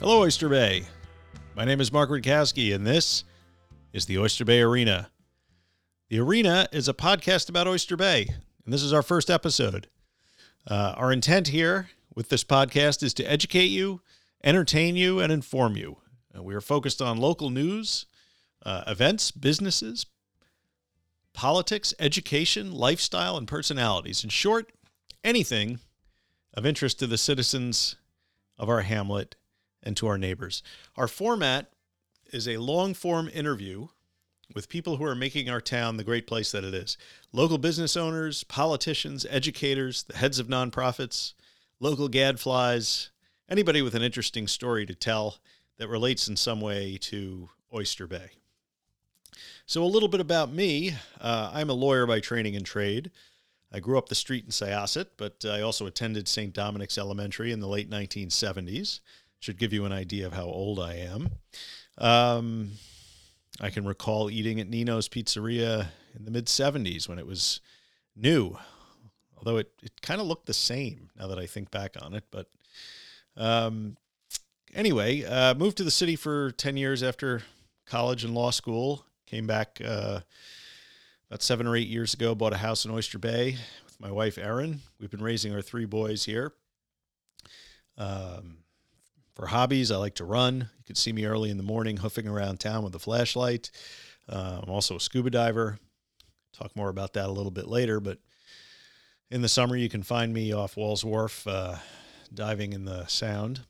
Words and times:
Hello, 0.00 0.22
Oyster 0.22 0.48
Bay. 0.48 0.84
My 1.54 1.66
name 1.66 1.78
is 1.78 1.92
Mark 1.92 2.08
Rudkowski, 2.08 2.74
and 2.74 2.86
this 2.86 3.22
is 3.92 4.06
the 4.06 4.16
Oyster 4.16 4.46
Bay 4.46 4.62
Arena. 4.62 5.10
The 6.08 6.20
Arena 6.20 6.66
is 6.72 6.88
a 6.88 6.94
podcast 6.94 7.50
about 7.50 7.68
Oyster 7.68 7.98
Bay, 7.98 8.26
and 8.64 8.72
this 8.72 8.82
is 8.82 8.94
our 8.94 9.02
first 9.02 9.28
episode. 9.28 9.88
Uh, 10.66 10.94
our 10.96 11.12
intent 11.12 11.48
here 11.48 11.90
with 12.14 12.30
this 12.30 12.42
podcast 12.44 13.02
is 13.02 13.12
to 13.12 13.30
educate 13.30 13.66
you, 13.66 14.00
entertain 14.42 14.96
you, 14.96 15.20
and 15.20 15.30
inform 15.30 15.76
you. 15.76 15.98
Uh, 16.34 16.42
we 16.42 16.54
are 16.54 16.62
focused 16.62 17.02
on 17.02 17.18
local 17.18 17.50
news, 17.50 18.06
uh, 18.64 18.84
events, 18.86 19.30
businesses, 19.30 20.06
politics, 21.34 21.92
education, 21.98 22.72
lifestyle, 22.72 23.36
and 23.36 23.46
personalities. 23.46 24.24
In 24.24 24.30
short, 24.30 24.72
anything 25.22 25.78
of 26.54 26.64
interest 26.64 26.98
to 27.00 27.06
the 27.06 27.18
citizens 27.18 27.96
of 28.56 28.70
our 28.70 28.80
hamlet 28.80 29.36
and 29.82 29.96
to 29.96 30.06
our 30.06 30.18
neighbors. 30.18 30.62
Our 30.96 31.08
format 31.08 31.72
is 32.32 32.46
a 32.46 32.58
long 32.58 32.94
form 32.94 33.28
interview 33.32 33.88
with 34.54 34.68
people 34.68 34.96
who 34.96 35.04
are 35.04 35.14
making 35.14 35.48
our 35.48 35.60
town 35.60 35.96
the 35.96 36.04
great 36.04 36.26
place 36.26 36.50
that 36.52 36.64
it 36.64 36.74
is 36.74 36.96
local 37.32 37.58
business 37.58 37.96
owners, 37.96 38.44
politicians, 38.44 39.26
educators, 39.30 40.02
the 40.04 40.16
heads 40.16 40.38
of 40.38 40.48
nonprofits, 40.48 41.34
local 41.78 42.08
gadflies, 42.08 43.10
anybody 43.48 43.82
with 43.82 43.94
an 43.94 44.02
interesting 44.02 44.48
story 44.48 44.86
to 44.86 44.94
tell 44.94 45.38
that 45.78 45.88
relates 45.88 46.28
in 46.28 46.36
some 46.36 46.60
way 46.60 46.98
to 47.00 47.48
Oyster 47.74 48.06
Bay. 48.06 48.30
So, 49.66 49.82
a 49.82 49.86
little 49.86 50.08
bit 50.08 50.20
about 50.20 50.52
me 50.52 50.94
uh, 51.20 51.50
I'm 51.52 51.70
a 51.70 51.74
lawyer 51.74 52.06
by 52.06 52.20
training 52.20 52.56
and 52.56 52.66
trade. 52.66 53.10
I 53.72 53.78
grew 53.78 53.98
up 53.98 54.08
the 54.08 54.16
street 54.16 54.44
in 54.44 54.50
Syosset, 54.50 55.06
but 55.16 55.44
I 55.44 55.60
also 55.60 55.86
attended 55.86 56.26
St. 56.26 56.52
Dominic's 56.52 56.98
Elementary 56.98 57.52
in 57.52 57.60
the 57.60 57.68
late 57.68 57.88
1970s. 57.88 58.98
Should 59.40 59.58
give 59.58 59.72
you 59.72 59.84
an 59.84 59.92
idea 59.92 60.26
of 60.26 60.34
how 60.34 60.44
old 60.44 60.78
I 60.78 60.96
am. 60.96 61.30
Um, 61.98 62.72
I 63.60 63.70
can 63.70 63.86
recall 63.86 64.30
eating 64.30 64.60
at 64.60 64.68
Nino's 64.68 65.08
Pizzeria 65.08 65.88
in 66.14 66.24
the 66.24 66.30
mid 66.30 66.46
70s 66.46 67.08
when 67.08 67.18
it 67.18 67.26
was 67.26 67.60
new, 68.14 68.56
although 69.36 69.56
it, 69.56 69.72
it 69.82 70.02
kind 70.02 70.20
of 70.20 70.26
looked 70.26 70.46
the 70.46 70.54
same 70.54 71.10
now 71.18 71.26
that 71.26 71.38
I 71.38 71.46
think 71.46 71.70
back 71.70 71.96
on 72.00 72.14
it. 72.14 72.24
But 72.30 72.48
um, 73.36 73.96
anyway, 74.74 75.24
uh, 75.24 75.54
moved 75.54 75.76
to 75.78 75.84
the 75.84 75.90
city 75.90 76.16
for 76.16 76.52
10 76.52 76.76
years 76.76 77.02
after 77.02 77.42
college 77.86 78.24
and 78.24 78.34
law 78.34 78.50
school. 78.50 79.04
Came 79.26 79.46
back 79.46 79.80
uh, 79.84 80.20
about 81.28 81.42
seven 81.42 81.66
or 81.66 81.76
eight 81.76 81.88
years 81.88 82.14
ago, 82.14 82.34
bought 82.34 82.52
a 82.52 82.58
house 82.58 82.84
in 82.84 82.90
Oyster 82.90 83.18
Bay 83.18 83.56
with 83.84 84.00
my 84.00 84.10
wife, 84.10 84.38
Erin. 84.38 84.80
We've 84.98 85.10
been 85.10 85.22
raising 85.22 85.54
our 85.54 85.62
three 85.62 85.84
boys 85.84 86.24
here. 86.24 86.52
Um, 87.96 88.58
for 89.34 89.46
hobbies, 89.46 89.90
I 89.90 89.96
like 89.96 90.16
to 90.16 90.24
run. 90.24 90.68
You 90.78 90.84
can 90.86 90.96
see 90.96 91.12
me 91.12 91.24
early 91.24 91.50
in 91.50 91.56
the 91.56 91.62
morning 91.62 91.98
hoofing 91.98 92.28
around 92.28 92.60
town 92.60 92.84
with 92.84 92.94
a 92.94 92.98
flashlight. 92.98 93.70
Uh, 94.28 94.60
I'm 94.62 94.70
also 94.70 94.96
a 94.96 95.00
scuba 95.00 95.30
diver. 95.30 95.78
Talk 96.52 96.74
more 96.76 96.88
about 96.88 97.14
that 97.14 97.28
a 97.28 97.32
little 97.32 97.50
bit 97.50 97.68
later, 97.68 98.00
but 98.00 98.18
in 99.30 99.42
the 99.42 99.48
summer, 99.48 99.76
you 99.76 99.88
can 99.88 100.02
find 100.02 100.32
me 100.34 100.52
off 100.52 100.76
Walls 100.76 101.04
Wharf 101.04 101.46
uh, 101.46 101.76
diving 102.34 102.72
in 102.72 102.84
the 102.84 103.06
Sound. 103.06 103.60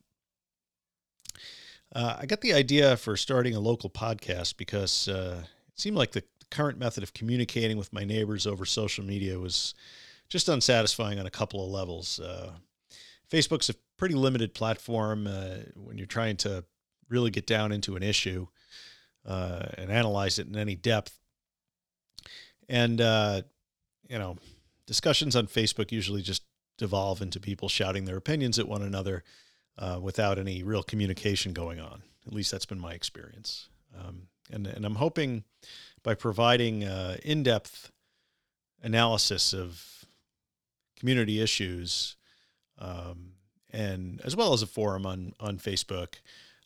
Uh, 1.95 2.17
I 2.21 2.27
got 2.27 2.41
the 2.41 2.55
idea 2.55 2.97
for 2.97 3.17
starting 3.17 3.55
a 3.55 3.61
local 3.61 3.91
podcast 3.91 4.57
because 4.57 5.09
uh, 5.09 5.43
it 5.43 5.81
seemed 5.81 5.97
like 5.97 6.13
the 6.13 6.25
current 6.51 6.79
method 6.79 7.03
of 7.03 7.13
communicating 7.13 7.77
with 7.77 7.93
my 7.93 8.05
neighbors 8.05 8.47
over 8.47 8.65
social 8.65 9.05
media 9.05 9.39
was 9.39 9.75
just 10.29 10.49
unsatisfying 10.49 11.19
on 11.19 11.27
a 11.27 11.31
couple 11.31 11.65
of 11.65 11.71
levels. 11.71 12.21
Facebook's 13.31 13.71
a 13.71 13.75
pretty 13.97 14.15
limited 14.15 14.55
platform 14.55 15.27
uh, 15.27 15.57
when 15.77 15.99
you're 15.99 16.07
trying 16.07 16.37
to 16.39 16.65
really 17.09 17.31
get 17.31 17.47
down 17.47 17.73
into 17.73 17.97
an 17.97 18.03
issue 18.03 18.47
uh, 19.27 19.67
and 19.77 19.91
analyze 19.91 20.39
it 20.39 20.47
in 20.47 20.57
any 20.57 20.75
depth. 20.75 21.19
And, 22.69 23.01
uh, 23.01 23.43
you 24.09 24.19
know, 24.19 24.37
discussions 24.87 25.37
on 25.37 25.47
Facebook 25.47 25.93
usually 25.93 26.23
just 26.23 26.43
devolve 26.79 27.21
into 27.21 27.39
people 27.41 27.69
shouting 27.69 28.05
their 28.05 28.17
opinions 28.17 28.59
at 28.59 28.69
one 28.69 28.83
another 28.83 29.23
uh, 29.79 29.99
without 30.01 30.39
any 30.39 30.63
real 30.63 30.83
communication 30.83 31.53
going 31.53 31.81
on. 31.81 32.03
At 32.27 32.33
least 32.33 32.51
that's 32.51 32.67
been 32.67 32.81
my 32.81 32.93
experience. 32.93 33.69
Um, 33.99 34.29
and, 34.51 34.67
and 34.67 34.85
I'm 34.85 34.97
hoping 34.97 35.45
by 36.03 36.15
providing 36.15 36.85
uh, 36.85 37.17
in 37.23 37.43
depth 37.43 37.91
analysis 38.83 39.53
of 39.53 40.05
community 40.97 41.41
issues, 41.41 42.17
um, 42.81 43.33
and 43.73 44.21
as 44.25 44.35
well 44.35 44.53
as 44.53 44.63
a 44.63 44.67
forum 44.67 45.07
on, 45.07 45.33
on 45.39 45.59
Facebook 45.59 46.15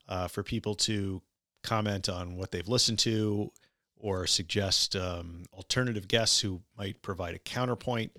uh, 0.09 0.29
for 0.29 0.43
people 0.43 0.75
to 0.75 1.23
comment 1.63 2.09
on 2.09 2.37
what 2.37 2.51
they've 2.51 2.69
listened 2.69 2.99
to 3.01 3.51
or 3.97 4.27
suggest 4.27 4.97
um, 4.97 5.45
alternative 5.53 6.09
guests 6.09 6.41
who 6.41 6.61
might 6.77 7.01
provide 7.03 7.35
a 7.35 7.39
counterpoint 7.39 8.13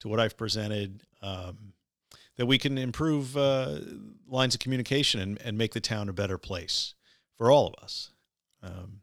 to 0.00 0.08
what 0.08 0.20
I've 0.20 0.36
presented. 0.36 1.02
Um, 1.20 1.72
that 2.36 2.46
we 2.46 2.58
can 2.58 2.78
improve 2.78 3.36
uh, 3.36 3.78
lines 4.26 4.54
of 4.54 4.60
communication 4.60 5.20
and, 5.20 5.40
and 5.42 5.58
make 5.58 5.74
the 5.74 5.80
town 5.80 6.08
a 6.08 6.12
better 6.12 6.38
place 6.38 6.94
for 7.36 7.50
all 7.50 7.66
of 7.66 7.74
us. 7.82 8.10
Um, 8.62 9.01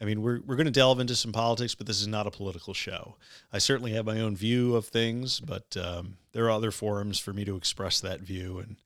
I 0.00 0.04
mean, 0.04 0.22
we're, 0.22 0.40
we're 0.44 0.56
going 0.56 0.66
to 0.66 0.72
delve 0.72 1.00
into 1.00 1.14
some 1.14 1.32
politics, 1.32 1.74
but 1.74 1.86
this 1.86 2.00
is 2.00 2.08
not 2.08 2.26
a 2.26 2.30
political 2.30 2.74
show. 2.74 3.16
I 3.52 3.58
certainly 3.58 3.92
have 3.92 4.04
my 4.04 4.20
own 4.20 4.36
view 4.36 4.74
of 4.74 4.86
things, 4.86 5.40
but 5.40 5.76
um, 5.76 6.16
there 6.32 6.44
are 6.46 6.50
other 6.50 6.70
forums 6.70 7.18
for 7.18 7.32
me 7.32 7.44
to 7.44 7.56
express 7.56 8.00
that 8.00 8.20
view. 8.20 8.58
And, 8.58 8.76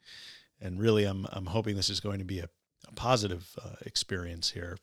and 0.60 0.78
really, 0.78 1.04
I'm, 1.04 1.26
I'm 1.32 1.46
hoping 1.46 1.76
this 1.76 1.90
is 1.90 2.00
going 2.00 2.18
to 2.18 2.24
be 2.24 2.40
a, 2.40 2.48
a 2.86 2.92
positive 2.92 3.56
uh, 3.62 3.76
experience 3.86 4.50
here 4.50 4.76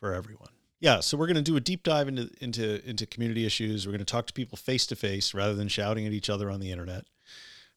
for 0.00 0.12
everyone. 0.12 0.50
Yeah, 0.80 1.00
so 1.00 1.16
we're 1.16 1.28
going 1.28 1.36
to 1.36 1.42
do 1.42 1.56
a 1.56 1.60
deep 1.60 1.82
dive 1.82 2.08
into, 2.08 2.28
into, 2.40 2.86
into 2.86 3.06
community 3.06 3.46
issues. 3.46 3.86
We're 3.86 3.92
going 3.92 4.00
to 4.00 4.04
talk 4.04 4.26
to 4.26 4.32
people 4.32 4.58
face 4.58 4.86
to 4.88 4.96
face 4.96 5.32
rather 5.32 5.54
than 5.54 5.68
shouting 5.68 6.06
at 6.06 6.12
each 6.12 6.28
other 6.28 6.50
on 6.50 6.60
the 6.60 6.72
internet. 6.72 7.06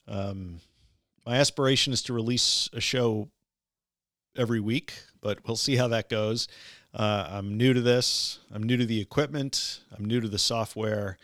Um, 0.07 0.61
my 1.25 1.37
aspiration 1.37 1.93
is 1.93 2.01
to 2.03 2.13
release 2.13 2.69
a 2.73 2.81
show 2.81 3.29
every 4.35 4.59
week, 4.59 4.93
but 5.21 5.39
we'll 5.45 5.55
see 5.55 5.75
how 5.75 5.87
that 5.89 6.09
goes. 6.09 6.47
Uh, 6.97 7.27
I'm 7.29 7.55
new 7.57 7.73
to 7.73 7.81
this. 7.81 8.39
I'm 8.51 8.63
new 8.63 8.75
to 8.75 8.85
the 8.85 8.99
equipment. 8.99 9.81
I'm 9.95 10.03
new 10.03 10.19
to 10.19 10.27
the 10.27 10.39
software. 10.39 11.19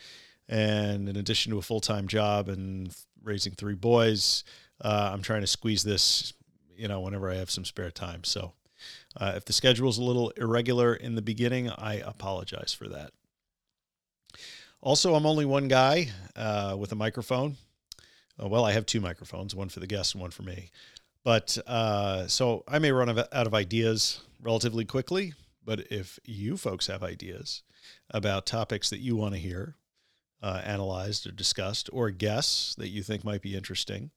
And 0.48 1.08
in 1.08 1.16
addition 1.16 1.50
to 1.50 1.58
a 1.58 1.62
full 1.62 1.80
time 1.80 2.06
job 2.06 2.48
and 2.48 2.94
raising 3.24 3.54
three 3.54 3.74
boys, 3.74 4.44
uh, 4.80 5.10
I'm 5.12 5.20
trying 5.20 5.40
to 5.40 5.48
squeeze 5.48 5.82
this, 5.82 6.32
you 6.76 6.86
know, 6.86 7.00
whenever 7.00 7.28
I 7.28 7.34
have 7.34 7.50
some 7.50 7.64
spare 7.64 7.90
time. 7.90 8.22
So 8.22 8.52
uh, 9.16 9.32
if 9.34 9.46
the 9.46 9.52
schedule 9.52 9.88
is 9.88 9.98
a 9.98 10.04
little 10.04 10.30
irregular 10.36 10.94
in 10.94 11.16
the 11.16 11.22
beginning, 11.22 11.70
I 11.70 11.94
apologize 11.94 12.72
for 12.72 12.88
that. 12.88 13.10
Also, 14.80 15.16
I'm 15.16 15.26
only 15.26 15.44
one 15.44 15.66
guy 15.66 16.10
uh, 16.36 16.76
with 16.78 16.92
a 16.92 16.96
microphone. 16.96 17.56
Uh, 18.40 18.46
well, 18.46 18.64
I 18.64 18.72
have 18.72 18.86
two 18.86 19.00
microphones, 19.00 19.56
one 19.56 19.70
for 19.70 19.80
the 19.80 19.86
guests 19.88 20.12
and 20.12 20.20
one 20.20 20.30
for 20.30 20.42
me. 20.42 20.70
But 21.24 21.58
uh, 21.66 22.28
so 22.28 22.62
I 22.68 22.78
may 22.78 22.92
run 22.92 23.08
out 23.08 23.46
of 23.46 23.54
ideas 23.54 24.20
relatively 24.40 24.84
quickly. 24.84 25.32
But 25.64 25.90
if 25.90 26.18
you 26.24 26.56
folks 26.56 26.86
have 26.88 27.02
ideas 27.02 27.62
about 28.10 28.46
topics 28.46 28.90
that 28.90 29.00
you 29.00 29.16
want 29.16 29.34
to 29.34 29.40
hear 29.40 29.76
uh, 30.42 30.60
analyzed 30.64 31.26
or 31.26 31.32
discussed, 31.32 31.88
or 31.92 32.10
guests 32.10 32.74
that 32.74 32.88
you 32.88 33.02
think 33.02 33.24
might 33.24 33.40
be 33.42 33.56
interesting, 33.56 34.10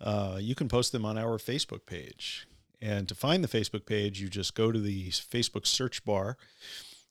uh, 0.00 0.38
you 0.40 0.54
can 0.54 0.68
post 0.68 0.92
them 0.92 1.04
on 1.04 1.18
our 1.18 1.38
Facebook 1.38 1.84
page. 1.86 2.46
And 2.80 3.08
to 3.08 3.14
find 3.14 3.42
the 3.42 3.48
Facebook 3.48 3.86
page, 3.86 4.20
you 4.20 4.28
just 4.28 4.54
go 4.54 4.72
to 4.72 4.78
the 4.78 5.08
Facebook 5.08 5.66
search 5.66 6.04
bar 6.04 6.36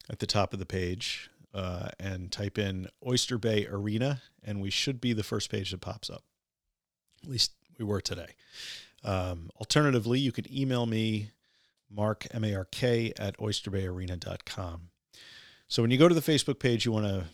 at 0.10 0.20
the 0.20 0.28
top 0.28 0.54
of 0.54 0.60
the 0.60 0.66
page 0.66 1.30
uh, 1.54 1.90
and 2.00 2.32
type 2.32 2.58
in 2.58 2.88
Oyster 3.06 3.38
Bay 3.38 3.66
Arena, 3.70 4.22
and 4.44 4.62
we 4.62 4.70
should 4.70 5.00
be 5.00 5.14
the 5.14 5.24
first 5.24 5.50
page 5.50 5.72
that 5.72 5.82
pops 5.82 6.10
up. 6.10 6.24
At 7.24 7.30
least 7.30 7.54
we 7.80 7.86
were 7.86 8.02
today. 8.02 8.36
Um, 9.04 9.50
alternatively, 9.60 10.20
you 10.20 10.32
could 10.32 10.52
email 10.52 10.86
me, 10.86 11.32
mark, 11.90 12.28
M 12.32 12.44
A 12.44 12.56
R 12.56 12.66
K, 12.66 13.14
at 13.18 13.38
oysterbayarena.com. 13.38 14.90
So 15.68 15.82
when 15.82 15.92
you 15.92 15.98
go 15.98 16.08
to 16.08 16.16
the 16.16 16.22
Facebook 16.22 16.60
page, 16.60 16.86
you 16.86 16.92
want 16.92 17.06
to 17.06 17.26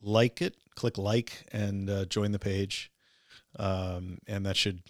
like 0.00 0.40
it, 0.40 0.56
click 0.74 0.96
like, 0.96 1.46
and 1.52 1.90
uh, 1.90 2.04
join 2.06 2.32
the 2.32 2.38
page. 2.38 2.90
Um, 3.58 4.18
and 4.26 4.46
that 4.46 4.56
should 4.56 4.82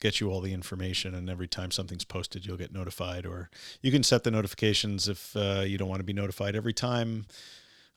get 0.00 0.20
you 0.20 0.30
all 0.30 0.40
the 0.40 0.52
information. 0.52 1.14
And 1.14 1.30
every 1.30 1.48
time 1.48 1.70
something's 1.70 2.04
posted, 2.04 2.44
you'll 2.44 2.56
get 2.56 2.72
notified. 2.72 3.24
Or 3.24 3.50
you 3.82 3.90
can 3.90 4.02
set 4.02 4.24
the 4.24 4.30
notifications 4.30 5.08
if 5.08 5.34
uh, 5.36 5.62
you 5.66 5.78
don't 5.78 5.88
want 5.88 6.00
to 6.00 6.04
be 6.04 6.12
notified 6.12 6.54
every 6.56 6.72
time 6.72 7.26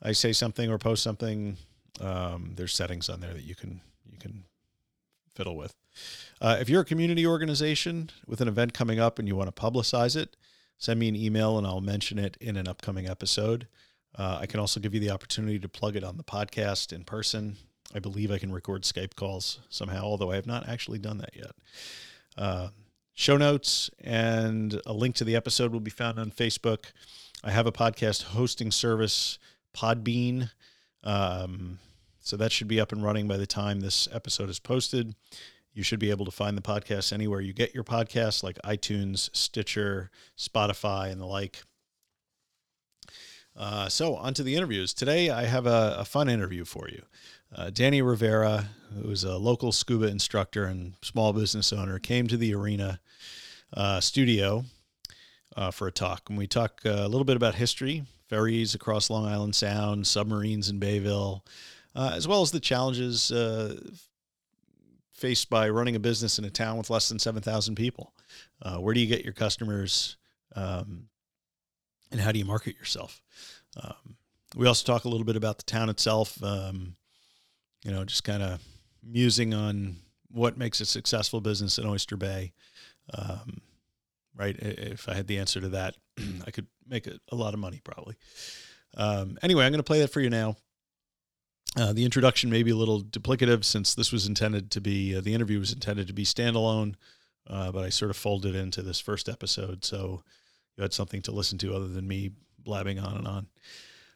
I 0.01 0.13
say 0.13 0.31
something 0.31 0.69
or 0.69 0.77
post 0.77 1.03
something. 1.03 1.57
Um, 1.99 2.53
there's 2.55 2.73
settings 2.73 3.09
on 3.09 3.19
there 3.19 3.33
that 3.33 3.43
you 3.43 3.55
can 3.55 3.81
you 4.09 4.17
can 4.17 4.45
fiddle 5.35 5.57
with. 5.57 5.73
Uh, 6.39 6.57
if 6.59 6.69
you're 6.69 6.81
a 6.81 6.85
community 6.85 7.25
organization 7.25 8.09
with 8.25 8.39
an 8.39 8.47
event 8.47 8.73
coming 8.73 8.99
up 8.99 9.19
and 9.19 9.27
you 9.27 9.35
want 9.35 9.53
to 9.53 9.61
publicize 9.61 10.15
it, 10.15 10.37
send 10.79 10.99
me 10.99 11.09
an 11.09 11.15
email 11.15 11.57
and 11.57 11.67
I'll 11.67 11.81
mention 11.81 12.17
it 12.17 12.37
in 12.41 12.57
an 12.57 12.67
upcoming 12.67 13.07
episode. 13.07 13.67
Uh, 14.17 14.39
I 14.41 14.47
can 14.47 14.59
also 14.59 14.79
give 14.79 14.93
you 14.93 14.99
the 14.99 15.11
opportunity 15.11 15.59
to 15.59 15.69
plug 15.69 15.95
it 15.95 16.03
on 16.03 16.17
the 16.17 16.23
podcast 16.23 16.91
in 16.91 17.03
person. 17.03 17.57
I 17.93 17.99
believe 17.99 18.31
I 18.31 18.39
can 18.39 18.51
record 18.51 18.83
Skype 18.83 19.15
calls 19.15 19.59
somehow, 19.69 20.03
although 20.03 20.31
I 20.31 20.35
have 20.35 20.47
not 20.47 20.67
actually 20.67 20.99
done 20.99 21.19
that 21.19 21.35
yet. 21.35 21.51
Uh, 22.37 22.69
show 23.13 23.37
notes 23.37 23.89
and 23.99 24.81
a 24.85 24.93
link 24.93 25.15
to 25.15 25.23
the 25.23 25.35
episode 25.35 25.71
will 25.71 25.79
be 25.79 25.91
found 25.91 26.17
on 26.17 26.31
Facebook. 26.31 26.85
I 27.43 27.51
have 27.51 27.67
a 27.67 27.71
podcast 27.71 28.23
hosting 28.23 28.71
service, 28.71 29.37
Podbean. 29.75 30.49
Um, 31.03 31.79
so 32.19 32.37
that 32.37 32.51
should 32.51 32.67
be 32.67 32.79
up 32.79 32.91
and 32.91 33.03
running 33.03 33.27
by 33.27 33.37
the 33.37 33.47
time 33.47 33.79
this 33.79 34.07
episode 34.11 34.49
is 34.49 34.59
posted. 34.59 35.15
You 35.79 35.83
should 35.83 35.99
be 35.99 36.09
able 36.09 36.25
to 36.25 36.31
find 36.31 36.57
the 36.57 36.61
podcast 36.61 37.13
anywhere 37.13 37.39
you 37.39 37.53
get 37.53 37.73
your 37.73 37.85
podcasts, 37.85 38.43
like 38.43 38.57
iTunes, 38.65 39.33
Stitcher, 39.33 40.11
Spotify, 40.37 41.09
and 41.09 41.21
the 41.21 41.25
like. 41.25 41.63
Uh, 43.55 43.87
so, 43.87 44.17
on 44.17 44.33
to 44.33 44.43
the 44.43 44.57
interviews. 44.57 44.93
Today, 44.93 45.29
I 45.29 45.45
have 45.45 45.65
a, 45.65 45.95
a 45.99 46.03
fun 46.03 46.27
interview 46.27 46.65
for 46.65 46.89
you. 46.89 47.03
Uh, 47.55 47.69
Danny 47.69 48.01
Rivera, 48.01 48.71
who's 49.01 49.23
a 49.23 49.37
local 49.37 49.71
scuba 49.71 50.07
instructor 50.07 50.65
and 50.65 50.95
small 51.01 51.31
business 51.31 51.71
owner, 51.71 51.97
came 51.97 52.27
to 52.27 52.35
the 52.35 52.53
arena 52.53 52.99
uh, 53.73 54.01
studio 54.01 54.65
uh, 55.55 55.71
for 55.71 55.87
a 55.87 55.93
talk. 55.93 56.23
And 56.27 56.37
we 56.37 56.45
talk 56.45 56.81
uh, 56.85 56.89
a 56.89 57.07
little 57.07 57.23
bit 57.23 57.37
about 57.37 57.55
history, 57.55 58.03
ferries 58.27 58.75
across 58.75 59.09
Long 59.09 59.25
Island 59.25 59.55
Sound, 59.55 60.07
submarines 60.07 60.69
in 60.69 60.77
Bayville, 60.77 61.45
uh, 61.95 62.11
as 62.13 62.27
well 62.27 62.41
as 62.41 62.51
the 62.51 62.59
challenges 62.59 63.31
faced 65.19 65.49
by 65.49 65.69
running 65.69 65.95
a 65.95 65.99
business 65.99 66.39
in 66.39 66.45
a 66.45 66.49
town 66.49 66.77
with 66.77 66.89
less 66.89 67.09
than 67.09 67.19
7,000 67.19 67.75
people. 67.75 68.13
where 68.79 68.93
do 68.93 68.99
you 68.99 69.07
get 69.07 69.23
your 69.23 69.33
customers? 69.33 70.17
Um, 70.55 71.09
and 72.11 72.19
how 72.19 72.31
do 72.31 72.39
you 72.39 72.45
market 72.45 72.75
yourself? 72.77 73.21
Um, 73.81 74.17
we 74.55 74.67
also 74.67 74.85
talk 74.85 75.05
a 75.05 75.09
little 75.09 75.25
bit 75.25 75.35
about 75.35 75.57
the 75.57 75.63
town 75.63 75.89
itself. 75.89 76.43
Um, 76.43 76.95
you 77.83 77.91
know, 77.91 78.03
just 78.03 78.23
kind 78.23 78.43
of 78.43 78.61
musing 79.03 79.53
on 79.53 79.97
what 80.31 80.57
makes 80.57 80.81
a 80.81 80.85
successful 80.85 81.41
business 81.41 81.77
in 81.77 81.85
Oyster 81.85 82.17
Bay. 82.17 82.53
Um, 83.13 83.61
right? 84.35 84.55
If 84.57 85.07
I 85.07 85.13
had 85.13 85.27
the 85.27 85.37
answer 85.37 85.61
to 85.61 85.69
that, 85.69 85.95
I 86.47 86.51
could 86.51 86.67
make 86.87 87.07
a, 87.07 87.19
a 87.31 87.35
lot 87.35 87.53
of 87.53 87.59
money 87.59 87.81
probably. 87.83 88.15
Um, 88.97 89.37
anyway, 89.43 89.65
I'm 89.65 89.71
going 89.71 89.79
to 89.79 89.83
play 89.83 89.99
that 89.99 90.11
for 90.11 90.21
you 90.21 90.29
now. 90.29 90.57
Uh, 91.79 91.93
the 91.93 92.03
introduction 92.03 92.49
may 92.49 92.61
be 92.61 92.71
a 92.71 92.75
little 92.75 93.01
duplicative 93.01 93.63
since 93.63 93.95
this 93.95 94.11
was 94.11 94.27
intended 94.27 94.69
to 94.69 94.81
be, 94.81 95.15
uh, 95.15 95.21
the 95.21 95.33
interview 95.33 95.59
was 95.59 95.71
intended 95.71 96.07
to 96.07 96.13
be 96.13 96.25
standalone, 96.25 96.95
uh, 97.47 97.71
but 97.71 97.85
I 97.85 97.89
sort 97.89 98.11
of 98.11 98.17
folded 98.17 98.53
into 98.53 98.81
this 98.81 98.99
first 98.99 99.29
episode. 99.29 99.85
So 99.85 100.21
you 100.75 100.81
had 100.81 100.91
something 100.91 101.21
to 101.21 101.31
listen 101.31 101.57
to 101.59 101.73
other 101.73 101.87
than 101.87 102.05
me 102.05 102.31
blabbing 102.57 102.99
on 102.99 103.15
and 103.15 103.27
on. 103.27 103.47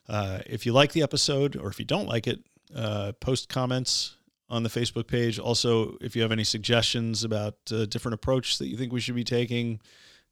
Uh, 0.09 0.39
if 0.45 0.65
you 0.65 0.73
like 0.73 0.91
the 0.91 1.03
episode 1.03 1.55
or 1.55 1.69
if 1.69 1.79
you 1.79 1.85
don't 1.85 2.05
like 2.05 2.27
it, 2.27 2.41
uh, 2.75 3.13
post 3.21 3.47
comments 3.47 4.17
on 4.49 4.63
the 4.63 4.69
Facebook 4.69 5.07
page. 5.07 5.39
Also, 5.39 5.95
if 6.01 6.17
you 6.17 6.21
have 6.21 6.33
any 6.33 6.43
suggestions 6.43 7.23
about 7.23 7.55
a 7.71 7.87
different 7.87 8.15
approach 8.15 8.57
that 8.57 8.67
you 8.67 8.75
think 8.75 8.91
we 8.91 8.99
should 8.99 9.15
be 9.15 9.23
taking, 9.23 9.79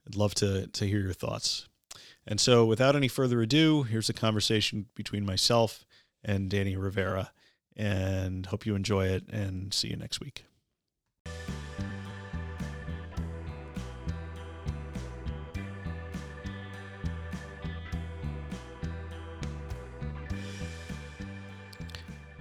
I'd 0.06 0.18
love 0.18 0.36
to, 0.36 0.68
to 0.68 0.86
hear 0.86 1.00
your 1.00 1.14
thoughts. 1.14 1.70
And 2.28 2.42
so, 2.42 2.66
without 2.66 2.96
any 2.96 3.08
further 3.08 3.42
ado, 3.42 3.84
here's 3.84 4.10
a 4.10 4.14
conversation 4.14 4.88
between 4.96 5.26
myself 5.26 5.86
and 6.24 6.50
Danny 6.50 6.76
Rivera. 6.76 7.32
And 7.76 8.46
hope 8.46 8.66
you 8.66 8.76
enjoy 8.76 9.08
it 9.08 9.24
and 9.30 9.74
see 9.74 9.88
you 9.88 9.96
next 9.96 10.20
week. 10.20 10.46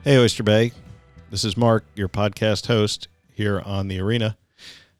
Hey, 0.02 0.16
Oyster 0.16 0.42
Bay. 0.42 0.72
This 1.30 1.44
is 1.44 1.56
Mark, 1.56 1.84
your 1.94 2.08
podcast 2.08 2.66
host 2.66 3.08
here 3.30 3.60
on 3.60 3.88
the 3.88 4.00
arena. 4.00 4.38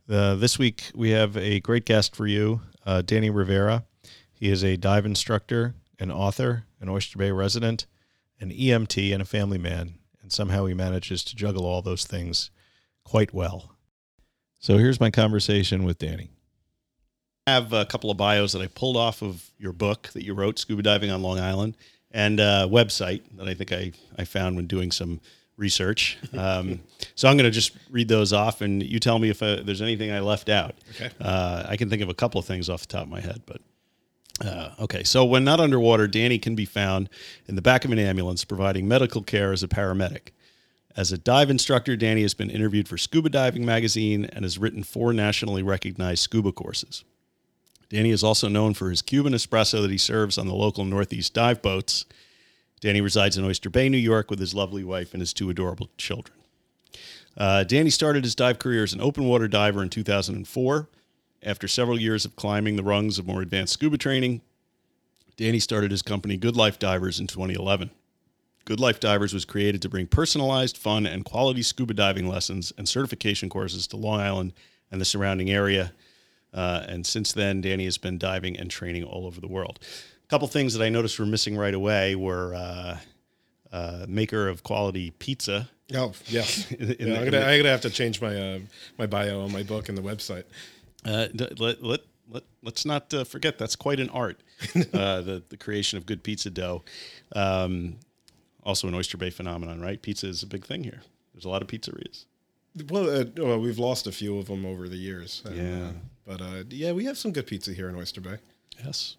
Uh, 0.08 0.34
this 0.34 0.58
week, 0.58 0.90
we 0.94 1.10
have 1.10 1.36
a 1.36 1.60
great 1.60 1.84
guest 1.86 2.14
for 2.14 2.26
you, 2.26 2.60
uh, 2.84 3.00
Danny 3.00 3.30
Rivera. 3.30 3.84
He 4.32 4.50
is 4.50 4.62
a 4.62 4.76
dive 4.76 5.06
instructor, 5.06 5.74
an 5.98 6.12
author, 6.12 6.64
an 6.80 6.88
Oyster 6.88 7.16
Bay 7.16 7.30
resident, 7.30 7.86
an 8.40 8.50
EMT, 8.50 9.12
and 9.12 9.22
a 9.22 9.26
family 9.26 9.58
man. 9.58 9.94
And 10.22 10.32
somehow 10.32 10.66
he 10.66 10.74
manages 10.74 11.24
to 11.24 11.36
juggle 11.36 11.64
all 11.64 11.82
those 11.82 12.04
things 12.04 12.50
quite 13.04 13.32
well. 13.32 13.76
So 14.58 14.78
here's 14.78 15.00
my 15.00 15.10
conversation 15.10 15.84
with 15.84 15.98
Danny. 15.98 16.30
I 17.46 17.52
have 17.52 17.72
a 17.72 17.86
couple 17.86 18.10
of 18.10 18.16
bios 18.16 18.52
that 18.52 18.62
I 18.62 18.66
pulled 18.66 18.96
off 18.96 19.22
of 19.22 19.50
your 19.58 19.72
book 19.72 20.10
that 20.12 20.24
you 20.24 20.34
wrote, 20.34 20.58
Scuba 20.58 20.82
Diving 20.82 21.10
on 21.10 21.22
Long 21.22 21.40
Island 21.40 21.76
and 22.10 22.40
a 22.40 22.68
website 22.70 23.22
that 23.36 23.48
I 23.48 23.54
think 23.54 23.72
I, 23.72 23.92
I 24.18 24.24
found 24.24 24.56
when 24.56 24.66
doing 24.66 24.90
some 24.90 25.20
research. 25.56 26.18
Um, 26.36 26.80
so 27.16 27.28
I'm 27.28 27.36
going 27.36 27.44
to 27.44 27.50
just 27.50 27.76
read 27.90 28.08
those 28.08 28.32
off, 28.32 28.62
and 28.62 28.82
you 28.82 28.98
tell 28.98 29.18
me 29.18 29.28
if 29.28 29.42
uh, 29.42 29.56
there's 29.62 29.82
anything 29.82 30.10
I 30.10 30.20
left 30.20 30.48
out. 30.48 30.74
Okay. 30.94 31.10
Uh, 31.20 31.64
I 31.68 31.76
can 31.76 31.90
think 31.90 32.00
of 32.00 32.08
a 32.08 32.14
couple 32.14 32.38
of 32.38 32.46
things 32.46 32.70
off 32.70 32.82
the 32.82 32.86
top 32.86 33.02
of 33.02 33.08
my 33.08 33.20
head, 33.20 33.42
but 33.46 33.60
uh, 34.40 34.70
okay. 34.80 35.04
So 35.04 35.24
when 35.24 35.44
not 35.44 35.60
underwater, 35.60 36.06
Danny 36.08 36.38
can 36.38 36.54
be 36.54 36.64
found 36.64 37.08
in 37.46 37.56
the 37.56 37.62
back 37.62 37.84
of 37.84 37.90
an 37.90 37.98
ambulance 37.98 38.44
providing 38.44 38.88
medical 38.88 39.22
care 39.22 39.52
as 39.52 39.62
a 39.62 39.68
paramedic. 39.68 40.30
As 40.96 41.12
a 41.12 41.18
dive 41.18 41.50
instructor, 41.50 41.96
Danny 41.96 42.22
has 42.22 42.34
been 42.34 42.50
interviewed 42.50 42.88
for 42.88 42.98
Scuba 42.98 43.28
Diving 43.28 43.64
Magazine 43.64 44.24
and 44.24 44.44
has 44.44 44.58
written 44.58 44.82
four 44.82 45.12
nationally 45.12 45.62
recognized 45.62 46.22
scuba 46.22 46.52
courses. 46.52 47.04
Danny 47.90 48.10
is 48.10 48.24
also 48.24 48.48
known 48.48 48.74
for 48.74 48.90
his 48.90 49.02
Cuban 49.02 49.32
espresso 49.32 49.82
that 49.82 49.90
he 49.90 49.98
serves 49.98 50.38
on 50.38 50.46
the 50.46 50.54
local 50.54 50.84
Northeast 50.84 51.34
dive 51.34 51.60
boats. 51.60 52.06
Danny 52.80 53.00
resides 53.00 53.36
in 53.36 53.44
Oyster 53.44 53.68
Bay, 53.68 53.88
New 53.88 53.98
York, 53.98 54.30
with 54.30 54.38
his 54.38 54.54
lovely 54.54 54.84
wife 54.84 55.12
and 55.12 55.20
his 55.20 55.32
two 55.32 55.50
adorable 55.50 55.90
children. 55.98 56.36
Uh, 57.36 57.64
Danny 57.64 57.90
started 57.90 58.24
his 58.24 58.34
dive 58.34 58.58
career 58.58 58.82
as 58.82 58.92
an 58.92 59.00
open 59.00 59.24
water 59.24 59.48
diver 59.48 59.82
in 59.82 59.90
2004. 59.90 60.88
After 61.42 61.68
several 61.68 62.00
years 62.00 62.24
of 62.24 62.36
climbing 62.36 62.76
the 62.76 62.82
rungs 62.82 63.18
of 63.18 63.26
more 63.26 63.42
advanced 63.42 63.72
scuba 63.72 63.96
training, 63.98 64.42
Danny 65.36 65.58
started 65.58 65.90
his 65.90 66.02
company 66.02 66.36
Good 66.36 66.56
Life 66.56 66.78
Divers 66.78 67.18
in 67.18 67.26
2011. 67.26 67.90
Good 68.66 68.80
Life 68.80 69.00
Divers 69.00 69.32
was 69.32 69.44
created 69.44 69.80
to 69.82 69.88
bring 69.88 70.06
personalized, 70.06 70.76
fun, 70.76 71.06
and 71.06 71.24
quality 71.24 71.62
scuba 71.62 71.94
diving 71.94 72.28
lessons 72.28 72.72
and 72.76 72.88
certification 72.88 73.48
courses 73.48 73.86
to 73.88 73.96
Long 73.96 74.20
Island 74.20 74.52
and 74.90 75.00
the 75.00 75.06
surrounding 75.06 75.50
area 75.50 75.92
uh, 76.52 76.84
and 76.88 77.06
since 77.06 77.32
then, 77.32 77.60
Danny 77.60 77.84
has 77.84 77.98
been 77.98 78.18
diving 78.18 78.58
and 78.58 78.70
training 78.70 79.04
all 79.04 79.26
over 79.26 79.40
the 79.40 79.48
world. 79.48 79.78
A 80.24 80.28
couple 80.28 80.48
things 80.48 80.74
that 80.74 80.84
I 80.84 80.88
noticed 80.88 81.18
were 81.18 81.26
missing 81.26 81.56
right 81.56 81.74
away 81.74 82.14
were 82.16 82.54
uh, 82.54 82.98
uh, 83.72 84.06
maker 84.08 84.48
of 84.48 84.62
quality 84.62 85.10
pizza. 85.12 85.68
Oh 85.94 86.12
yes, 86.26 86.70
in, 86.78 86.92
in 86.92 87.08
yeah 87.08 87.18
I'm, 87.18 87.24
gonna, 87.24 87.40
I'm, 87.40 87.58
gonna, 87.58 87.70
have 87.70 87.80
to 87.82 87.90
change 87.90 88.20
my 88.20 88.36
uh, 88.36 88.58
my 88.98 89.06
bio 89.06 89.42
on 89.42 89.52
my 89.52 89.62
book 89.62 89.88
and 89.88 89.96
the 89.96 90.02
website. 90.02 90.44
Uh, 91.04 91.26
let, 91.58 91.80
let, 91.82 92.00
let, 92.28 92.42
let's 92.62 92.84
not 92.84 93.12
uh, 93.14 93.24
forget 93.24 93.58
that's 93.58 93.76
quite 93.76 94.00
an 94.00 94.10
art, 94.10 94.40
the, 94.74 95.42
the 95.48 95.56
creation 95.56 95.98
of 95.98 96.06
good 96.06 96.22
pizza 96.22 96.50
dough. 96.50 96.84
Um, 97.34 97.96
also 98.62 98.88
an 98.88 98.94
Oyster 98.94 99.16
Bay 99.16 99.30
phenomenon, 99.30 99.80
right? 99.80 100.00
Pizza 100.00 100.26
is 100.26 100.42
a 100.42 100.46
big 100.46 100.64
thing 100.64 100.84
here. 100.84 101.02
There's 101.34 101.44
a 101.44 101.48
lot 101.48 101.62
of 101.62 101.68
pizzerias. 101.68 102.26
Well, 102.88 103.10
uh, 103.10 103.24
well, 103.36 103.58
we've 103.58 103.78
lost 103.78 104.06
a 104.06 104.12
few 104.12 104.38
of 104.38 104.46
them 104.46 104.64
over 104.64 104.88
the 104.88 104.96
years. 104.96 105.42
yeah, 105.52 105.88
uh, 105.88 105.92
but 106.26 106.40
uh, 106.40 106.62
yeah, 106.68 106.92
we 106.92 107.04
have 107.06 107.18
some 107.18 107.32
good 107.32 107.46
pizza 107.46 107.72
here 107.72 107.88
in 107.88 107.96
Oyster 107.96 108.20
Bay. 108.20 108.36
Yes. 108.84 109.16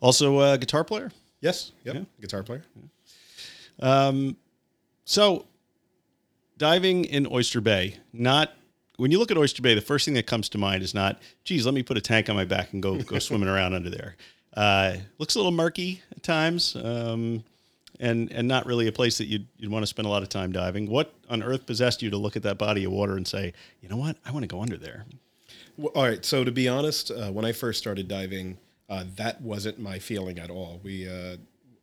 Also, 0.00 0.40
a 0.40 0.52
uh, 0.52 0.56
guitar 0.56 0.84
player. 0.84 1.10
Yes. 1.40 1.72
Yep. 1.84 1.94
Yeah. 1.94 2.02
Guitar 2.20 2.42
player. 2.42 2.64
Yeah. 2.74 4.06
Um, 4.06 4.36
so 5.04 5.46
diving 6.56 7.04
in 7.04 7.26
Oyster 7.30 7.60
Bay, 7.60 7.96
not 8.12 8.54
when 8.96 9.10
you 9.10 9.18
look 9.18 9.30
at 9.30 9.38
Oyster 9.38 9.62
Bay, 9.62 9.74
the 9.74 9.80
first 9.80 10.04
thing 10.04 10.14
that 10.14 10.26
comes 10.26 10.48
to 10.50 10.58
mind 10.58 10.82
is 10.82 10.94
not, 10.94 11.20
geez, 11.44 11.64
let 11.64 11.74
me 11.74 11.82
put 11.82 11.96
a 11.96 12.00
tank 12.00 12.28
on 12.28 12.36
my 12.36 12.44
back 12.44 12.72
and 12.72 12.82
go 12.82 12.98
go 12.98 13.18
swimming 13.20 13.48
around 13.48 13.74
under 13.74 13.90
there. 13.90 14.16
Uh, 14.56 14.96
looks 15.18 15.34
a 15.34 15.38
little 15.38 15.52
murky 15.52 16.02
at 16.12 16.22
times. 16.22 16.76
Um, 16.76 17.44
and 18.00 18.30
and 18.32 18.46
not 18.46 18.66
really 18.66 18.86
a 18.88 18.92
place 18.92 19.18
that 19.18 19.26
you'd, 19.26 19.46
you'd 19.56 19.70
want 19.70 19.82
to 19.82 19.86
spend 19.86 20.06
a 20.06 20.08
lot 20.10 20.22
of 20.22 20.28
time 20.28 20.52
diving. 20.52 20.88
What 20.88 21.14
on 21.30 21.42
earth 21.42 21.66
possessed 21.66 22.02
you 22.02 22.10
to 22.10 22.16
look 22.16 22.36
at 22.36 22.42
that 22.42 22.58
body 22.58 22.84
of 22.84 22.92
water 22.92 23.16
and 23.16 23.26
say, 23.26 23.52
you 23.80 23.88
know 23.88 23.96
what, 23.96 24.16
I 24.24 24.32
want 24.32 24.42
to 24.42 24.48
go 24.48 24.60
under 24.60 24.76
there? 24.76 25.06
Well, 25.76 25.92
all 25.94 26.04
right. 26.04 26.24
So 26.24 26.44
to 26.44 26.50
be 26.50 26.68
honest, 26.68 27.10
uh, 27.10 27.30
when 27.30 27.44
I 27.44 27.52
first 27.52 27.78
started 27.78 28.08
diving, 28.08 28.58
uh, 28.88 29.04
that 29.16 29.40
wasn't 29.42 29.78
my 29.78 29.98
feeling 29.98 30.38
at 30.38 30.50
all. 30.50 30.80
We 30.82 31.08
uh, 31.08 31.36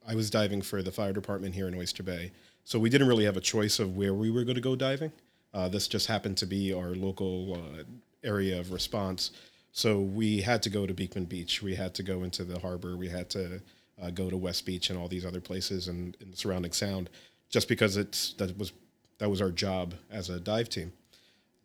I 0.07 0.15
was 0.15 0.29
diving 0.29 0.61
for 0.61 0.83
the 0.83 0.91
fire 0.91 1.13
department 1.13 1.55
here 1.55 1.67
in 1.67 1.75
Oyster 1.75 2.03
Bay, 2.03 2.31
so 2.63 2.79
we 2.79 2.89
didn't 2.89 3.07
really 3.07 3.25
have 3.25 3.37
a 3.37 3.41
choice 3.41 3.79
of 3.79 3.95
where 3.95 4.13
we 4.13 4.29
were 4.29 4.43
going 4.43 4.55
to 4.55 4.61
go 4.61 4.75
diving. 4.75 5.11
Uh, 5.53 5.69
this 5.69 5.87
just 5.87 6.07
happened 6.07 6.37
to 6.37 6.45
be 6.45 6.73
our 6.73 6.89
local 6.89 7.53
uh, 7.53 7.83
area 8.23 8.59
of 8.59 8.71
response. 8.71 9.31
So 9.71 9.99
we 9.99 10.41
had 10.41 10.63
to 10.63 10.69
go 10.69 10.85
to 10.85 10.93
Beekman 10.93 11.25
Beach. 11.25 11.61
We 11.61 11.75
had 11.75 11.93
to 11.95 12.03
go 12.03 12.23
into 12.23 12.43
the 12.43 12.59
harbor. 12.59 12.95
We 12.95 13.09
had 13.09 13.29
to 13.31 13.61
uh, 14.01 14.09
go 14.11 14.29
to 14.29 14.37
West 14.37 14.65
Beach 14.65 14.89
and 14.89 14.97
all 14.97 15.07
these 15.07 15.25
other 15.25 15.41
places 15.41 15.87
and, 15.87 16.17
and 16.21 16.35
surrounding 16.35 16.71
sound, 16.71 17.09
just 17.49 17.67
because 17.67 17.97
it's 17.97 18.33
that 18.33 18.57
was 18.57 18.73
that 19.19 19.29
was 19.29 19.41
our 19.41 19.51
job 19.51 19.93
as 20.11 20.29
a 20.29 20.39
dive 20.39 20.69
team. 20.69 20.91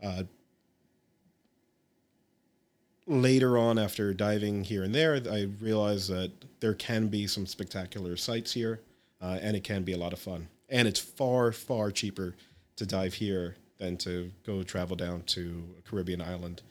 Uh, 0.02 0.24
later 3.06 3.56
on, 3.56 3.78
after 3.78 4.12
diving 4.12 4.64
here 4.64 4.84
and 4.84 4.94
there, 4.94 5.20
I 5.30 5.48
realized 5.60 6.10
that 6.10 6.30
there 6.60 6.74
can 6.74 7.08
be 7.08 7.26
some 7.26 7.46
spectacular 7.46 8.16
sights 8.16 8.52
here, 8.52 8.80
uh, 9.20 9.38
and 9.40 9.56
it 9.56 9.64
can 9.64 9.82
be 9.82 9.92
a 9.92 9.98
lot 9.98 10.12
of 10.12 10.18
fun. 10.18 10.48
And 10.68 10.86
it's 10.86 11.00
far, 11.00 11.52
far 11.52 11.90
cheaper 11.90 12.36
to 12.76 12.86
dive 12.86 13.14
here 13.14 13.56
than 13.78 13.96
to 13.98 14.30
go 14.44 14.62
travel 14.62 14.96
down 14.96 15.22
to 15.22 15.64
a 15.78 15.88
Caribbean 15.88 16.20
island. 16.20 16.62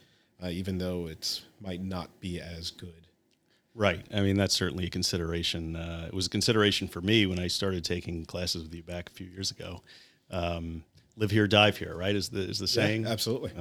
uh, 0.44 0.50
even 0.50 0.78
though 0.78 1.08
it 1.08 1.42
might 1.62 1.82
not 1.82 2.20
be 2.20 2.40
as 2.40 2.72
good. 2.72 3.08
Right. 3.74 4.06
I 4.14 4.22
mean, 4.22 4.38
that's 4.38 4.56
certainly 4.56 4.86
a 4.86 4.90
consideration. 4.90 5.76
Uh, 5.76 6.06
it 6.08 6.14
was 6.14 6.28
a 6.28 6.30
consideration 6.30 6.88
for 6.88 7.02
me 7.02 7.26
when 7.26 7.40
I 7.40 7.48
started 7.48 7.84
taking 7.84 8.26
classes 8.26 8.64
with 8.64 8.74
you 8.74 8.84
back 8.84 9.10
a 9.10 9.14
few 9.14 9.28
years 9.28 9.52
ago. 9.52 9.82
Um, 10.32 10.84
live 11.16 11.32
here, 11.32 11.48
dive 11.48 11.78
here, 11.78 11.96
right? 11.96 12.16
Is 12.16 12.30
the 12.30 12.42
is 12.42 12.60
the 12.60 12.68
saying? 12.68 13.04
Yeah, 13.04 13.10
absolutely. 13.10 13.52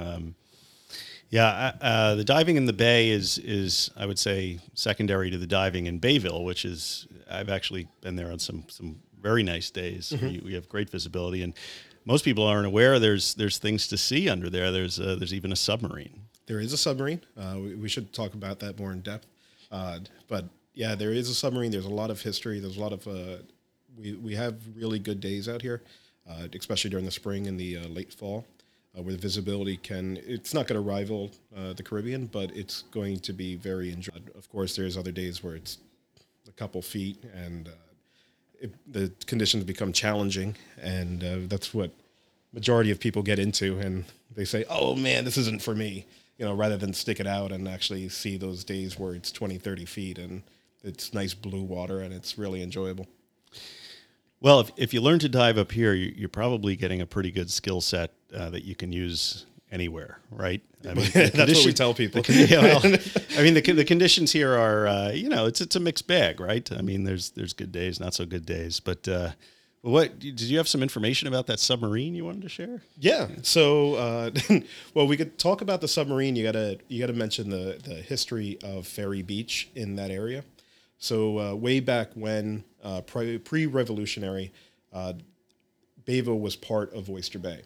Yeah, 1.29 1.73
uh, 1.81 2.15
the 2.15 2.23
diving 2.23 2.55
in 2.55 2.65
the 2.65 2.73
bay 2.73 3.09
is 3.09 3.37
is 3.37 3.91
I 3.97 4.05
would 4.05 4.17
say 4.17 4.59
secondary 4.73 5.29
to 5.29 5.37
the 5.37 5.45
diving 5.47 5.85
in 5.85 5.99
Bayville, 5.99 6.45
which 6.45 6.63
is 6.63 7.05
I've 7.29 7.49
actually 7.49 7.87
been 8.01 8.15
there 8.15 8.31
on 8.31 8.39
some 8.39 8.63
some 8.69 8.99
very 9.21 9.43
nice 9.43 9.69
days. 9.69 10.13
We, 10.21 10.41
we 10.43 10.53
have 10.53 10.69
great 10.69 10.89
visibility, 10.89 11.43
and 11.43 11.53
most 12.07 12.23
people 12.23 12.45
aren't 12.47 12.65
aware 12.65 12.99
there's 12.99 13.35
there's 13.35 13.57
things 13.57 13.87
to 13.89 13.97
see 13.97 14.29
under 14.29 14.49
there. 14.49 14.71
There's 14.71 14.99
uh, 14.99 15.15
there's 15.19 15.33
even 15.33 15.51
a 15.51 15.55
submarine. 15.55 16.21
There 16.45 16.61
is 16.61 16.71
a 16.71 16.77
submarine. 16.77 17.21
Uh, 17.37 17.57
we, 17.57 17.75
we 17.75 17.89
should 17.89 18.13
talk 18.13 18.33
about 18.33 18.59
that 18.59 18.79
more 18.79 18.93
in 18.93 19.01
depth. 19.01 19.27
Uh, 19.69 19.99
but 20.29 20.45
yeah, 20.73 20.95
there 20.95 21.11
is 21.11 21.29
a 21.29 21.35
submarine. 21.35 21.71
There's 21.71 21.85
a 21.85 21.89
lot 21.89 22.09
of 22.09 22.21
history. 22.21 22.59
There's 22.61 22.77
a 22.77 22.79
lot 22.79 22.93
of 22.93 23.05
uh, 23.07 23.43
we 23.97 24.13
we 24.13 24.35
have 24.35 24.55
really 24.75 24.99
good 24.99 25.19
days 25.19 25.49
out 25.49 25.61
here, 25.61 25.81
uh, 26.29 26.47
especially 26.57 26.89
during 26.89 27.05
the 27.05 27.11
spring 27.11 27.47
and 27.47 27.59
the 27.59 27.77
late 27.87 28.13
fall, 28.13 28.45
where 28.93 29.13
the 29.13 29.19
visibility 29.19 29.75
can. 29.75 30.17
It's 30.25 30.53
not 30.53 30.65
going 30.67 30.81
to 30.81 30.89
rival 30.89 31.31
the 31.51 31.83
Caribbean, 31.83 32.27
but 32.27 32.55
it's 32.55 32.83
going 32.83 33.19
to 33.19 33.33
be 33.33 33.57
very 33.57 33.91
enjoyable. 33.91 34.31
Of 34.37 34.49
course, 34.49 34.77
there's 34.77 34.95
other 34.97 35.11
days 35.11 35.43
where 35.43 35.55
it's 35.55 35.79
a 36.47 36.51
couple 36.53 36.81
feet 36.81 37.21
and 37.35 37.69
it, 38.59 38.73
the 38.91 39.11
conditions 39.25 39.63
become 39.63 39.93
challenging, 39.93 40.55
and 40.81 41.23
uh, 41.23 41.37
that's 41.47 41.73
what 41.73 41.91
majority 42.53 42.91
of 42.91 42.99
people 42.99 43.21
get 43.21 43.39
into, 43.39 43.77
and 43.79 44.05
they 44.35 44.45
say, 44.45 44.65
"Oh 44.69 44.95
man, 44.95 45.25
this 45.25 45.37
isn't 45.37 45.61
for 45.61 45.75
me," 45.75 46.05
you 46.37 46.45
know, 46.45 46.53
rather 46.53 46.77
than 46.77 46.93
stick 46.93 47.19
it 47.19 47.27
out 47.27 47.51
and 47.51 47.67
actually 47.67 48.09
see 48.09 48.37
those 48.37 48.63
days 48.63 48.97
where 48.97 49.13
it's 49.13 49.31
20, 49.31 49.57
30 49.57 49.85
feet 49.85 50.17
and 50.17 50.43
it's 50.83 51.13
nice 51.13 51.33
blue 51.33 51.63
water 51.63 52.01
and 52.01 52.13
it's 52.13 52.37
really 52.37 52.61
enjoyable. 52.61 53.07
Well, 54.39 54.59
if, 54.59 54.71
if 54.77 54.93
you 54.93 55.01
learn 55.01 55.19
to 55.19 55.29
dive 55.29 55.57
up 55.57 55.71
here, 55.71 55.93
you, 55.93 56.13
you're 56.15 56.29
probably 56.29 56.75
getting 56.75 57.01
a 57.01 57.07
pretty 57.07 57.31
good 57.31 57.49
skill 57.49 57.81
set 57.81 58.13
uh, 58.35 58.51
that 58.51 58.63
you 58.63 58.75
can 58.75 58.91
use 58.91 59.47
anywhere, 59.71 60.19
right? 60.31 60.61
I 60.87 60.93
mean, 60.93 61.09
That's 61.13 61.53
what 61.53 61.65
we 61.65 61.73
tell 61.73 61.93
people. 61.93 62.21
yeah, 62.27 62.61
well, 62.61 62.81
I 63.37 63.43
mean, 63.43 63.53
the, 63.53 63.61
the 63.61 63.85
conditions 63.85 64.31
here 64.31 64.55
are, 64.55 64.87
uh, 64.87 65.11
you 65.11 65.29
know, 65.29 65.45
it's 65.45 65.61
it's 65.61 65.75
a 65.75 65.79
mixed 65.79 66.07
bag, 66.07 66.39
right? 66.39 66.69
I 66.71 66.81
mean, 66.81 67.03
there's 67.03 67.31
there's 67.31 67.53
good 67.53 67.71
days, 67.71 67.99
not 67.99 68.13
so 68.13 68.25
good 68.25 68.45
days. 68.45 68.79
But 68.79 69.07
uh, 69.07 69.31
what 69.81 70.19
did 70.19 70.41
you 70.41 70.57
have 70.57 70.67
some 70.67 70.81
information 70.81 71.27
about 71.27 71.47
that 71.47 71.59
submarine 71.59 72.15
you 72.15 72.25
wanted 72.25 72.41
to 72.43 72.49
share? 72.49 72.81
Yeah. 72.97 73.27
So, 73.43 73.95
uh, 73.95 74.31
well, 74.93 75.07
we 75.07 75.17
could 75.17 75.37
talk 75.37 75.61
about 75.61 75.81
the 75.81 75.87
submarine. 75.87 76.35
You 76.35 76.43
gotta 76.43 76.79
you 76.87 76.99
gotta 76.99 77.13
mention 77.13 77.49
the 77.49 77.79
the 77.83 77.95
history 77.95 78.57
of 78.63 78.87
Ferry 78.87 79.21
Beach 79.21 79.69
in 79.75 79.95
that 79.95 80.11
area. 80.11 80.43
So, 80.99 81.39
uh, 81.39 81.53
way 81.53 81.79
back 81.79 82.09
when, 82.15 82.63
uh, 82.83 83.01
pre 83.01 83.65
revolutionary, 83.67 84.51
uh, 84.91 85.13
Bayville 86.05 86.39
was 86.39 86.55
part 86.55 86.91
of 86.93 87.07
Oyster 87.09 87.37
Bay. 87.37 87.61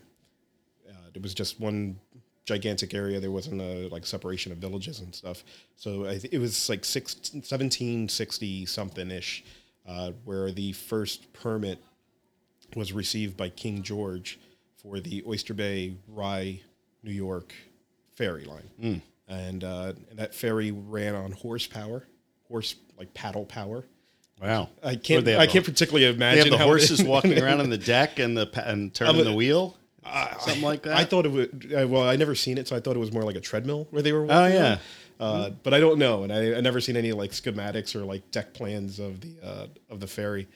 It 1.14 1.22
was 1.22 1.34
just 1.34 1.60
one 1.60 2.00
gigantic 2.46 2.94
area. 2.94 3.20
There 3.20 3.32
wasn't 3.32 3.62
a 3.62 3.88
like 3.90 4.06
separation 4.06 4.52
of 4.52 4.58
villages 4.58 5.00
and 5.00 5.14
stuff. 5.14 5.44
So 5.76 6.06
I 6.08 6.18
th- 6.18 6.34
it 6.34 6.40
was 6.40 6.70
like 6.70 6.84
six, 6.86 7.16
1760 7.34 8.66
something 8.66 9.12
ish, 9.12 9.44
uh, 9.88 10.12
where 10.26 10.52
the 10.52 10.74
first 10.74 11.32
permit 11.34 11.80
was 12.76 12.94
received 12.94 13.38
by 13.38 13.50
King 13.50 13.84
George 13.84 14.40
for 14.82 15.00
the 15.00 15.24
Oyster 15.28 15.54
Bay 15.54 15.96
Rye, 16.08 16.60
New 17.04 17.12
York 17.12 17.54
ferry 18.16 18.46
line, 18.46 19.02
and, 19.28 19.64
uh, 19.64 19.94
and 20.10 20.20
that 20.20 20.34
ferry 20.34 20.72
ran 20.72 21.16
on 21.16 21.32
horsepower, 21.32 22.08
horse 22.48 22.76
like 22.98 23.14
paddle 23.14 23.46
power. 23.46 23.84
Wow, 24.42 24.70
I 24.84 24.96
can't. 24.96 25.28
I 25.28 25.46
can't 25.46 25.64
particularly 25.66 26.06
They 26.06 26.14
imagine 26.14 26.52
have 26.52 26.60
the 26.60 26.66
horses 26.66 27.04
walking 27.04 27.40
around 27.44 27.60
on 27.60 27.70
the 27.70 27.78
deck 27.78 28.18
and 28.18 28.36
the 28.36 28.50
and 28.68 28.92
turning 28.94 29.24
the 29.24 29.34
wheel, 29.34 29.78
something 30.04 30.62
like 30.62 30.84
that. 30.84 30.98
I 30.98 31.06
thought 31.06 31.26
it 31.26 31.32
would. 31.32 31.74
Uh, 31.74 31.88
well, 31.88 32.04
I 32.04 32.16
never 32.16 32.36
seen 32.36 32.58
it, 32.58 32.68
so 32.68 32.76
I 32.76 32.80
thought 32.80 32.96
it 32.96 33.00
was 33.00 33.12
more 33.12 33.24
like 33.24 33.36
a 33.36 33.42
treadmill 33.42 33.88
where 33.92 34.02
they 34.02 34.12
were. 34.12 34.24
Oh, 34.24 34.28
walking 34.28 34.56
yeah. 34.56 34.72
on. 34.72 34.80
Uh, 35.20 35.50
but 35.62 35.74
I 35.74 35.80
don't 35.80 36.00
know, 36.00 36.24
and 36.24 36.34
I, 36.34 36.56
I 36.56 36.62
never 36.62 36.82
seen 36.82 36.98
any 36.98 37.12
like 37.12 37.32
schematics 37.32 37.96
or 37.96 38.04
like 38.04 38.32
deck 38.32 38.54
plans 38.54 39.00
of 39.00 39.22
the 39.22 39.36
uh, 39.44 39.68
of 39.90 40.00
the 40.00 40.08
ferry. 40.08 40.48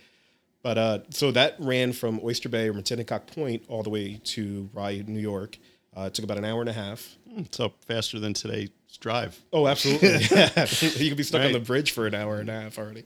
But 0.64 0.78
uh, 0.80 1.00
so 1.12 1.30
that 1.32 1.56
ran 1.60 1.94
from 1.94 2.20
Oyster 2.24 2.50
Bay 2.50 2.68
or 2.68 2.74
Matinecock 2.74 3.28
Point 3.28 3.64
all 3.68 3.84
the 3.84 3.92
way 3.92 4.20
to 4.24 4.68
Rye, 4.74 5.04
New 5.06 5.20
York. 5.20 5.60
Uh, 5.96 6.06
it 6.08 6.16
took 6.16 6.25
about 6.25 6.40
an 6.40 6.46
hour 6.46 6.60
and 6.60 6.70
a 6.70 6.74
half. 6.74 7.16
so 7.52 7.72
faster 7.88 8.20
than 8.20 8.34
today's 8.34 8.70
drive. 9.00 9.40
Oh, 9.54 9.68
absolutely. 9.68 10.10
yeah. 10.32 10.66
you 10.98 11.10
could 11.10 11.18
be 11.18 11.24
stuck 11.24 11.44
on 11.44 11.52
the 11.52 11.60
bridge 11.60 11.92
for 11.92 12.08
an 12.08 12.16
hour 12.16 12.40
and 12.40 12.50
a 12.50 12.62
half 12.62 12.80
already. 12.80 13.04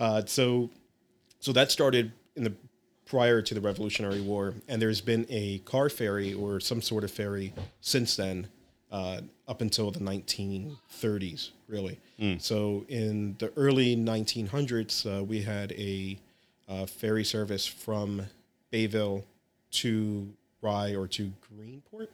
Uh, 0.00 0.22
so, 0.24 0.70
so 1.40 1.52
that 1.52 1.70
started 1.70 2.12
in 2.34 2.44
the 2.44 2.54
prior 3.12 3.42
to 3.42 3.52
the 3.52 3.60
Revolutionary 3.60 4.22
War, 4.22 4.54
and 4.68 4.80
there's 4.80 5.02
been 5.02 5.26
a 5.28 5.58
car 5.66 5.90
ferry 5.90 6.32
or 6.32 6.58
some 6.60 6.80
sort 6.80 7.04
of 7.04 7.10
ferry 7.10 7.52
since 7.82 8.16
then, 8.16 8.48
uh, 8.90 9.20
up 9.46 9.60
until 9.60 9.90
the 9.90 9.98
1930s, 9.98 11.50
really. 11.68 12.00
So, 12.38 12.86
in 12.88 13.36
the 13.38 13.52
early 13.54 13.96
1900s, 13.96 15.04
uh, 15.04 15.22
we 15.24 15.42
had 15.42 15.72
a 15.72 16.18
uh, 16.70 16.86
ferry 16.86 17.22
service 17.22 17.66
from 17.66 18.22
Bayville 18.70 19.24
to 19.72 20.32
Rye 20.62 20.94
or 20.94 21.06
to 21.08 21.30
Greenport 21.52 22.08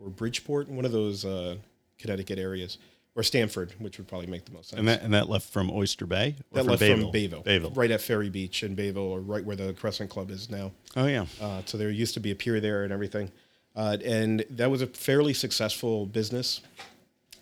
or 0.00 0.08
Bridgeport, 0.08 0.68
one 0.68 0.84
of 0.84 0.90
those 0.90 1.24
uh, 1.24 1.58
Connecticut 1.96 2.40
areas, 2.40 2.78
or 3.16 3.22
Stamford, 3.22 3.72
which 3.78 3.98
would 3.98 4.08
probably 4.08 4.26
make 4.26 4.44
the 4.44 4.52
most 4.52 4.70
sense. 4.70 4.78
And 4.78 4.88
that 4.88 5.02
and 5.02 5.14
that 5.14 5.28
left 5.28 5.48
from 5.52 5.70
Oyster 5.70 6.06
Bay. 6.06 6.36
Or 6.50 6.56
that 6.62 6.64
left 6.68 6.80
Bayville? 6.80 7.04
from 7.04 7.12
Bayville, 7.12 7.42
Bayville. 7.42 7.70
right 7.70 7.90
at 7.90 8.00
Ferry 8.00 8.28
Beach 8.30 8.62
in 8.62 8.74
Bayville, 8.74 9.02
or 9.02 9.20
right 9.20 9.44
where 9.44 9.56
the 9.56 9.72
Crescent 9.74 10.10
Club 10.10 10.30
is 10.30 10.50
now. 10.50 10.72
Oh 10.96 11.06
yeah. 11.06 11.26
Uh, 11.40 11.62
so 11.64 11.78
there 11.78 11.90
used 11.90 12.14
to 12.14 12.20
be 12.20 12.30
a 12.30 12.34
pier 12.34 12.60
there 12.60 12.82
and 12.84 12.92
everything, 12.92 13.30
uh, 13.76 13.96
and 14.04 14.44
that 14.50 14.70
was 14.70 14.82
a 14.82 14.86
fairly 14.86 15.32
successful 15.34 16.06
business. 16.06 16.60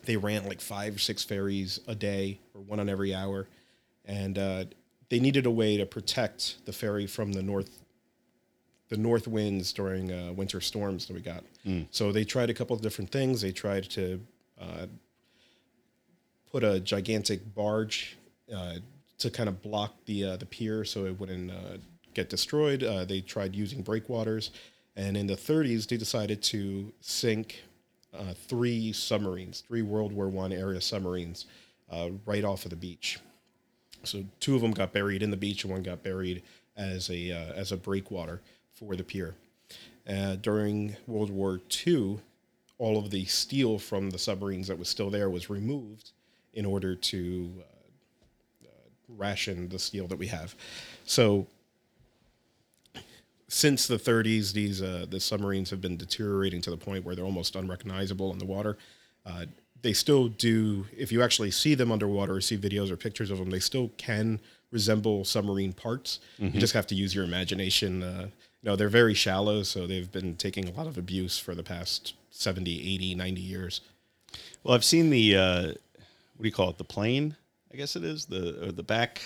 They 0.05 0.17
ran 0.17 0.45
like 0.45 0.61
five 0.61 0.95
or 0.95 0.99
six 0.99 1.23
ferries 1.23 1.79
a 1.87 1.95
day, 1.95 2.39
or 2.53 2.61
one 2.61 2.79
on 2.79 2.89
every 2.89 3.15
hour, 3.15 3.47
and 4.05 4.37
uh, 4.37 4.65
they 5.09 5.19
needed 5.19 5.45
a 5.45 5.51
way 5.51 5.77
to 5.77 5.85
protect 5.85 6.65
the 6.65 6.73
ferry 6.73 7.07
from 7.07 7.31
the 7.33 7.41
north, 7.41 7.83
the 8.89 8.97
north 8.97 9.27
winds 9.27 9.71
during 9.73 10.11
uh, 10.11 10.33
winter 10.33 10.59
storms 10.59 11.05
that 11.07 11.13
we 11.13 11.21
got. 11.21 11.43
So 11.91 12.11
they 12.11 12.25
tried 12.25 12.49
a 12.49 12.53
couple 12.53 12.75
of 12.75 12.81
different 12.81 13.11
things. 13.11 13.39
They 13.41 13.51
tried 13.53 13.85
to 13.91 14.19
uh, 14.59 14.87
put 16.53 16.63
a 16.63 16.79
gigantic 16.79 17.53
barge 17.55 18.15
uh, 18.55 18.75
to 19.17 19.31
kind 19.31 19.49
of 19.49 19.61
block 19.61 19.95
the 20.05 20.23
uh, 20.23 20.37
the 20.37 20.45
pier 20.45 20.85
so 20.85 21.05
it 21.05 21.19
wouldn't 21.19 21.51
uh, 21.51 21.77
get 22.13 22.29
destroyed. 22.29 22.83
Uh, 22.83 23.03
they 23.03 23.19
tried 23.19 23.55
using 23.55 23.81
breakwaters, 23.81 24.51
and 24.95 25.17
in 25.17 25.25
the 25.25 25.35
30s 25.35 25.87
they 25.87 25.97
decided 25.97 26.41
to 26.43 26.93
sink 27.01 27.63
uh, 28.13 28.33
three 28.47 28.93
submarines, 28.93 29.61
three 29.67 29.81
World 29.81 30.13
War 30.13 30.29
One 30.29 30.53
area 30.53 30.79
submarines, 30.79 31.47
right 32.25 32.43
off 32.43 32.65
of 32.65 32.69
the 32.69 32.75
beach. 32.75 33.19
So 34.03 34.23
two 34.39 34.55
of 34.55 34.61
them 34.61 34.71
got 34.71 34.93
buried 34.93 35.23
in 35.23 35.31
the 35.31 35.37
beach, 35.37 35.63
and 35.63 35.73
one 35.73 35.83
got 35.83 36.03
buried 36.03 36.43
as 36.77 37.09
a 37.09 37.31
as 37.31 37.71
a 37.71 37.77
breakwater 37.77 38.41
for 38.73 38.95
the 38.95 39.03
pier. 39.03 39.33
During 40.41 40.97
World 41.07 41.31
War 41.31 41.61
II, 41.87 42.19
all 42.77 42.99
of 42.99 43.09
the 43.09 43.25
steel 43.25 43.79
from 43.79 44.11
the 44.11 44.19
submarines 44.19 44.67
that 44.67 44.77
was 44.77 44.89
still 44.89 45.09
there 45.09 45.29
was 45.31 45.49
removed 45.49 46.11
in 46.53 46.65
order 46.65 46.95
to 46.95 47.51
uh, 47.59 48.65
uh, 48.65 48.69
ration 49.09 49.69
the 49.69 49.79
steel 49.79 50.07
that 50.07 50.17
we 50.17 50.27
have. 50.27 50.55
So 51.05 51.47
since 53.47 53.87
the 53.87 53.97
30s, 53.97 54.53
these 54.53 54.81
uh, 54.81 55.05
the 55.09 55.19
submarines 55.19 55.69
have 55.69 55.81
been 55.81 55.97
deteriorating 55.97 56.61
to 56.61 56.69
the 56.69 56.77
point 56.77 57.05
where 57.05 57.15
they're 57.15 57.25
almost 57.25 57.55
unrecognizable 57.55 58.31
in 58.31 58.39
the 58.39 58.45
water. 58.45 58.77
Uh, 59.25 59.45
they 59.81 59.93
still 59.93 60.27
do. 60.27 60.85
If 60.97 61.11
you 61.11 61.21
actually 61.21 61.51
see 61.51 61.75
them 61.75 61.91
underwater 61.91 62.35
or 62.35 62.41
see 62.41 62.57
videos 62.57 62.89
or 62.89 62.95
pictures 62.95 63.29
of 63.29 63.37
them, 63.37 63.49
they 63.49 63.59
still 63.59 63.91
can 63.97 64.39
resemble 64.71 65.23
submarine 65.23 65.71
parts. 65.73 66.19
You 66.53 66.59
just 66.59 66.73
have 66.73 66.87
to 66.87 66.95
use 66.95 67.13
your 67.13 67.23
imagination. 67.25 68.01
Uh, 68.01 68.27
you 68.61 68.69
know, 68.69 68.75
they're 68.75 68.89
very 68.89 69.13
shallow, 69.13 69.61
so 69.63 69.85
they've 69.85 70.11
been 70.11 70.35
taking 70.35 70.67
a 70.67 70.71
lot 70.71 70.87
of 70.87 70.97
abuse 70.97 71.37
for 71.37 71.53
the 71.53 71.63
past 71.63 72.13
70, 72.31 72.71
80, 72.95 73.15
90 73.15 73.41
years. 73.41 73.81
Well, 74.63 74.73
I've 74.73 74.85
seen 74.85 75.09
the 75.09 75.35
uh, 75.35 75.73
what 76.35 76.43
do 76.43 76.47
you 76.47 76.53
call 76.53 76.69
it? 76.69 76.77
The 76.77 76.83
plane, 76.83 77.35
I 77.73 77.77
guess 77.77 77.95
it 77.95 78.03
is 78.03 78.25
the 78.25 78.67
or 78.67 78.71
the 78.71 78.83
back 78.83 79.21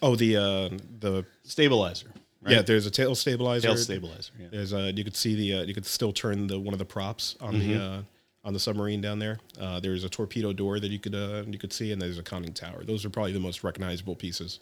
Oh, 0.00 0.14
the 0.14 0.36
uh, 0.36 0.68
the 1.00 1.24
stabilizer. 1.44 2.12
Right? 2.40 2.54
yeah, 2.54 2.62
there's 2.62 2.86
a 2.86 2.90
tail 2.90 3.14
stabilizer. 3.16 3.66
tail 3.68 3.76
stabilizer. 3.76 4.32
Yeah. 4.38 4.46
There's 4.52 4.72
uh, 4.72 4.92
you 4.94 5.02
could 5.02 5.16
see 5.16 5.34
the 5.34 5.54
uh, 5.54 5.62
you 5.64 5.74
could 5.74 5.86
still 5.86 6.12
turn 6.12 6.46
the 6.46 6.58
one 6.58 6.72
of 6.72 6.78
the 6.78 6.84
props 6.84 7.34
on 7.40 7.58
the 7.58 7.74
uh, 7.74 8.02
on 8.44 8.52
the 8.52 8.60
submarine 8.60 9.00
down 9.00 9.18
there. 9.18 9.38
Uh, 9.60 9.80
there's 9.80 10.04
a 10.04 10.08
torpedo 10.08 10.52
door 10.52 10.78
that 10.78 10.90
you 10.90 10.98
could 11.00 11.14
uh, 11.14 11.42
you 11.48 11.58
could 11.58 11.72
see, 11.72 11.90
and 11.90 12.00
there's 12.00 12.18
a 12.18 12.22
conning 12.22 12.52
tower. 12.52 12.84
Those 12.84 13.04
are 13.04 13.10
probably 13.10 13.32
the 13.32 13.40
most 13.40 13.64
recognizable 13.64 14.14
pieces. 14.14 14.60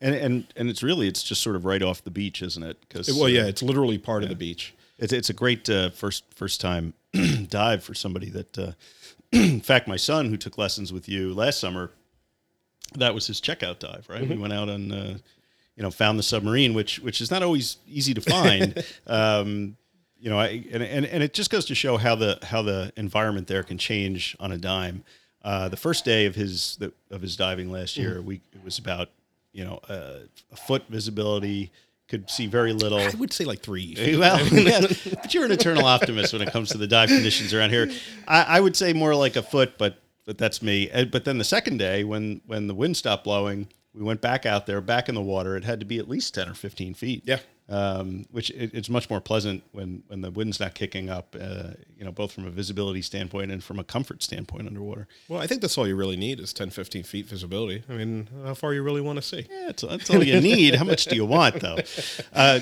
And 0.00 0.14
and 0.14 0.46
and 0.56 0.68
it's 0.68 0.82
really 0.82 1.08
it's 1.08 1.22
just 1.22 1.42
sort 1.42 1.56
of 1.56 1.64
right 1.64 1.82
off 1.82 2.04
the 2.04 2.10
beach, 2.10 2.42
isn't 2.42 2.62
it? 2.62 2.78
Because 2.82 3.08
Well, 3.08 3.28
yeah, 3.28 3.46
it's 3.46 3.62
literally 3.62 3.98
part 3.98 4.22
of 4.22 4.28
the 4.28 4.34
beach. 4.34 4.74
it's 4.98 5.12
it's 5.12 5.30
a 5.30 5.34
great 5.34 5.68
uh, 5.70 5.88
first 5.90 6.24
first 6.34 6.60
time 6.60 6.92
dive 7.48 7.82
for 7.82 7.94
somebody 7.94 8.28
that. 8.30 8.76
In 9.32 9.60
fact, 9.60 9.88
my 9.88 9.96
son, 9.96 10.26
who 10.26 10.36
took 10.36 10.58
lessons 10.58 10.92
with 10.92 11.08
you 11.08 11.34
last 11.34 11.60
summer, 11.60 11.90
that 12.96 13.14
was 13.14 13.26
his 13.26 13.40
checkout 13.40 13.78
dive. 13.78 14.06
Right, 14.08 14.26
we 14.26 14.36
went 14.36 14.52
out 14.52 14.68
on, 14.68 14.92
uh, 14.92 15.18
you 15.76 15.82
know, 15.82 15.90
found 15.90 16.18
the 16.18 16.22
submarine, 16.22 16.74
which 16.74 16.98
which 17.00 17.20
is 17.20 17.30
not 17.30 17.42
always 17.42 17.76
easy 17.86 18.14
to 18.14 18.20
find. 18.20 18.82
um, 19.06 19.76
you 20.20 20.30
know, 20.30 20.38
I, 20.38 20.64
and, 20.72 20.82
and 20.82 21.06
and 21.06 21.22
it 21.22 21.34
just 21.34 21.50
goes 21.50 21.66
to 21.66 21.74
show 21.74 21.96
how 21.96 22.14
the 22.14 22.38
how 22.42 22.62
the 22.62 22.92
environment 22.96 23.46
there 23.46 23.62
can 23.62 23.78
change 23.78 24.36
on 24.40 24.52
a 24.52 24.58
dime. 24.58 25.04
Uh, 25.42 25.68
the 25.68 25.76
first 25.76 26.04
day 26.04 26.26
of 26.26 26.34
his 26.34 26.76
the, 26.76 26.92
of 27.10 27.22
his 27.22 27.36
diving 27.36 27.70
last 27.70 27.96
year, 27.96 28.20
we 28.20 28.40
it 28.52 28.64
was 28.64 28.78
about 28.78 29.10
you 29.52 29.64
know 29.64 29.78
uh, 29.88 30.20
a 30.52 30.56
foot 30.56 30.84
visibility, 30.88 31.70
could 32.08 32.30
see 32.30 32.46
very 32.46 32.72
little. 32.72 32.98
I 32.98 33.10
would 33.18 33.32
say 33.32 33.44
like 33.44 33.60
three. 33.60 33.94
Well, 34.18 34.44
yeah, 34.46 34.80
but 34.80 35.32
you're 35.34 35.44
an 35.44 35.52
eternal 35.52 35.84
optimist 35.84 36.32
when 36.32 36.42
it 36.42 36.50
comes 36.52 36.70
to 36.70 36.78
the 36.78 36.86
dive 36.86 37.08
conditions 37.08 37.52
around 37.54 37.70
here. 37.70 37.90
I, 38.26 38.42
I 38.42 38.60
would 38.60 38.76
say 38.76 38.92
more 38.92 39.14
like 39.14 39.36
a 39.36 39.42
foot, 39.42 39.78
but 39.78 40.02
but 40.24 40.38
that's 40.38 40.60
me. 40.60 40.90
But 41.10 41.24
then 41.24 41.38
the 41.38 41.44
second 41.44 41.78
day, 41.78 42.04
when 42.04 42.40
when 42.46 42.66
the 42.66 42.74
wind 42.74 42.96
stopped 42.96 43.24
blowing, 43.24 43.68
we 43.94 44.02
went 44.02 44.20
back 44.20 44.44
out 44.46 44.66
there, 44.66 44.80
back 44.80 45.08
in 45.08 45.14
the 45.14 45.22
water. 45.22 45.56
It 45.56 45.64
had 45.64 45.80
to 45.80 45.86
be 45.86 45.98
at 45.98 46.08
least 46.08 46.34
ten 46.34 46.48
or 46.48 46.54
fifteen 46.54 46.94
feet. 46.94 47.22
Yeah. 47.26 47.38
Um, 47.70 48.24
which 48.30 48.48
it, 48.50 48.70
it's 48.72 48.88
much 48.88 49.10
more 49.10 49.20
pleasant 49.20 49.62
when 49.72 50.02
when 50.06 50.22
the 50.22 50.30
wind's 50.30 50.58
not 50.58 50.74
kicking 50.74 51.10
up. 51.10 51.36
Uh, 51.38 51.72
you 51.98 52.04
know, 52.04 52.10
both 52.10 52.32
from 52.32 52.46
a 52.46 52.50
visibility 52.50 53.02
standpoint 53.02 53.50
and 53.50 53.62
from 53.62 53.78
a 53.78 53.84
comfort 53.84 54.22
standpoint 54.22 54.66
underwater. 54.66 55.06
Well, 55.28 55.40
I 55.42 55.46
think 55.46 55.60
that's 55.60 55.76
all 55.76 55.86
you 55.86 55.94
really 55.96 56.16
need 56.16 56.40
is 56.40 56.54
10, 56.54 56.70
15 56.70 57.02
feet 57.02 57.26
visibility. 57.26 57.82
I 57.88 57.92
mean, 57.92 58.28
how 58.44 58.54
far 58.54 58.72
you 58.72 58.82
really 58.82 59.02
want 59.02 59.16
to 59.16 59.22
see? 59.22 59.46
Yeah, 59.50 59.66
that's, 59.66 59.82
that's 59.82 60.08
all 60.08 60.24
you 60.24 60.40
need. 60.52 60.76
How 60.76 60.84
much 60.84 61.04
do 61.04 61.14
you 61.16 61.26
want, 61.26 61.60
though? 61.60 61.76
Uh, 62.32 62.60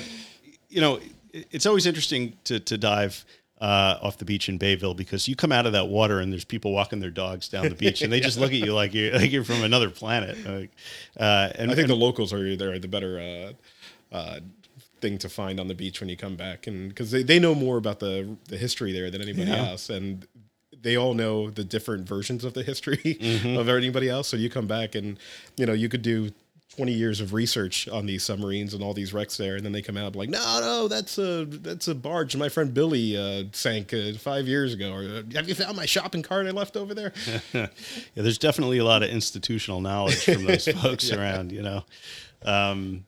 you 0.69 0.81
know, 0.81 0.95
it- 1.31 1.47
it's 1.51 1.65
always 1.67 1.85
interesting 1.85 2.33
to, 2.45 2.59
to 2.59 2.77
dive 2.77 3.23
uh, 3.61 3.97
off 4.01 4.17
the 4.17 4.25
beach 4.25 4.49
in 4.49 4.57
Bayville 4.57 4.93
because 4.95 5.27
you 5.27 5.35
come 5.35 5.51
out 5.53 5.65
of 5.65 5.71
that 5.73 5.87
water 5.87 6.19
and 6.19 6.31
there's 6.33 6.45
people 6.45 6.71
walking 6.73 6.99
their 6.99 7.11
dogs 7.11 7.47
down 7.47 7.69
the 7.69 7.75
beach 7.75 8.01
and 8.01 8.11
they 8.11 8.19
just 8.29 8.37
look 8.39 8.51
at 8.51 8.57
you 8.57 8.73
like 8.73 8.93
you're 8.93 9.13
like 9.13 9.31
you're 9.31 9.43
from 9.43 9.63
another 9.63 9.89
planet. 9.89 10.37
Like, 10.45 10.71
uh, 11.19 11.49
and 11.55 11.71
I 11.71 11.75
think 11.75 11.85
and- 11.85 11.89
the 11.89 11.95
locals 11.95 12.33
are 12.33 12.55
there 12.57 12.77
the 12.79 12.87
better 12.87 13.19
uh, 14.11 14.15
uh, 14.15 14.39
thing 15.01 15.17
to 15.19 15.29
find 15.29 15.59
on 15.59 15.67
the 15.67 15.75
beach 15.75 15.99
when 15.99 16.09
you 16.09 16.17
come 16.17 16.35
back, 16.35 16.67
and 16.67 16.89
because 16.89 17.11
they, 17.11 17.23
they 17.23 17.39
know 17.39 17.55
more 17.55 17.77
about 17.77 17.99
the 17.99 18.37
the 18.49 18.57
history 18.57 18.91
there 18.91 19.09
than 19.11 19.21
anybody 19.21 19.49
Yeah. 19.51 19.69
else, 19.69 19.89
and 19.89 20.27
they 20.79 20.95
all 20.95 21.13
know 21.13 21.49
the 21.49 21.63
different 21.63 22.07
versions 22.07 22.43
of 22.43 22.53
the 22.53 22.63
history 22.63 22.97
Mm-hmm. 23.19 23.57
of 23.57 23.67
anybody 23.69 24.09
else. 24.09 24.27
So 24.27 24.37
you 24.37 24.49
come 24.49 24.67
back 24.67 24.95
and 24.95 25.17
you 25.57 25.65
know 25.65 25.73
you 25.73 25.89
could 25.89 26.01
do. 26.01 26.31
20 26.75 26.91
years 26.91 27.21
of 27.21 27.33
research 27.33 27.87
on 27.87 28.05
these 28.05 28.23
submarines 28.23 28.73
and 28.73 28.83
all 28.83 28.93
these 28.93 29.11
wrecks 29.13 29.37
there 29.37 29.55
and 29.55 29.63
then 29.65 29.71
they 29.71 29.81
come 29.81 29.95
out 29.97 30.15
like 30.17 30.29
no 30.29 30.59
no 30.59 30.87
that's 30.89 31.17
a 31.17 31.45
that's 31.45 31.87
a 31.87 31.95
barge 31.95 32.35
my 32.35 32.49
friend 32.49 32.73
billy 32.73 33.15
uh, 33.17 33.45
sank 33.53 33.93
uh, 33.93 34.11
five 34.19 34.47
years 34.49 34.73
ago 34.73 34.93
or 34.93 35.01
have 35.33 35.47
you 35.47 35.55
found 35.55 35.75
my 35.77 35.85
shopping 35.85 36.21
cart 36.21 36.45
i 36.45 36.51
left 36.51 36.75
over 36.75 36.93
there 36.93 37.13
yeah, 37.53 37.67
there's 38.15 38.37
definitely 38.37 38.77
a 38.79 38.83
lot 38.83 39.01
of 39.01 39.09
institutional 39.09 39.79
knowledge 39.79 40.25
from 40.25 40.43
those 40.45 40.67
folks 40.81 41.09
around, 41.11 41.51
you 41.53 41.61
know. 41.63 41.83
Um, 42.43 43.05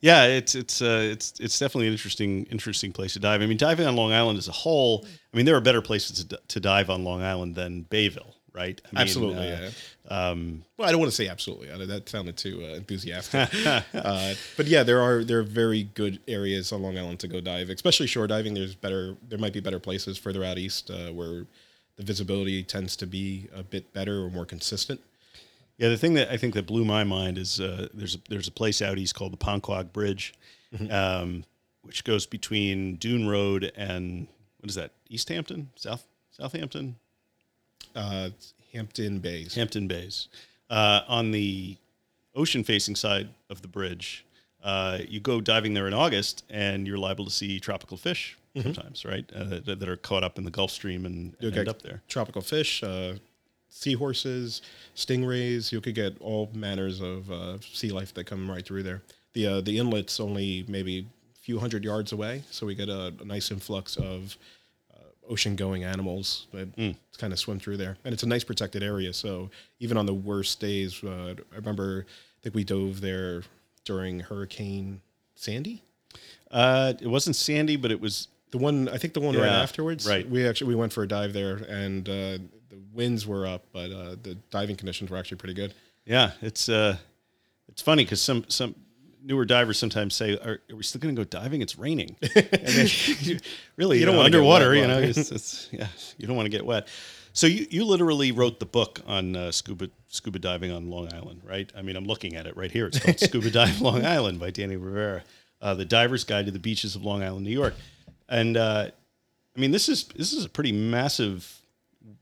yeah, 0.00 0.24
it's 0.26 0.54
it's 0.54 0.80
uh, 0.82 1.00
it's 1.12 1.34
it's 1.40 1.58
definitely 1.58 1.86
an 1.88 1.92
interesting 1.92 2.44
interesting 2.46 2.92
place 2.92 3.12
to 3.14 3.18
dive. 3.20 3.42
I 3.42 3.46
mean, 3.46 3.58
diving 3.58 3.86
on 3.86 3.96
Long 3.96 4.12
Island 4.12 4.38
as 4.38 4.48
a 4.48 4.52
whole. 4.52 5.06
I 5.32 5.36
mean, 5.36 5.46
there 5.46 5.56
are 5.56 5.60
better 5.60 5.82
places 5.82 6.24
to, 6.24 6.40
to 6.48 6.60
dive 6.60 6.90
on 6.90 7.04
Long 7.04 7.22
Island 7.22 7.54
than 7.54 7.82
Bayville, 7.82 8.34
right? 8.52 8.80
I 8.84 8.88
mean, 8.94 9.02
Absolutely, 9.02 9.52
uh, 9.52 9.60
yeah. 9.60 9.70
Um, 10.30 10.64
Well, 10.76 10.88
I 10.88 10.90
don't 10.90 11.00
want 11.00 11.12
to 11.12 11.16
say 11.16 11.28
absolutely. 11.28 11.70
I- 11.70 11.84
That 11.86 12.08
sounded 12.08 12.36
too 12.36 12.60
uh, 12.64 12.74
enthusiastic. 12.76 13.48
uh, 13.94 14.34
but 14.56 14.66
yeah, 14.66 14.82
there 14.82 15.00
are 15.02 15.22
there 15.22 15.38
are 15.38 15.44
very 15.44 15.84
good 15.94 16.18
areas 16.26 16.72
on 16.72 16.82
Long 16.82 16.98
Island 16.98 17.20
to 17.20 17.28
go 17.28 17.40
dive, 17.40 17.70
especially 17.70 18.06
shore 18.06 18.26
diving. 18.26 18.54
There's 18.54 18.74
better. 18.74 19.16
There 19.28 19.38
might 19.38 19.52
be 19.52 19.60
better 19.60 19.78
places 19.78 20.18
further 20.18 20.42
out 20.44 20.58
east 20.58 20.90
uh, 20.90 21.10
where 21.12 21.44
the 21.96 22.02
visibility 22.02 22.62
tends 22.62 22.96
to 22.96 23.06
be 23.06 23.48
a 23.54 23.62
bit 23.62 23.92
better 23.92 24.24
or 24.24 24.30
more 24.30 24.46
consistent. 24.46 25.00
Yeah, 25.80 25.88
the 25.88 25.96
thing 25.96 26.14
that 26.14 26.30
I 26.30 26.36
think 26.36 26.54
that 26.54 26.66
blew 26.66 26.84
my 26.84 27.04
mind 27.04 27.38
is 27.38 27.58
uh, 27.58 27.88
there's 27.94 28.14
a, 28.14 28.18
there's 28.28 28.46
a 28.48 28.52
place 28.52 28.82
out 28.82 28.98
east 28.98 29.14
called 29.14 29.32
the 29.32 29.38
Ponquogue 29.38 29.92
Bridge, 29.92 30.34
um, 30.90 31.44
which 31.82 32.04
goes 32.04 32.26
between 32.26 32.96
Dune 32.96 33.26
Road 33.26 33.72
and 33.74 34.28
what 34.60 34.68
is 34.68 34.74
that? 34.76 34.90
East 35.08 35.28
Hampton, 35.30 35.70
South 35.76 36.04
Southampton, 36.30 36.96
Uh, 37.94 38.30
Hampton 38.74 39.18
Bays. 39.20 39.54
Hampton 39.54 39.88
Bays. 39.88 40.28
Uh, 40.68 41.00
on 41.08 41.30
the 41.32 41.76
ocean 42.34 42.62
facing 42.62 42.94
side 42.94 43.30
of 43.48 43.62
the 43.62 43.68
bridge, 43.68 44.24
uh, 44.62 44.98
you 45.08 45.18
go 45.18 45.40
diving 45.40 45.72
there 45.74 45.88
in 45.88 45.94
August, 45.94 46.44
and 46.50 46.86
you're 46.86 46.98
liable 46.98 47.24
to 47.24 47.30
see 47.30 47.58
tropical 47.58 47.96
fish 47.96 48.36
sometimes, 48.62 49.04
right? 49.04 49.24
Uh, 49.34 49.44
that, 49.64 49.80
that 49.80 49.88
are 49.88 49.96
caught 49.96 50.22
up 50.22 50.36
in 50.38 50.44
the 50.44 50.50
Gulf 50.50 50.70
Stream 50.70 51.06
and, 51.06 51.34
and 51.40 51.56
end 51.56 51.68
up 51.68 51.82
there. 51.82 52.02
tropical 52.08 52.42
fish, 52.42 52.82
uh, 52.82 53.14
seahorses, 53.70 54.60
stingrays. 54.94 55.72
You 55.72 55.80
could 55.80 55.94
get 55.94 56.20
all 56.20 56.50
manners 56.54 57.00
of 57.00 57.30
uh, 57.30 57.58
sea 57.60 57.90
life 57.90 58.12
that 58.14 58.24
come 58.24 58.50
right 58.50 58.64
through 58.64 58.82
there. 58.82 59.02
The 59.32 59.46
uh, 59.46 59.60
the 59.62 59.78
inlet's 59.78 60.20
only 60.20 60.64
maybe 60.68 61.06
a 61.34 61.38
few 61.40 61.58
hundred 61.58 61.84
yards 61.84 62.12
away, 62.12 62.42
so 62.50 62.66
we 62.66 62.74
get 62.74 62.88
a, 62.88 63.14
a 63.20 63.24
nice 63.24 63.50
influx 63.50 63.96
of 63.96 64.36
uh, 64.94 65.04
ocean 65.32 65.56
going 65.56 65.84
animals 65.84 66.46
that 66.52 66.68
kind 67.18 67.32
of 67.32 67.38
swim 67.38 67.58
through 67.60 67.76
there, 67.78 67.96
and 68.04 68.12
it's 68.12 68.22
a 68.24 68.28
nice 68.28 68.44
protected 68.44 68.82
area. 68.82 69.12
So 69.12 69.50
even 69.78 69.96
on 69.96 70.06
the 70.06 70.14
worst 70.14 70.60
days, 70.60 71.02
uh, 71.04 71.34
I 71.52 71.56
remember 71.56 72.06
I 72.08 72.38
think 72.42 72.54
we 72.54 72.64
dove 72.64 73.00
there 73.00 73.42
during 73.84 74.20
Hurricane 74.20 75.00
Sandy. 75.36 75.82
Uh, 76.50 76.92
it 77.00 77.06
wasn't 77.06 77.36
Sandy, 77.36 77.76
but 77.76 77.92
it 77.92 78.00
was 78.00 78.26
The 78.50 78.58
one 78.58 78.88
I 78.88 78.98
think 78.98 79.14
the 79.14 79.20
one 79.20 79.36
right 79.36 79.46
afterwards. 79.46 80.08
right. 80.08 80.28
We 80.28 80.46
actually 80.48 80.68
we 80.68 80.74
went 80.74 80.92
for 80.92 81.04
a 81.04 81.08
dive 81.08 81.32
there, 81.32 81.56
and 81.68 82.08
uh, 82.08 82.38
the 82.70 82.78
winds 82.92 83.26
were 83.26 83.46
up, 83.46 83.66
but 83.72 83.90
uh, 83.90 84.16
the 84.22 84.36
diving 84.50 84.76
conditions 84.76 85.10
were 85.10 85.18
actually 85.18 85.36
pretty 85.38 85.54
good. 85.54 85.74
Yeah, 86.06 86.32
it's 86.40 86.68
uh, 86.68 86.96
it's 87.68 87.82
funny 87.82 88.04
because 88.04 88.22
some 88.22 88.44
some 88.48 88.74
newer 89.22 89.44
divers 89.44 89.78
sometimes 89.78 90.14
say, 90.14 90.38
"Are, 90.38 90.60
are 90.70 90.76
we 90.76 90.82
still 90.82 91.00
going 91.00 91.14
to 91.14 91.20
go 91.20 91.24
diving? 91.24 91.60
It's 91.60 91.78
raining." 91.78 92.16
and 92.22 92.48
then, 92.52 92.88
really, 93.76 93.96
you, 93.96 94.00
You 94.00 94.06
don't 94.06 94.16
wanna 94.16 94.30
get 94.30 94.36
underwater. 94.36 94.70
wet, 94.70 94.78
you 94.78 94.86
know, 94.86 94.98
it's, 94.98 95.30
it's, 95.30 95.68
yeah, 95.72 95.88
you 96.16 96.26
don't 96.26 96.36
want 96.36 96.46
to 96.46 96.50
get 96.50 96.64
wet. 96.64 96.88
So 97.32 97.46
you, 97.46 97.66
you 97.70 97.84
literally 97.84 98.32
wrote 98.32 98.58
the 98.58 98.66
book 98.66 99.00
on 99.06 99.36
uh, 99.36 99.52
scuba 99.52 99.88
scuba 100.08 100.38
diving 100.38 100.72
on 100.72 100.90
Long 100.90 101.12
Island, 101.12 101.42
right? 101.44 101.70
I 101.76 101.82
mean, 101.82 101.96
I'm 101.96 102.06
looking 102.06 102.34
at 102.34 102.46
it 102.46 102.56
right 102.56 102.70
here. 102.70 102.86
It's 102.86 102.98
called 102.98 103.20
Scuba 103.20 103.50
Dive 103.50 103.80
Long 103.80 104.04
Island 104.04 104.40
by 104.40 104.50
Danny 104.50 104.76
Rivera, 104.76 105.22
uh, 105.60 105.74
the 105.74 105.84
Diver's 105.84 106.24
Guide 106.24 106.46
to 106.46 106.52
the 106.52 106.58
Beaches 106.58 106.96
of 106.96 107.04
Long 107.04 107.22
Island, 107.22 107.44
New 107.44 107.52
York. 107.52 107.74
And 108.28 108.56
uh, 108.56 108.90
I 109.56 109.60
mean, 109.60 109.70
this 109.70 109.88
is 109.88 110.04
this 110.04 110.32
is 110.32 110.44
a 110.44 110.48
pretty 110.48 110.72
massive 110.72 111.59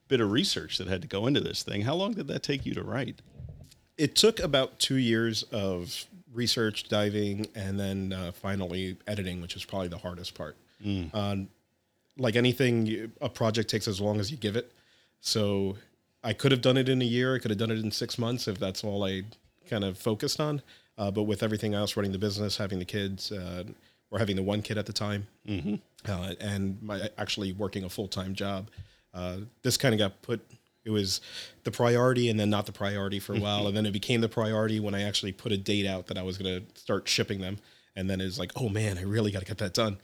bit 0.09 0.20
of 0.20 0.31
research 0.31 0.79
that 0.79 0.87
had 0.88 1.03
to 1.03 1.09
go 1.09 1.27
into 1.27 1.40
this 1.40 1.62
thing. 1.62 1.83
How 1.83 1.94
long 1.94 2.12
did 2.12 2.29
that 2.29 2.42
take 2.42 2.64
you 2.66 2.74
to 2.74 2.83
write? 2.83 3.20
It 3.96 4.14
took 4.14 4.40
about 4.40 4.79
two 4.79 4.96
years 4.96 5.42
of 5.44 6.07
research, 6.33 6.88
diving, 6.88 7.46
and 7.55 7.79
then 7.79 8.12
uh, 8.12 8.33
finally 8.33 8.96
editing, 9.07 9.40
which 9.40 9.57
is 9.57 9.64
probably 9.64 9.88
the 9.88 9.98
hardest 9.98 10.35
part. 10.35 10.57
Um, 11.14 11.48
like 12.16 12.37
anything, 12.37 13.12
a 13.20 13.29
project 13.29 13.70
takes 13.70 13.88
as 13.88 14.01
long 14.01 14.20
as 14.20 14.31
you 14.31 14.37
give 14.37 14.57
it. 14.57 14.72
So 15.20 15.77
I 16.22 16.33
could 16.33 16.53
have 16.53 16.61
done 16.61 16.77
it 16.77 16.88
in 16.88 17.01
a 17.03 17.05
year. 17.05 17.35
I 17.35 17.38
could 17.38 17.51
have 17.51 17.59
done 17.59 17.70
it 17.70 17.79
in 17.79 17.90
six 17.90 18.18
months 18.18 18.48
if 18.48 18.59
that's 18.59 18.85
all 18.85 19.05
I 19.05 19.22
kind 19.68 19.85
of 19.85 19.98
focused 19.98 20.40
on. 20.40 20.62
Uh, 20.96 21.11
but 21.11 21.24
with 21.24 21.42
everything 21.42 21.74
else, 21.74 21.96
running 21.96 22.12
the 22.12 22.18
business, 22.18 22.57
having 22.57 22.79
the 22.81 22.85
kids, 22.85 23.31
uh, 23.31 23.64
or 24.11 24.18
having 24.18 24.37
the 24.37 24.42
one 24.42 24.62
kid 24.62 24.79
at 24.79 24.87
the 24.87 24.92
time, 24.92 25.27
uh, 26.09 26.35
and 26.40 26.81
my 26.83 27.09
actually 27.18 27.53
working 27.53 27.85
a 27.85 27.88
full 27.88 28.09
time 28.09 28.35
job, 28.35 28.68
uh, 29.14 29.38
this 29.62 29.77
kind 29.77 29.94
of 29.94 29.99
got 29.99 30.21
put. 30.23 30.40
It 30.85 30.90
was 30.90 31.21
the 31.64 31.71
priority, 31.71 32.31
and 32.31 32.40
then 32.40 32.49
not 32.49 32.64
the 32.66 32.73
priority 32.73 33.18
for 33.21 33.35
a 33.35 33.38
while, 33.40 33.66
and 33.66 33.77
then 33.77 33.85
it 33.85 33.92
became 33.92 34.21
the 34.23 34.29
priority 34.29 34.81
when 34.81 34.94
I 34.94 35.03
actually 35.03 35.33
put 35.33 35.53
a 35.53 35.59
date 35.59 35.85
out 35.87 36.07
that 36.07 36.16
I 36.16 36.23
was 36.23 36.38
going 36.38 36.61
to 36.64 36.81
start 36.81 37.07
shipping 37.07 37.40
them, 37.42 37.59
and 37.94 38.09
then 38.09 38.21
it's 38.23 38.38
like, 38.38 38.53
oh 38.57 38.68
man, 38.71 38.97
I 38.97 39.03
really 39.03 39.31
got 39.31 39.40
to 39.40 39.44
get 39.44 39.59
that 39.59 39.75
done. 39.75 39.99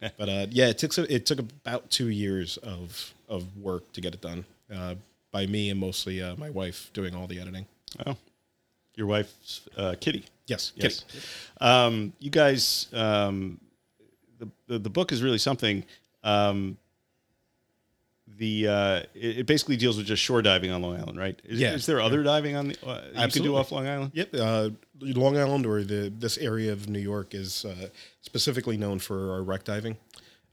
but 0.16 0.28
uh, 0.28 0.46
yeah, 0.50 0.68
it 0.68 0.78
took 0.78 0.92
so- 0.92 1.06
it 1.08 1.26
took 1.26 1.40
about 1.40 1.90
two 1.90 2.08
years 2.08 2.56
of 2.58 3.12
of 3.28 3.56
work 3.56 3.90
to 3.94 4.00
get 4.00 4.14
it 4.14 4.20
done 4.20 4.44
uh, 4.72 4.94
by 5.32 5.46
me 5.46 5.70
and 5.70 5.80
mostly 5.80 6.22
uh, 6.22 6.36
my 6.36 6.50
wife 6.50 6.90
doing 6.92 7.14
all 7.16 7.26
the 7.26 7.40
editing. 7.40 7.66
Oh, 8.06 8.16
your 8.94 9.06
wife's 9.08 9.62
uh, 9.76 9.96
Kitty. 10.00 10.24
Yes, 10.46 10.72
Yes. 10.76 11.04
Kitty. 11.08 11.24
Um, 11.60 12.12
you 12.20 12.30
guys, 12.30 12.86
um, 12.92 13.58
the, 14.38 14.48
the 14.68 14.78
the 14.78 14.90
book 14.90 15.10
is 15.10 15.20
really 15.20 15.38
something. 15.38 15.84
Um, 16.22 16.76
the 18.38 18.68
uh, 18.68 18.96
it, 19.14 19.40
it 19.40 19.46
basically 19.46 19.76
deals 19.76 19.96
with 19.96 20.06
just 20.06 20.22
shore 20.22 20.40
diving 20.42 20.70
on 20.70 20.80
Long 20.80 20.96
Island, 20.96 21.18
right? 21.18 21.40
Is, 21.44 21.60
Yeah. 21.60 21.74
is 21.74 21.86
there 21.86 22.00
other 22.00 22.22
diving 22.22 22.56
on 22.56 22.68
the 22.68 22.86
uh, 22.86 23.02
you 23.24 23.28
can 23.32 23.42
do 23.42 23.56
off 23.56 23.72
Long 23.72 23.86
Island? 23.86 24.12
Yep, 24.14 24.34
uh, 24.34 24.70
Long 25.00 25.36
Island 25.36 25.66
or 25.66 25.82
the 25.82 26.12
this 26.16 26.38
area 26.38 26.72
of 26.72 26.88
New 26.88 27.00
York 27.00 27.34
is 27.34 27.64
uh, 27.64 27.88
specifically 28.22 28.76
known 28.76 28.98
for 28.98 29.32
our 29.32 29.42
wreck 29.42 29.64
diving. 29.64 29.96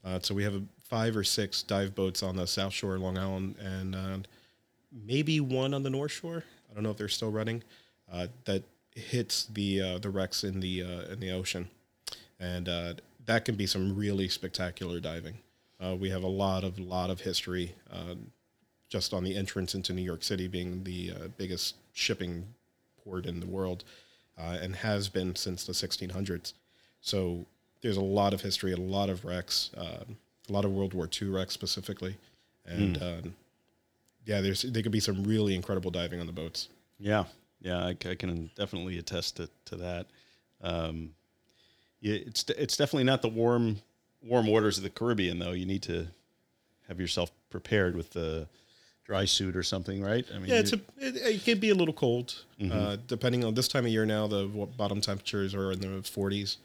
Uh, 0.04 0.18
so 0.22 0.34
we 0.34 0.44
have 0.44 0.54
a, 0.54 0.62
five 0.84 1.16
or 1.16 1.24
six 1.24 1.62
dive 1.62 1.94
boats 1.94 2.22
on 2.22 2.36
the 2.36 2.46
South 2.46 2.72
Shore, 2.72 2.96
of 2.96 3.00
Long 3.02 3.18
Island, 3.18 3.56
and 3.58 3.94
uh, 3.94 4.18
maybe 4.92 5.40
one 5.40 5.74
on 5.74 5.82
the 5.82 5.90
North 5.90 6.12
Shore. 6.12 6.44
I 6.70 6.74
don't 6.74 6.82
know 6.82 6.90
if 6.90 6.96
they're 6.96 7.08
still 7.08 7.30
running. 7.30 7.62
Uh, 8.12 8.28
that 8.44 8.62
hits 8.94 9.46
the 9.46 9.80
uh, 9.80 9.98
the 9.98 10.10
wrecks 10.10 10.44
in 10.44 10.60
the 10.60 10.82
uh, 10.82 11.12
in 11.12 11.20
the 11.20 11.30
ocean, 11.30 11.68
and 12.38 12.68
uh, 12.68 12.94
that 13.26 13.44
can 13.44 13.54
be 13.56 13.66
some 13.66 13.96
really 13.96 14.28
spectacular 14.28 15.00
diving. 15.00 15.38
Uh, 15.82 15.94
we 15.94 16.10
have 16.10 16.22
a 16.22 16.28
lot 16.28 16.64
of 16.64 16.78
lot 16.78 17.10
of 17.10 17.20
history 17.20 17.74
uh, 17.92 18.14
just 18.88 19.12
on 19.12 19.24
the 19.24 19.36
entrance 19.36 19.74
into 19.74 19.92
New 19.92 20.02
York 20.02 20.22
City, 20.22 20.48
being 20.48 20.84
the 20.84 21.12
uh, 21.12 21.28
biggest 21.36 21.74
shipping 21.92 22.46
port 23.04 23.26
in 23.26 23.40
the 23.40 23.46
world, 23.46 23.84
uh, 24.38 24.58
and 24.60 24.76
has 24.76 25.08
been 25.08 25.34
since 25.34 25.64
the 25.64 25.72
1600s. 25.72 26.52
So 27.00 27.46
there's 27.82 27.96
a 27.96 28.02
lot 28.02 28.32
of 28.32 28.40
history, 28.40 28.72
a 28.72 28.76
lot 28.76 29.10
of 29.10 29.24
wrecks, 29.24 29.70
uh, 29.76 30.04
a 30.48 30.52
lot 30.52 30.64
of 30.64 30.72
World 30.72 30.94
War 30.94 31.08
II 31.20 31.28
wrecks 31.28 31.52
specifically, 31.52 32.16
and 32.64 33.02
um, 33.02 33.34
yeah, 34.24 34.40
there's 34.40 34.62
there 34.62 34.82
could 34.82 34.92
be 34.92 35.00
some 35.00 35.24
really 35.24 35.54
incredible 35.54 35.90
diving 35.90 36.20
on 36.20 36.26
the 36.26 36.32
boats. 36.32 36.68
Yeah, 36.98 37.24
yeah, 37.60 37.84
I, 37.84 37.90
I 37.90 38.14
can 38.14 38.50
definitely 38.56 38.98
attest 38.98 39.36
to, 39.36 39.48
to 39.66 39.76
that. 39.76 40.06
Um, 40.62 41.10
yeah, 42.00 42.14
it's 42.14 42.44
it's 42.50 42.76
definitely 42.76 43.04
not 43.04 43.22
the 43.22 43.28
warm 43.28 43.78
warm 44.26 44.46
waters 44.46 44.76
of 44.76 44.84
the 44.84 44.90
Caribbean 44.90 45.38
though. 45.38 45.52
You 45.52 45.66
need 45.66 45.82
to 45.82 46.06
have 46.88 47.00
yourself 47.00 47.30
prepared 47.50 47.96
with 47.96 48.10
the 48.10 48.46
dry 49.04 49.24
suit 49.24 49.56
or 49.56 49.62
something, 49.62 50.02
right? 50.02 50.24
I 50.34 50.38
mean, 50.38 50.50
Yeah, 50.50 50.58
it's 50.58 50.72
a, 50.72 50.80
it, 50.98 51.16
it 51.16 51.44
can 51.44 51.58
be 51.60 51.70
a 51.70 51.74
little 51.74 51.94
cold, 51.94 52.42
uh, 52.72 52.96
depending 53.06 53.44
on 53.44 53.54
this 53.54 53.68
time 53.68 53.84
of 53.84 53.90
year. 53.90 54.04
Now 54.04 54.26
the 54.26 54.46
bottom 54.76 55.00
temperatures 55.00 55.54
are 55.54 55.72
in 55.72 55.80
the 55.80 55.86
40s, 56.02 56.56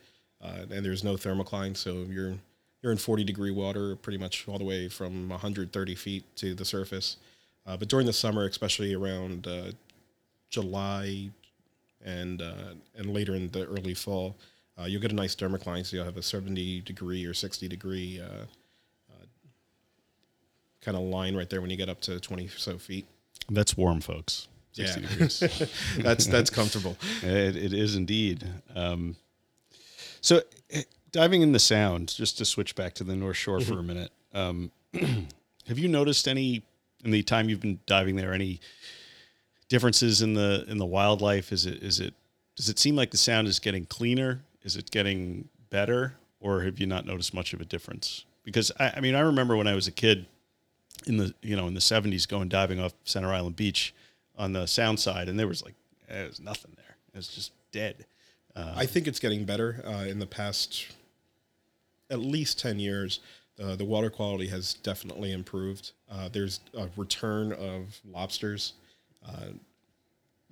uh, 0.41 0.65
and 0.71 0.83
there's 0.83 1.03
no 1.03 1.13
thermocline, 1.13 1.77
so 1.77 2.05
you're 2.09 2.33
you're 2.81 2.91
in 2.91 2.97
40 2.97 3.23
degree 3.23 3.51
water 3.51 3.95
pretty 3.95 4.17
much 4.17 4.47
all 4.47 4.57
the 4.57 4.63
way 4.63 4.87
from 4.87 5.29
130 5.29 5.95
feet 5.95 6.23
to 6.37 6.55
the 6.55 6.65
surface. 6.65 7.17
Uh, 7.67 7.77
but 7.77 7.87
during 7.87 8.07
the 8.07 8.13
summer, 8.13 8.45
especially 8.47 8.95
around 8.95 9.45
uh, 9.45 9.71
July 10.49 11.29
and 12.03 12.41
uh, 12.41 12.73
and 12.97 13.13
later 13.13 13.35
in 13.35 13.49
the 13.51 13.67
early 13.67 13.93
fall, 13.93 14.35
uh, 14.81 14.85
you'll 14.85 15.01
get 15.01 15.11
a 15.11 15.15
nice 15.15 15.35
thermocline, 15.35 15.85
so 15.85 15.95
you'll 15.95 16.05
have 16.05 16.17
a 16.17 16.23
70 16.23 16.81
degree 16.81 17.25
or 17.25 17.33
60 17.33 17.67
degree 17.67 18.19
uh, 18.21 18.45
kind 20.81 20.97
of 20.97 21.03
line 21.03 21.35
right 21.35 21.49
there 21.49 21.61
when 21.61 21.69
you 21.69 21.77
get 21.77 21.89
up 21.89 22.01
to 22.01 22.19
20 22.19 22.47
so 22.47 22.77
feet. 22.77 23.05
that's 23.49 23.77
warm, 23.77 24.01
folks. 24.01 24.47
60 24.73 25.01
Yeah. 25.01 25.07
degrees. 25.07 25.39
That's 25.97 26.25
that's 26.27 26.49
comfortable. 26.49 26.95
It, 27.21 27.55
it 27.57 27.73
is 27.73 27.95
indeed. 27.97 28.47
Um, 28.73 29.17
so, 30.21 30.41
eh, 30.69 30.83
diving 31.11 31.41
in 31.41 31.51
the 31.51 31.59
sound, 31.59 32.07
just 32.15 32.37
to 32.37 32.45
switch 32.45 32.73
back 32.75 32.93
to 32.93 33.03
the 33.03 33.13
North 33.15 33.35
Shore 33.35 33.59
for 33.59 33.79
a 33.79 33.83
minute, 33.83 34.11
um, 34.33 34.71
have 35.67 35.77
you 35.77 35.89
noticed 35.89 36.25
any 36.27 36.63
in 37.03 37.11
the 37.11 37.21
time 37.21 37.49
you've 37.49 37.59
been 37.59 37.79
diving 37.85 38.15
there 38.15 38.33
any 38.33 38.61
differences 39.67 40.21
in 40.21 40.35
the 40.35 40.63
in 40.69 40.77
the 40.77 40.85
wildlife? 40.85 41.51
Is 41.51 41.65
it 41.65 41.83
is 41.83 41.99
it 41.99 42.13
does 42.55 42.69
it 42.69 42.79
seem 42.79 42.95
like 42.95 43.11
the 43.11 43.17
sound 43.17 43.49
is 43.49 43.59
getting 43.59 43.85
cleaner? 43.85 44.39
Is 44.63 44.75
it 44.75 44.91
getting 44.91 45.49
better, 45.69 46.15
or 46.39 46.61
have 46.61 46.79
you 46.79 46.87
not 46.87 47.05
noticed 47.05 47.33
much 47.33 47.53
of 47.53 47.61
a 47.61 47.65
difference? 47.65 48.25
Because 48.43 48.71
I, 48.79 48.93
I 48.97 48.99
mean, 49.01 49.15
I 49.15 49.21
remember 49.21 49.55
when 49.55 49.67
I 49.67 49.75
was 49.75 49.87
a 49.87 49.91
kid 49.91 50.25
in 51.07 51.17
the 51.17 51.33
you 51.41 51.55
know 51.55 51.67
in 51.67 51.73
the 51.73 51.81
seventies 51.81 52.25
going 52.25 52.49
diving 52.49 52.79
off 52.79 52.93
Center 53.03 53.33
Island 53.33 53.55
Beach 53.55 53.93
on 54.37 54.53
the 54.53 54.65
sound 54.65 54.99
side, 54.99 55.29
and 55.29 55.39
there 55.39 55.47
was 55.47 55.63
like 55.63 55.75
there 56.09 56.27
was 56.27 56.39
nothing 56.39 56.71
there. 56.75 56.97
It 57.13 57.17
was 57.17 57.27
just 57.27 57.51
dead. 57.71 58.05
I 58.55 58.85
think 58.85 59.07
it's 59.07 59.19
getting 59.19 59.45
better 59.45 59.81
uh, 59.87 60.05
in 60.07 60.19
the 60.19 60.25
past 60.25 60.87
at 62.09 62.19
least 62.19 62.59
10 62.59 62.79
years. 62.79 63.21
Uh, 63.61 63.75
the 63.75 63.85
water 63.85 64.09
quality 64.09 64.47
has 64.47 64.73
definitely 64.75 65.31
improved. 65.31 65.91
Uh, 66.11 66.29
there's 66.29 66.59
a 66.77 66.89
return 66.97 67.53
of 67.53 67.99
lobsters. 68.05 68.73
Uh, 69.25 69.47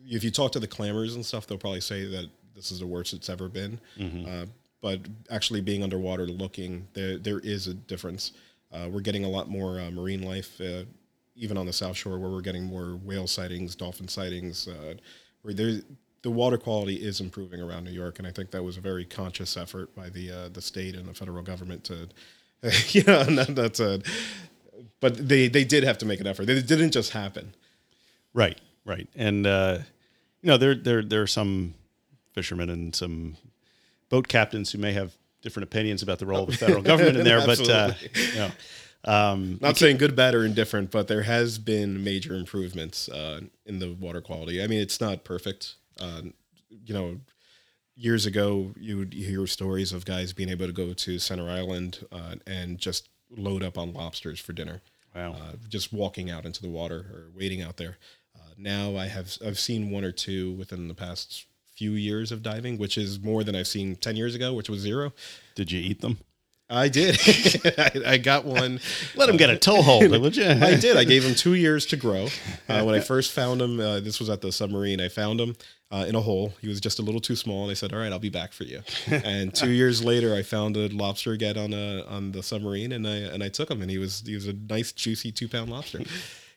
if 0.06 0.24
you 0.24 0.32
talk 0.32 0.52
to 0.54 0.60
the 0.60 0.68
clammers 0.68 1.16
and 1.16 1.26
stuff, 1.26 1.46
they'll 1.46 1.58
probably 1.58 1.82
say 1.82 2.06
that 2.06 2.30
this 2.60 2.72
is 2.74 2.80
the 2.80 2.88
worst 2.88 3.14
it's 3.14 3.30
ever 3.30 3.48
been. 3.48 3.80
Uh, 4.28 4.46
but 4.82 5.00
actually 5.32 5.62
being 5.62 5.82
underwater 5.82 6.26
looking, 6.26 6.88
there, 6.94 7.18
there 7.18 7.40
is 7.40 7.68
a 7.68 7.74
difference. 7.74 8.34
Uh, 8.74 8.90
we're 8.92 9.00
getting 9.00 9.24
a 9.24 9.30
lot 9.30 9.50
more 9.50 9.80
uh, 9.80 9.90
marine 9.92 10.24
life, 10.24 10.60
uh, 10.60 10.84
even 11.38 11.58
on 11.58 11.66
the 11.66 11.72
South 11.74 11.96
Shore, 11.96 12.20
where 12.20 12.30
we're 12.30 12.42
getting 12.42 12.64
more 12.64 13.00
whale 13.04 13.28
sightings, 13.28 13.76
dolphin 13.76 14.10
sightings. 14.10 14.68
Uh, 14.68 14.96
where 15.42 15.54
the 15.54 15.84
water 16.26 16.58
quality 16.58 16.96
is 16.96 17.22
improving 17.22 17.62
around 17.62 17.86
New 17.86 17.92
York, 17.92 18.20
and 18.20 18.28
I 18.28 18.32
think 18.32 18.52
that 18.52 18.62
was 18.62 18.76
a 18.76 18.82
very 18.82 19.06
conscious 19.06 19.56
effort 19.56 19.96
by 19.96 20.10
the 20.10 20.32
uh, 20.32 20.50
the 20.50 20.62
state 20.62 20.96
and 20.96 21.08
the 21.08 21.14
federal 21.14 21.42
government 21.42 21.86
to, 21.86 22.10
you 22.90 23.04
know, 23.04 23.24
not, 23.30 23.56
that's 23.56 23.80
a, 23.80 24.02
but 25.00 25.30
they 25.30 25.48
they 25.48 25.64
did 25.64 25.86
have 25.86 25.98
to 26.00 26.06
make 26.06 26.20
an 26.20 26.28
effort. 26.28 26.50
It 26.50 26.68
didn't 26.68 26.92
just 26.92 27.12
happen. 27.12 27.56
Right, 28.34 28.60
right, 28.86 29.08
and 29.16 29.48
uh, 29.48 29.80
you 30.42 30.50
know 30.50 30.58
there 30.58 30.76
there 30.76 31.02
there 31.02 31.22
are 31.22 31.28
some 31.28 31.74
fishermen 32.34 32.70
and 32.70 32.96
some 32.96 33.38
boat 34.10 34.28
captains 34.28 34.72
who 34.72 34.78
may 34.78 34.94
have 34.94 35.14
different 35.42 35.64
opinions 35.64 36.02
about 36.04 36.20
the 36.20 36.26
role 36.26 36.44
of 36.44 36.50
the 36.50 36.58
federal 36.58 36.82
government 36.82 37.18
in 37.18 37.24
there, 37.24 37.40
but 37.46 37.70
uh, 37.70 37.94
you 38.14 38.36
know, 38.36 38.52
um, 39.06 39.58
Not 39.62 39.78
saying 39.78 39.98
good, 39.98 40.16
bad, 40.16 40.36
or 40.36 40.46
indifferent, 40.46 40.92
but 40.92 41.08
there 41.08 41.24
has 41.24 41.58
been 41.58 42.04
major 42.04 42.34
improvements 42.36 43.08
uh, 43.10 43.42
in 43.66 43.80
the 43.80 43.94
water 43.94 44.22
quality. 44.22 44.62
I 44.62 44.68
mean, 44.68 44.82
it's 44.82 45.00
not 45.00 45.24
perfect. 45.24 45.76
Uh, 46.00 46.22
you 46.70 46.94
know, 46.94 47.20
years 47.96 48.26
ago, 48.26 48.74
you 48.78 48.98
would 48.98 49.14
hear 49.14 49.48
stories 49.48 49.94
of 49.94 50.06
guys 50.06 50.34
being 50.34 50.50
able 50.50 50.68
to 50.68 50.74
go 50.74 50.94
to 50.94 51.20
Center 51.20 51.50
Island 51.50 52.06
uh, 52.12 52.36
and 52.46 52.78
just 52.78 53.10
load 53.30 53.64
up 53.64 53.78
on 53.78 53.94
lobsters 53.94 54.40
for 54.40 54.54
dinner. 54.54 54.82
Wow. 55.16 55.34
Uh, 55.34 55.56
just 55.70 55.94
walking 55.94 56.30
out 56.30 56.46
into 56.46 56.62
the 56.62 56.70
water 56.70 56.98
or 56.98 57.28
waiting 57.36 57.62
out 57.62 57.78
there. 57.78 57.98
Uh, 58.36 58.52
now 58.58 58.96
I 58.96 59.08
have 59.08 59.38
I've 59.46 59.60
seen 59.60 59.90
one 59.90 60.04
or 60.04 60.12
two 60.12 60.52
within 60.54 60.88
the 60.88 60.94
past 60.94 61.46
few 61.80 61.94
years 61.94 62.32
of 62.34 62.44
diving, 62.44 62.78
which 62.78 62.98
is 62.98 63.22
more 63.22 63.42
than 63.42 63.56
I've 63.56 63.68
seen 63.68 63.96
ten 63.96 64.18
years 64.18 64.36
ago, 64.36 64.54
which 64.54 64.70
was 64.70 64.82
zero. 64.82 65.14
did 65.56 65.72
you 65.72 65.80
eat 65.80 66.02
them? 66.02 66.18
I 66.70 66.90
did. 66.90 67.18
I, 67.78 68.14
I 68.14 68.18
got 68.18 68.44
one. 68.46 68.80
Let 69.16 69.28
them 69.28 69.38
get 69.38 69.50
a 69.50 69.58
toehold, 69.58 70.12
would 70.24 70.36
you? 70.36 70.46
I 70.50 70.76
did. 70.76 70.98
I 70.98 71.06
gave 71.06 71.24
him 71.24 71.34
two 71.34 71.56
years 71.56 71.86
to 71.88 71.96
grow. 71.96 72.28
Uh, 72.68 72.84
when 72.84 72.94
I 72.94 73.00
first 73.00 73.32
found 73.32 73.62
him, 73.62 73.80
uh, 73.80 74.02
this 74.02 74.20
was 74.20 74.30
at 74.30 74.42
the 74.42 74.52
submarine. 74.52 75.00
I 75.02 75.08
found 75.08 75.40
him 75.40 75.56
uh, 75.90 76.06
in 76.08 76.16
a 76.16 76.22
hole. 76.22 76.54
He 76.62 76.68
was 76.68 76.80
just 76.82 77.00
a 77.00 77.02
little 77.02 77.22
too 77.22 77.36
small, 77.36 77.64
and 77.64 77.72
I 77.72 77.74
said, 77.74 77.94
"All 77.94 78.00
right, 78.00 78.12
I'll 78.12 78.20
be 78.20 78.30
back 78.30 78.52
for 78.52 78.66
you." 78.66 78.82
And 79.08 79.56
two 79.56 79.72
years 79.72 80.04
later, 80.04 80.36
I 80.36 80.44
found 80.44 80.76
a 80.78 80.90
lobster 80.90 81.32
again 81.32 81.58
on 81.58 81.74
a 81.74 82.04
on 82.04 82.34
the 82.34 82.44
submarine, 82.44 82.92
and 82.92 83.08
I 83.08 83.16
and 83.34 83.42
I 83.42 83.50
took 83.50 83.72
him, 83.72 83.82
and 83.82 83.90
he 83.90 83.98
was 83.98 84.22
he 84.26 84.36
was 84.36 84.48
a 84.48 84.54
nice, 84.54 84.92
juicy 84.92 85.32
two 85.32 85.48
pound 85.48 85.72
lobster. 85.72 86.02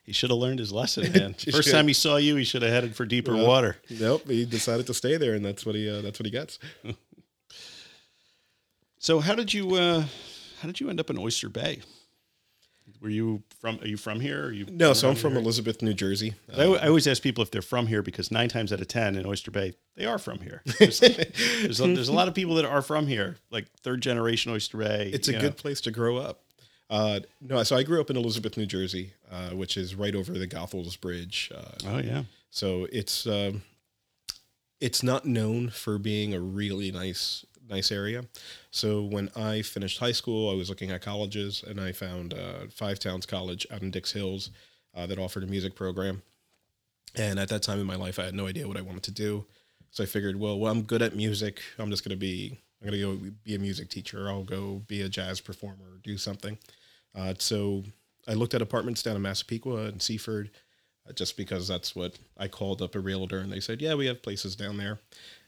He 0.03 0.11
should 0.11 0.29
have 0.29 0.39
learned 0.39 0.59
his 0.59 0.71
lesson, 0.71 1.11
man. 1.13 1.33
First 1.33 1.71
time 1.71 1.87
he 1.87 1.93
saw 1.93 2.17
you, 2.17 2.35
he 2.35 2.43
should 2.43 2.61
have 2.61 2.71
headed 2.71 2.95
for 2.95 3.05
deeper 3.05 3.33
Well, 3.35 3.47
water. 3.47 3.77
Nope, 3.89 4.27
he 4.27 4.45
decided 4.45 4.85
to 4.87 4.93
stay 4.93 5.17
there, 5.17 5.33
and 5.33 5.45
that's 5.45 5.65
what 5.65 5.75
he 5.75 5.89
uh, 5.89 6.01
that's 6.01 6.19
what 6.19 6.25
he 6.25 6.31
gets. 6.31 6.59
So 8.99 9.19
how 9.19 9.35
did 9.35 9.53
you 9.53 9.75
uh, 9.75 10.05
how 10.61 10.67
did 10.67 10.79
you 10.79 10.89
end 10.89 10.97
up 10.97 11.09
in 11.09 11.17
Oyster 11.17 11.49
Bay? 11.49 11.81
Were 13.01 13.09
you 13.09 13.43
from? 13.59 13.79
Are 13.81 13.87
you 13.87 13.97
from 13.97 14.21
here? 14.21 14.49
You 14.49 14.65
No, 14.69 14.93
so 14.93 15.09
I'm 15.09 15.15
from 15.15 15.33
here? 15.33 15.41
Elizabeth, 15.41 15.81
New 15.81 15.93
Jersey. 15.93 16.35
Uh, 16.49 16.75
I, 16.75 16.85
I 16.85 16.87
always 16.87 17.05
ask 17.05 17.21
people 17.21 17.41
if 17.43 17.51
they're 17.51 17.61
from 17.61 17.87
here 17.87 18.01
because 18.01 18.31
nine 18.31 18.47
times 18.47 18.71
out 18.71 18.79
of 18.79 18.87
ten 18.87 19.17
in 19.17 19.25
Oyster 19.25 19.51
Bay 19.51 19.73
they 19.97 20.05
are 20.05 20.17
from 20.17 20.39
here. 20.39 20.61
There's, 20.79 21.01
there's, 21.01 21.81
a, 21.81 21.87
there's 21.93 22.07
a 22.07 22.13
lot 22.13 22.29
of 22.29 22.33
people 22.33 22.55
that 22.55 22.63
are 22.63 22.81
from 22.81 23.07
here, 23.07 23.35
like 23.51 23.67
third 23.81 24.01
generation 24.01 24.53
Oyster 24.53 24.77
Bay. 24.77 25.11
it's 25.13 25.27
a 25.27 25.33
you 25.33 25.39
good 25.39 25.57
place 25.57 25.81
to 25.81 25.91
grow 25.91 26.15
up. 26.15 26.39
Uh, 26.89 27.21
no, 27.41 27.63
so 27.63 27.75
I 27.75 27.83
grew 27.83 27.99
up 28.01 28.09
in 28.09 28.17
Elizabeth, 28.17 28.57
New 28.57 28.65
Jersey, 28.65 29.13
uh, 29.31 29.49
which 29.51 29.77
is 29.77 29.95
right 29.95 30.13
over 30.13 30.33
the 30.33 30.47
Goethals 30.47 30.99
Bridge. 30.99 31.51
Uh, 31.55 31.87
Oh 31.87 31.97
yeah, 31.99 32.23
So 32.51 32.87
it's 32.91 33.25
um, 33.25 33.63
it's 34.79 35.01
not 35.01 35.25
known 35.25 35.69
for 35.69 35.97
being 35.97 36.33
a 36.33 36.39
really 36.39 36.91
nice 36.91 37.45
nice 37.69 37.91
area. 37.91 38.25
So 38.71 39.03
when 39.03 39.29
I 39.35 39.61
finished 39.61 39.99
high 39.99 40.11
school, 40.11 40.51
I 40.51 40.55
was 40.55 40.69
looking 40.69 40.91
at 40.91 41.01
colleges, 41.01 41.63
and 41.65 41.79
I 41.79 41.91
found 41.93 42.33
uh, 42.33 42.67
Five 42.69 42.99
Towns 42.99 43.25
College 43.25 43.65
out 43.71 43.81
in 43.81 43.91
Dix 43.91 44.11
Hills 44.11 44.51
uh, 44.95 45.07
that 45.07 45.17
offered 45.17 45.43
a 45.43 45.47
music 45.47 45.75
program. 45.75 46.21
And 47.15 47.39
at 47.39 47.49
that 47.49 47.63
time 47.63 47.79
in 47.79 47.85
my 47.85 47.95
life, 47.95 48.19
I 48.19 48.25
had 48.25 48.33
no 48.33 48.47
idea 48.47 48.67
what 48.67 48.77
I 48.77 48.81
wanted 48.81 49.03
to 49.03 49.11
do. 49.11 49.45
So 49.91 50.03
I 50.03 50.07
figured, 50.07 50.39
well, 50.39 50.59
well 50.59 50.71
I'm 50.71 50.81
good 50.81 51.01
at 51.01 51.15
music. 51.15 51.61
I'm 51.77 51.89
just 51.89 52.03
gonna 52.03 52.15
be 52.15 52.59
I'm 52.83 52.89
gonna 52.89 53.01
go 53.01 53.17
be 53.43 53.55
a 53.55 53.59
music 53.59 53.89
teacher. 53.89 54.27
I'll 54.29 54.43
go 54.43 54.81
be 54.87 55.01
a 55.01 55.09
jazz 55.09 55.39
performer 55.39 55.85
or 55.85 55.97
do 56.03 56.17
something. 56.17 56.57
Uh, 57.15 57.33
so 57.37 57.83
I 58.27 58.33
looked 58.33 58.53
at 58.53 58.61
apartments 58.61 59.01
down 59.03 59.15
in 59.15 59.21
Massapequa 59.21 59.85
and 59.85 60.01
Seaford 60.01 60.51
uh, 61.07 61.13
just 61.13 61.37
because 61.37 61.67
that's 61.67 61.95
what 61.95 62.17
I 62.37 62.47
called 62.47 62.81
up 62.81 62.95
a 62.95 62.99
realtor 62.99 63.39
and 63.39 63.51
they 63.51 63.59
said, 63.59 63.81
yeah, 63.81 63.93
we 63.93 64.07
have 64.07 64.21
places 64.21 64.55
down 64.55 64.77
there. 64.77 64.99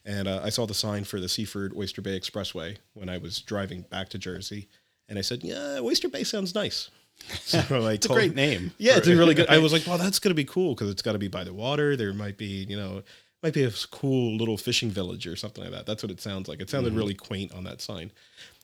And 0.05 0.27
uh, 0.27 0.41
I 0.43 0.49
saw 0.49 0.65
the 0.65 0.73
sign 0.73 1.03
for 1.03 1.19
the 1.19 1.29
Seaford 1.29 1.73
Oyster 1.75 2.01
Bay 2.01 2.17
Expressway 2.19 2.77
when 2.93 3.09
I 3.09 3.17
was 3.17 3.41
driving 3.41 3.81
back 3.81 4.09
to 4.09 4.19
Jersey. 4.19 4.69
And 5.09 5.17
I 5.17 5.21
said, 5.21 5.43
yeah, 5.43 5.79
Oyster 5.81 6.09
Bay 6.09 6.23
sounds 6.23 6.55
nice. 6.55 6.89
So 7.45 7.59
it's 7.87 8.05
a 8.07 8.09
great 8.09 8.35
name. 8.35 8.73
Yeah, 8.77 8.97
it's 8.97 9.07
a 9.07 9.15
really 9.15 9.33
good. 9.33 9.47
I 9.47 9.57
was 9.59 9.71
like, 9.71 9.87
well, 9.87 9.97
that's 9.97 10.19
going 10.19 10.31
to 10.31 10.35
be 10.35 10.43
cool 10.43 10.75
because 10.75 10.89
it's 10.89 11.01
got 11.01 11.13
to 11.13 11.17
be 11.17 11.29
by 11.29 11.45
the 11.45 11.53
water. 11.53 11.95
There 11.95 12.13
might 12.13 12.37
be, 12.37 12.65
you 12.67 12.75
know, 12.75 13.03
might 13.45 13.53
be 13.53 13.63
a 13.63 13.71
cool 13.91 14.35
little 14.37 14.57
fishing 14.57 14.89
village 14.89 15.27
or 15.27 15.35
something 15.35 15.63
like 15.63 15.71
that. 15.71 15.85
That's 15.85 16.01
what 16.01 16.11
it 16.11 16.19
sounds 16.19 16.47
like. 16.47 16.61
It 16.61 16.69
sounded 16.71 16.93
really 16.93 17.13
quaint 17.13 17.53
on 17.53 17.63
that 17.65 17.79
sign. 17.79 18.11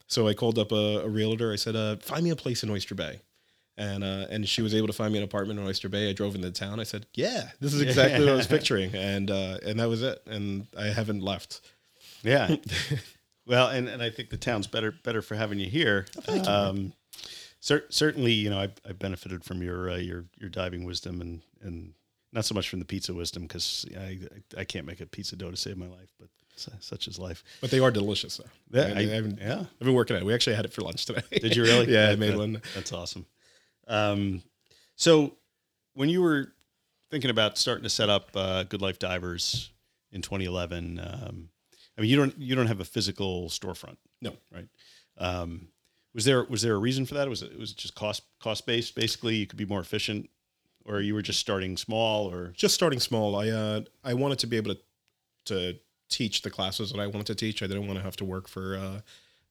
So 0.08 0.28
I 0.28 0.34
called 0.34 0.58
up 0.58 0.72
a, 0.72 1.02
a 1.06 1.08
realtor. 1.08 1.54
I 1.54 1.56
said, 1.56 1.76
uh, 1.76 1.98
find 1.98 2.24
me 2.24 2.32
a 2.32 2.36
place 2.36 2.64
in 2.64 2.72
Oyster 2.72 2.96
Bay. 2.96 3.20
And 3.78 4.04
uh, 4.04 4.26
and 4.32 4.50
she 4.50 4.64
was 4.64 4.74
able 4.74 4.88
to 4.88 4.94
find 4.94 5.14
me 5.14 5.20
an 5.20 5.24
apartment 5.24 5.60
in 5.60 5.68
Oyster 5.68 5.88
Bay. 5.88 6.10
I 6.10 6.14
drove 6.14 6.34
into 6.34 6.50
town. 6.52 6.80
I 6.80 6.84
said, 6.84 7.06
"Yeah, 7.14 7.50
this 7.60 7.74
is 7.74 7.82
exactly 7.82 8.20
what 8.26 8.30
I 8.34 8.36
was 8.36 8.46
picturing," 8.58 8.94
and 8.94 9.32
uh, 9.32 9.60
and 9.66 9.80
that 9.80 9.88
was 9.88 10.02
it. 10.02 10.22
And 10.28 10.68
I 10.78 10.88
haven't 10.88 11.22
left. 11.22 11.62
Yeah. 12.24 12.56
Well, 13.48 13.70
and, 13.70 13.88
and 13.90 14.04
I 14.04 14.12
think 14.12 14.30
the 14.30 14.38
town's 14.38 14.68
better 14.68 14.92
better 15.04 15.22
for 15.22 15.36
having 15.36 15.58
you 15.60 15.68
here. 15.68 16.06
um, 16.48 16.94
cer- 17.60 17.86
certainly, 17.90 18.34
you 18.34 18.50
know, 18.52 18.60
I, 18.60 18.70
I 18.88 18.92
benefited 18.94 19.44
from 19.44 19.64
your 19.64 19.90
uh, 19.90 19.98
your 19.98 20.26
your 20.38 20.50
diving 20.50 20.86
wisdom 20.86 21.22
and 21.22 21.42
and 21.62 21.94
not 22.34 22.46
so 22.46 22.56
much 22.56 22.70
from 22.70 22.80
the 22.80 22.86
pizza 22.86 23.14
wisdom 23.14 23.44
because 23.44 23.86
I, 24.00 24.20
I 24.58 24.64
can't 24.64 24.86
make 24.86 25.02
a 25.02 25.06
pizza 25.06 25.36
dough 25.36 25.52
to 25.52 25.58
save 25.58 25.78
my 25.78 25.88
life, 25.88 26.14
but 26.20 26.30
such 26.80 27.08
is 27.08 27.18
life. 27.18 27.44
But 27.60 27.72
they 27.72 27.80
are 27.80 27.92
delicious, 27.92 28.38
though. 28.38 28.80
Yeah, 28.80 28.94
I, 28.96 29.00
I- 29.00 29.06
haven't- 29.08 29.40
yeah. 29.40 29.60
I've 29.62 29.80
been 29.80 29.94
working 29.94 30.16
at 30.16 30.22
it. 30.22 30.26
We 30.26 30.34
actually 30.34 30.56
had 30.56 30.66
it 30.66 30.74
for 30.74 30.82
lunch 30.82 31.06
today. 31.06 31.22
Did 31.32 31.56
you 31.56 31.64
really? 31.64 31.92
yeah, 31.94 32.10
I 32.10 32.16
made 32.16 32.32
that- 32.34 32.38
one. 32.38 32.62
That's 32.76 32.94
awesome. 32.94 33.26
Um, 33.88 34.44
so 34.96 35.36
when 35.96 36.08
you 36.10 36.22
were 36.22 36.54
thinking 37.10 37.30
about 37.32 37.58
starting 37.58 37.84
to 37.84 37.90
set 37.90 38.10
up 38.10 38.30
uh, 38.36 38.64
Good 38.64 38.82
Life 38.82 39.00
Divers 39.00 39.72
in 40.12 40.22
2011, 40.22 41.00
um, 41.00 41.50
I 41.98 42.02
mean, 42.02 42.10
you 42.10 42.16
don't 42.16 42.38
you 42.38 42.56
don't 42.56 42.68
have 42.68 42.80
a 42.80 42.86
physical 42.86 43.50
storefront, 43.50 43.98
No. 44.22 44.34
right? 44.54 44.68
Um, 45.18 45.68
was 46.14 46.26
there 46.26 46.44
was 46.46 46.62
there 46.62 46.76
a 46.76 46.80
reason 46.80 47.06
for 47.06 47.16
that? 47.16 47.28
Was 47.28 47.42
it 47.42 47.58
was 47.58 47.72
it 47.72 47.78
just 47.78 47.96
cost 47.96 48.24
cost 48.40 48.66
based? 48.66 48.96
Basically, 48.96 49.36
you 49.36 49.48
could 49.48 49.58
be 49.58 49.66
more 49.66 49.80
efficient, 49.82 50.30
or 50.86 51.02
you 51.02 51.14
were 51.14 51.22
just 51.22 51.40
starting 51.40 51.78
small, 51.78 52.32
or 52.32 52.50
Just 52.50 52.76
starting 52.76 53.00
small. 53.00 53.36
I 53.36 53.50
uh, 53.50 53.82
I 54.04 54.14
wanted 54.14 54.40
to 54.40 54.48
be 54.48 54.58
able 54.58 54.76
to 54.76 54.82
to 55.46 55.80
teach 56.10 56.42
the 56.42 56.50
classes 56.50 56.92
that 56.92 57.00
I 57.00 57.08
wanted 57.08 57.28
to 57.28 57.36
teach. 57.36 57.64
I 57.64 57.68
didn't 57.68 57.88
want 57.88 57.98
to 57.98 58.04
have 58.04 58.18
to 58.18 58.26
work 58.26 58.48
for 58.48 58.76
uh, 58.78 59.02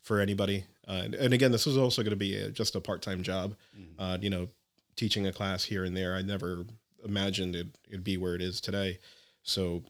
for 0.02 0.20
anybody. 0.20 0.64
Uh, 0.88 1.02
and, 1.04 1.14
and 1.14 1.34
again, 1.34 1.52
this 1.52 1.66
was 1.66 1.76
also 1.76 2.02
going 2.02 2.10
to 2.10 2.16
be 2.16 2.36
a, 2.36 2.50
just 2.50 2.74
a 2.74 2.80
part 2.80 3.02
time 3.02 3.22
job. 3.22 3.54
Uh, 3.98 4.18
you 4.20 4.30
know, 4.30 4.48
teaching 4.96 5.26
a 5.26 5.32
class 5.32 5.64
here 5.64 5.84
and 5.84 5.96
there. 5.96 6.14
I 6.14 6.22
never 6.22 6.64
imagined 7.04 7.56
it, 7.56 7.68
it'd 7.88 8.04
be 8.04 8.16
where 8.16 8.34
it 8.34 8.42
is 8.42 8.60
today. 8.60 8.98
So 9.42 9.82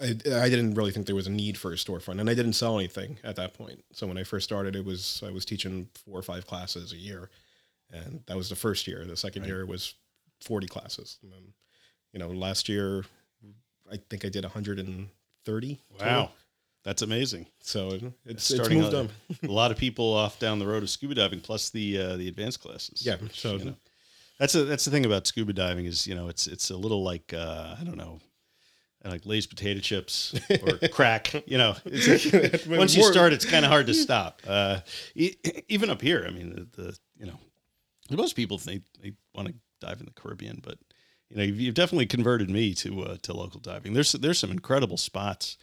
I, 0.00 0.14
I 0.32 0.48
didn't 0.48 0.74
really 0.74 0.92
think 0.92 1.06
there 1.06 1.14
was 1.14 1.26
a 1.26 1.30
need 1.32 1.58
for 1.58 1.72
a 1.72 1.76
storefront, 1.76 2.20
and 2.20 2.30
I 2.30 2.34
didn't 2.34 2.54
sell 2.54 2.78
anything 2.78 3.18
at 3.22 3.36
that 3.36 3.54
point. 3.54 3.84
So 3.92 4.06
when 4.06 4.16
I 4.16 4.24
first 4.24 4.44
started, 4.44 4.74
it 4.74 4.84
was 4.84 5.22
I 5.26 5.30
was 5.30 5.44
teaching 5.44 5.88
four 5.94 6.18
or 6.18 6.22
five 6.22 6.46
classes 6.46 6.92
a 6.92 6.96
year, 6.96 7.28
and 7.92 8.20
that 8.26 8.36
was 8.36 8.48
the 8.48 8.56
first 8.56 8.86
year. 8.86 9.04
The 9.04 9.16
second 9.16 9.44
year 9.46 9.64
was 9.66 9.94
forty 10.40 10.66
classes. 10.66 11.18
And 11.22 11.32
then, 11.32 11.52
you 12.12 12.18
know, 12.18 12.28
last 12.28 12.68
year 12.68 13.04
I 13.92 13.98
think 14.08 14.24
I 14.24 14.28
did 14.28 14.44
130. 14.44 15.78
total. 15.98 16.30
that's 16.84 17.02
amazing. 17.02 17.46
So 17.60 17.90
it's 17.90 18.04
it's 18.26 18.54
Starting 18.54 18.80
moved 18.80 18.94
a, 18.94 19.00
on. 19.00 19.08
a 19.42 19.46
lot 19.52 19.70
of 19.70 19.76
people 19.76 20.12
off 20.12 20.38
down 20.38 20.58
the 20.58 20.66
road 20.66 20.82
of 20.82 20.90
scuba 20.90 21.14
diving, 21.14 21.40
plus 21.40 21.70
the 21.70 21.98
uh, 21.98 22.16
the 22.16 22.28
advanced 22.28 22.60
classes. 22.60 23.04
Yeah. 23.04 23.16
which, 23.16 23.38
So 23.40 23.56
you 23.56 23.64
know, 23.64 23.74
that's 24.38 24.54
a, 24.54 24.64
that's 24.64 24.84
the 24.84 24.90
thing 24.90 25.04
about 25.06 25.26
scuba 25.26 25.52
diving 25.52 25.86
is 25.86 26.06
you 26.06 26.14
know 26.14 26.28
it's 26.28 26.46
it's 26.46 26.70
a 26.70 26.76
little 26.76 27.02
like 27.02 27.34
uh, 27.34 27.76
I 27.80 27.84
don't 27.84 27.96
know 27.98 28.20
like 29.04 29.24
Lay's 29.24 29.46
potato 29.46 29.80
chips 29.80 30.34
or 30.62 30.88
crack. 30.92 31.32
You 31.48 31.56
know, 31.58 31.74
it's 31.86 32.32
like, 32.68 32.78
once 32.78 32.94
you 32.94 33.02
start, 33.02 33.32
it's 33.32 33.46
kind 33.46 33.64
of 33.64 33.70
hard 33.70 33.86
to 33.86 33.94
stop. 33.94 34.42
Uh, 34.46 34.80
e- 35.14 35.36
even 35.68 35.88
up 35.88 36.02
here, 36.02 36.24
I 36.28 36.30
mean, 36.30 36.68
the, 36.76 36.82
the 36.82 36.98
you 37.18 37.24
know 37.26 37.38
most 38.16 38.36
people 38.36 38.58
think 38.58 38.84
they 39.00 39.12
want 39.34 39.48
to 39.48 39.54
dive 39.80 40.00
in 40.00 40.06
the 40.06 40.12
Caribbean, 40.12 40.60
but 40.62 40.78
you 41.28 41.36
know 41.36 41.42
you've, 41.42 41.60
you've 41.60 41.74
definitely 41.74 42.06
converted 42.06 42.50
me 42.50 42.74
to 42.74 43.02
uh, 43.02 43.16
to 43.22 43.32
local 43.32 43.60
diving. 43.60 43.92
There's 43.92 44.12
there's 44.12 44.38
some 44.38 44.50
incredible 44.50 44.96
spots. 44.96 45.56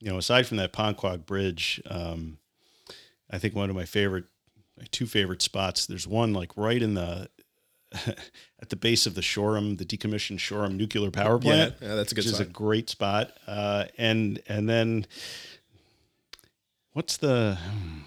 You 0.00 0.10
know, 0.10 0.18
aside 0.18 0.46
from 0.46 0.58
that 0.58 0.72
Ponquogue 0.72 1.24
Bridge, 1.24 1.80
um, 1.86 2.38
I 3.30 3.38
think 3.38 3.54
one 3.54 3.70
of 3.70 3.76
my 3.76 3.86
favorite, 3.86 4.26
my 4.76 4.84
two 4.90 5.06
favorite 5.06 5.40
spots. 5.40 5.86
There's 5.86 6.06
one 6.06 6.34
like 6.34 6.56
right 6.56 6.82
in 6.82 6.94
the 6.94 7.30
at 8.60 8.68
the 8.68 8.76
base 8.76 9.06
of 9.06 9.14
the 9.14 9.22
Shoreham, 9.22 9.76
the 9.76 9.84
decommissioned 9.84 10.40
Shoreham 10.40 10.76
nuclear 10.76 11.10
power 11.10 11.38
plant. 11.38 11.74
yeah, 11.80 11.94
that's 11.94 12.12
a 12.12 12.14
good 12.14 12.24
which 12.24 12.32
is 12.32 12.40
a 12.40 12.44
great 12.44 12.90
spot. 12.90 13.32
Uh, 13.46 13.86
and 13.96 14.40
and 14.48 14.68
then 14.68 15.06
what's 16.92 17.16
the 17.16 17.58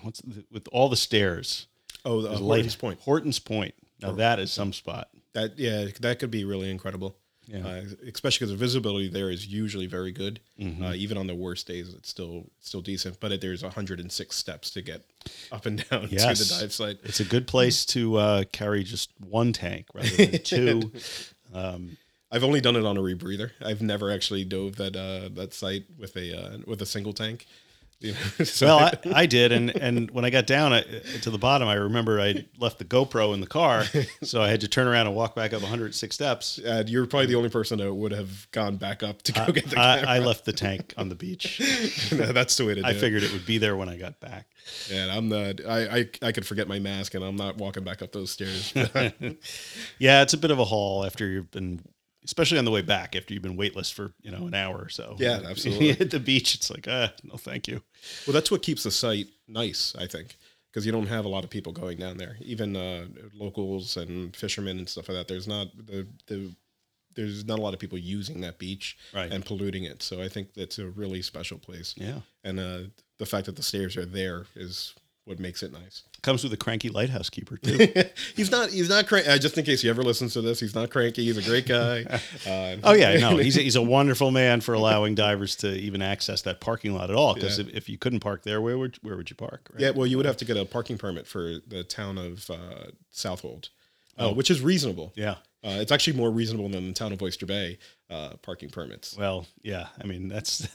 what's 0.02 0.22
the, 0.22 0.46
with 0.52 0.68
all 0.72 0.90
the 0.90 0.96
stairs? 0.96 1.68
Oh, 2.06 2.22
the 2.22 2.30
There's 2.30 2.40
Horton's 2.40 2.76
Point. 2.76 3.00
Horton's 3.02 3.40
Point. 3.40 3.76
Now 4.02 4.14
that 4.14 4.40
is 4.40 4.52
some 4.52 4.74
spot. 4.74 5.10
That 5.34 5.60
yeah, 5.60 5.88
that 6.00 6.20
could 6.20 6.32
be 6.32 6.44
really 6.46 6.72
incredible. 6.72 7.16
Yeah. 7.48 7.66
Uh, 7.66 7.82
especially 8.08 8.46
because 8.46 8.52
the 8.52 8.58
visibility 8.58 9.10
there 9.10 9.32
is 9.32 9.48
usually 9.48 9.88
very 9.88 10.12
good. 10.12 10.40
Mm-hmm. 10.60 10.84
Uh, 10.84 10.94
even 10.94 11.18
on 11.18 11.26
the 11.26 11.34
worst 11.34 11.68
days, 11.68 11.94
it's 11.96 12.08
still 12.08 12.46
still 12.60 12.82
decent. 12.82 13.20
But 13.20 13.32
it, 13.32 13.42
there's 13.42 13.64
106 13.64 14.36
steps 14.36 14.70
to 14.72 14.82
get 14.82 15.04
up 15.52 15.66
and 15.66 15.78
down 15.90 16.02
to 16.02 16.08
the 16.08 16.58
dive 16.60 16.72
site. 16.72 17.00
It's 17.04 17.20
a 17.20 17.26
good 17.26 17.48
place 17.48 17.86
to 17.88 18.18
uh, 18.18 18.44
carry 18.52 18.84
just 18.84 19.10
one 19.20 19.52
tank 19.52 19.88
rather 19.94 20.10
than 20.10 20.32
two. 20.44 20.92
Um, 21.54 21.98
I've 22.32 22.44
only 22.44 22.62
done 22.62 22.76
it 22.76 22.86
on 22.86 22.98
a 22.98 23.02
rebreather. 23.02 23.52
I've 23.66 23.82
never 23.82 24.12
actually 24.12 24.46
dove 24.46 24.76
that 24.76 24.96
uh, 24.96 25.30
that 25.34 25.54
site 25.54 25.86
with 25.98 26.16
a 26.16 26.40
uh, 26.40 26.58
with 26.68 26.82
a 26.84 26.86
single 26.86 27.14
tank. 27.14 27.48
You 28.10 28.14
know, 28.14 28.46
so- 28.46 28.66
well, 28.68 28.80
I, 28.80 28.94
I 29.14 29.26
did, 29.26 29.52
and 29.52 29.70
and 29.76 30.10
when 30.12 30.24
I 30.24 30.30
got 30.30 30.48
down 30.48 30.72
I, 30.72 30.84
to 31.22 31.30
the 31.30 31.38
bottom, 31.38 31.68
I 31.68 31.74
remember 31.74 32.22
I 32.22 32.46
left 32.58 32.80
the 32.80 32.86
GoPro 32.86 33.34
in 33.34 33.42
the 33.42 33.48
car, 33.48 33.84
so 34.24 34.42
I 34.42 34.48
had 34.48 34.62
to 34.62 34.70
turn 34.70 34.88
around 34.88 35.08
and 35.08 35.16
walk 35.18 35.36
back 35.36 35.52
up 35.52 35.62
106 35.62 36.16
steps. 36.16 36.60
uh, 36.60 36.84
you're 36.88 37.06
probably 37.08 37.26
the 37.26 37.36
only 37.36 37.50
person 37.50 37.78
that 37.80 37.94
would 37.94 38.14
have 38.14 38.50
gone 38.52 38.78
back 38.78 39.04
up 39.04 39.22
to 39.24 39.34
go 39.34 39.48
get 39.52 39.70
the 39.70 39.78
I, 39.78 39.98
camera. 39.98 40.10
I 40.12 40.20
left 40.20 40.46
the 40.46 40.54
tank 40.54 40.94
on 40.96 41.10
the 41.10 41.16
beach. 41.16 41.60
No, 42.14 42.32
that's 42.32 42.56
the 42.56 42.66
way 42.66 42.76
to 42.76 42.82
do 42.82 42.88
I 42.88 42.92
it. 42.92 43.02
figured 43.02 43.24
it 43.24 43.34
would 43.34 43.46
be 43.46 43.58
there 43.58 43.76
when 43.76 43.90
I 43.90 43.98
got 43.98 44.22
back. 44.22 44.48
Yeah, 44.90 45.14
I'm 45.14 45.28
not. 45.28 45.66
I, 45.66 45.98
I 46.00 46.10
I 46.22 46.32
could 46.32 46.46
forget 46.46 46.70
my 46.70 46.80
mask, 46.80 47.16
and 47.16 47.24
I'm 47.26 47.36
not 47.36 47.58
walking 47.58 47.84
back 47.84 48.02
up 48.02 48.14
those 48.14 48.32
stairs. 48.32 48.72
Yeah, 49.98 50.22
it's 50.22 50.34
a 50.34 50.38
bit 50.38 50.52
of 50.52 50.60
a 50.60 50.66
haul 50.66 51.06
after 51.06 51.28
you've 51.28 51.52
been, 51.52 51.82
especially 52.26 52.58
on 52.58 52.66
the 52.66 52.72
way 52.72 52.82
back 52.82 53.16
after 53.16 53.34
you've 53.34 53.44
been 53.44 53.56
weightless 53.58 53.90
for 53.92 54.14
you 54.22 54.32
know 54.32 54.48
an 54.48 54.54
hour 54.54 54.78
or 54.78 54.90
so. 54.90 55.16
Yeah, 55.20 55.40
absolutely. 55.46 55.88
You 55.88 55.94
hit 55.94 56.12
the 56.12 56.20
beach, 56.20 56.56
it's 56.56 56.70
like, 56.70 56.88
ah, 56.90 57.12
no, 57.24 57.38
thank 57.38 57.68
you. 57.68 57.82
well, 58.28 58.34
that's 58.34 58.52
what 58.52 58.62
keeps 58.62 58.84
the 58.84 58.92
site 58.92 59.28
nice, 59.48 59.96
I 59.98 60.06
think, 60.08 60.38
because 60.72 60.86
you 60.86 60.92
don't 60.92 61.08
have 61.08 61.26
a 61.26 61.30
lot 61.30 61.44
of 61.44 61.50
people 61.50 61.72
going 61.74 61.98
down 61.98 62.18
there. 62.18 62.38
Even 62.42 62.76
uh, 62.76 63.06
locals 63.34 63.98
and 63.98 64.36
fishermen 64.36 64.78
and 64.78 64.88
stuff 64.90 65.10
like 65.10 65.18
that. 65.18 65.28
There's 65.28 65.48
not 65.48 65.68
the 65.76 66.08
the 66.28 66.52
there's 67.16 67.44
not 67.44 67.58
a 67.60 67.62
lot 67.62 67.74
of 67.74 67.80
people 67.80 67.98
using 67.98 68.42
that 68.42 68.60
beach 68.60 68.96
Right. 69.14 69.32
and 69.32 69.44
polluting 69.44 69.84
it. 69.84 70.04
So 70.04 70.22
I 70.22 70.30
think 70.30 70.54
that's 70.54 70.78
a 70.80 70.88
really 70.88 71.22
special 71.24 71.58
place. 71.58 71.96
Yeah, 71.98 72.20
And 72.44 72.60
uh, 72.60 72.80
the 73.18 73.26
fact 73.26 73.48
that 73.48 73.56
the 73.56 73.64
stairs 73.64 73.98
are 73.98 74.06
there 74.06 74.46
is 74.56 74.94
what 75.30 75.40
makes 75.40 75.62
it 75.62 75.72
nice. 75.72 76.02
comes 76.24 76.44
with 76.44 76.52
a 76.54 76.58
cranky 76.58 76.90
lighthouse 76.90 77.30
keeper 77.30 77.56
too. 77.58 77.88
he's 78.36 78.50
not. 78.50 78.72
He's 78.72 78.90
not 78.90 79.08
cranky. 79.08 79.30
Uh, 79.30 79.38
just 79.38 79.56
in 79.60 79.64
case 79.64 79.82
he 79.84 79.88
ever 79.90 80.02
listens 80.02 80.34
to 80.34 80.42
this, 80.42 80.60
he's 80.60 80.74
not 80.74 80.90
cranky. 80.90 81.24
He's 81.24 81.38
a 81.38 81.44
great 81.44 81.68
guy. 81.68 82.06
Uh, 82.48 82.78
Oh 82.84 82.94
yeah, 82.94 83.18
no, 83.20 83.38
he's 83.46 83.58
a, 83.58 83.62
he's 83.62 83.76
a 83.76 83.82
wonderful 83.82 84.32
man 84.32 84.60
for 84.62 84.74
allowing 84.74 85.14
divers 85.14 85.56
to 85.58 85.68
even 85.76 86.02
access 86.02 86.42
that 86.42 86.60
parking 86.62 86.96
lot 86.96 87.10
at 87.12 87.16
all. 87.16 87.36
Because 87.36 87.60
Yeah. 87.60 87.66
if, 87.68 87.76
if 87.76 87.90
you 87.90 87.98
couldn't 88.00 88.22
park 88.22 88.44
there, 88.44 88.60
where 88.60 88.78
would 88.78 88.98
where 89.04 89.16
would 89.16 89.30
you 89.30 89.36
park? 89.36 89.70
Right? 89.72 89.82
Yeah, 89.82 89.90
well, 89.92 90.08
you 90.08 90.18
would 90.18 90.26
have 90.26 90.38
to 90.38 90.46
get 90.46 90.58
a 90.58 90.66
parking 90.66 90.98
permit 90.98 91.28
for 91.28 91.58
the 91.68 91.84
town 91.84 92.18
of 92.18 92.50
uh, 92.50 92.90
Southold, 93.14 93.70
uh, 94.18 94.30
Oh. 94.30 94.34
which 94.34 94.50
is 94.50 94.62
reasonable. 94.62 95.14
yeah. 95.16 95.36
Uh, 95.62 95.76
it's 95.82 95.92
actually 95.92 96.16
more 96.16 96.32
reasonable 96.32 96.70
than 96.70 96.88
the 96.88 96.94
town 96.94 97.12
of 97.12 97.22
Oyster 97.22 97.46
Bay 97.46 97.78
uh, 98.10 98.30
parking 98.42 98.70
permits. 98.70 99.18
Well, 99.18 99.46
yeah. 99.62 99.88
I 100.02 100.08
mean, 100.08 100.30
that's 100.30 100.66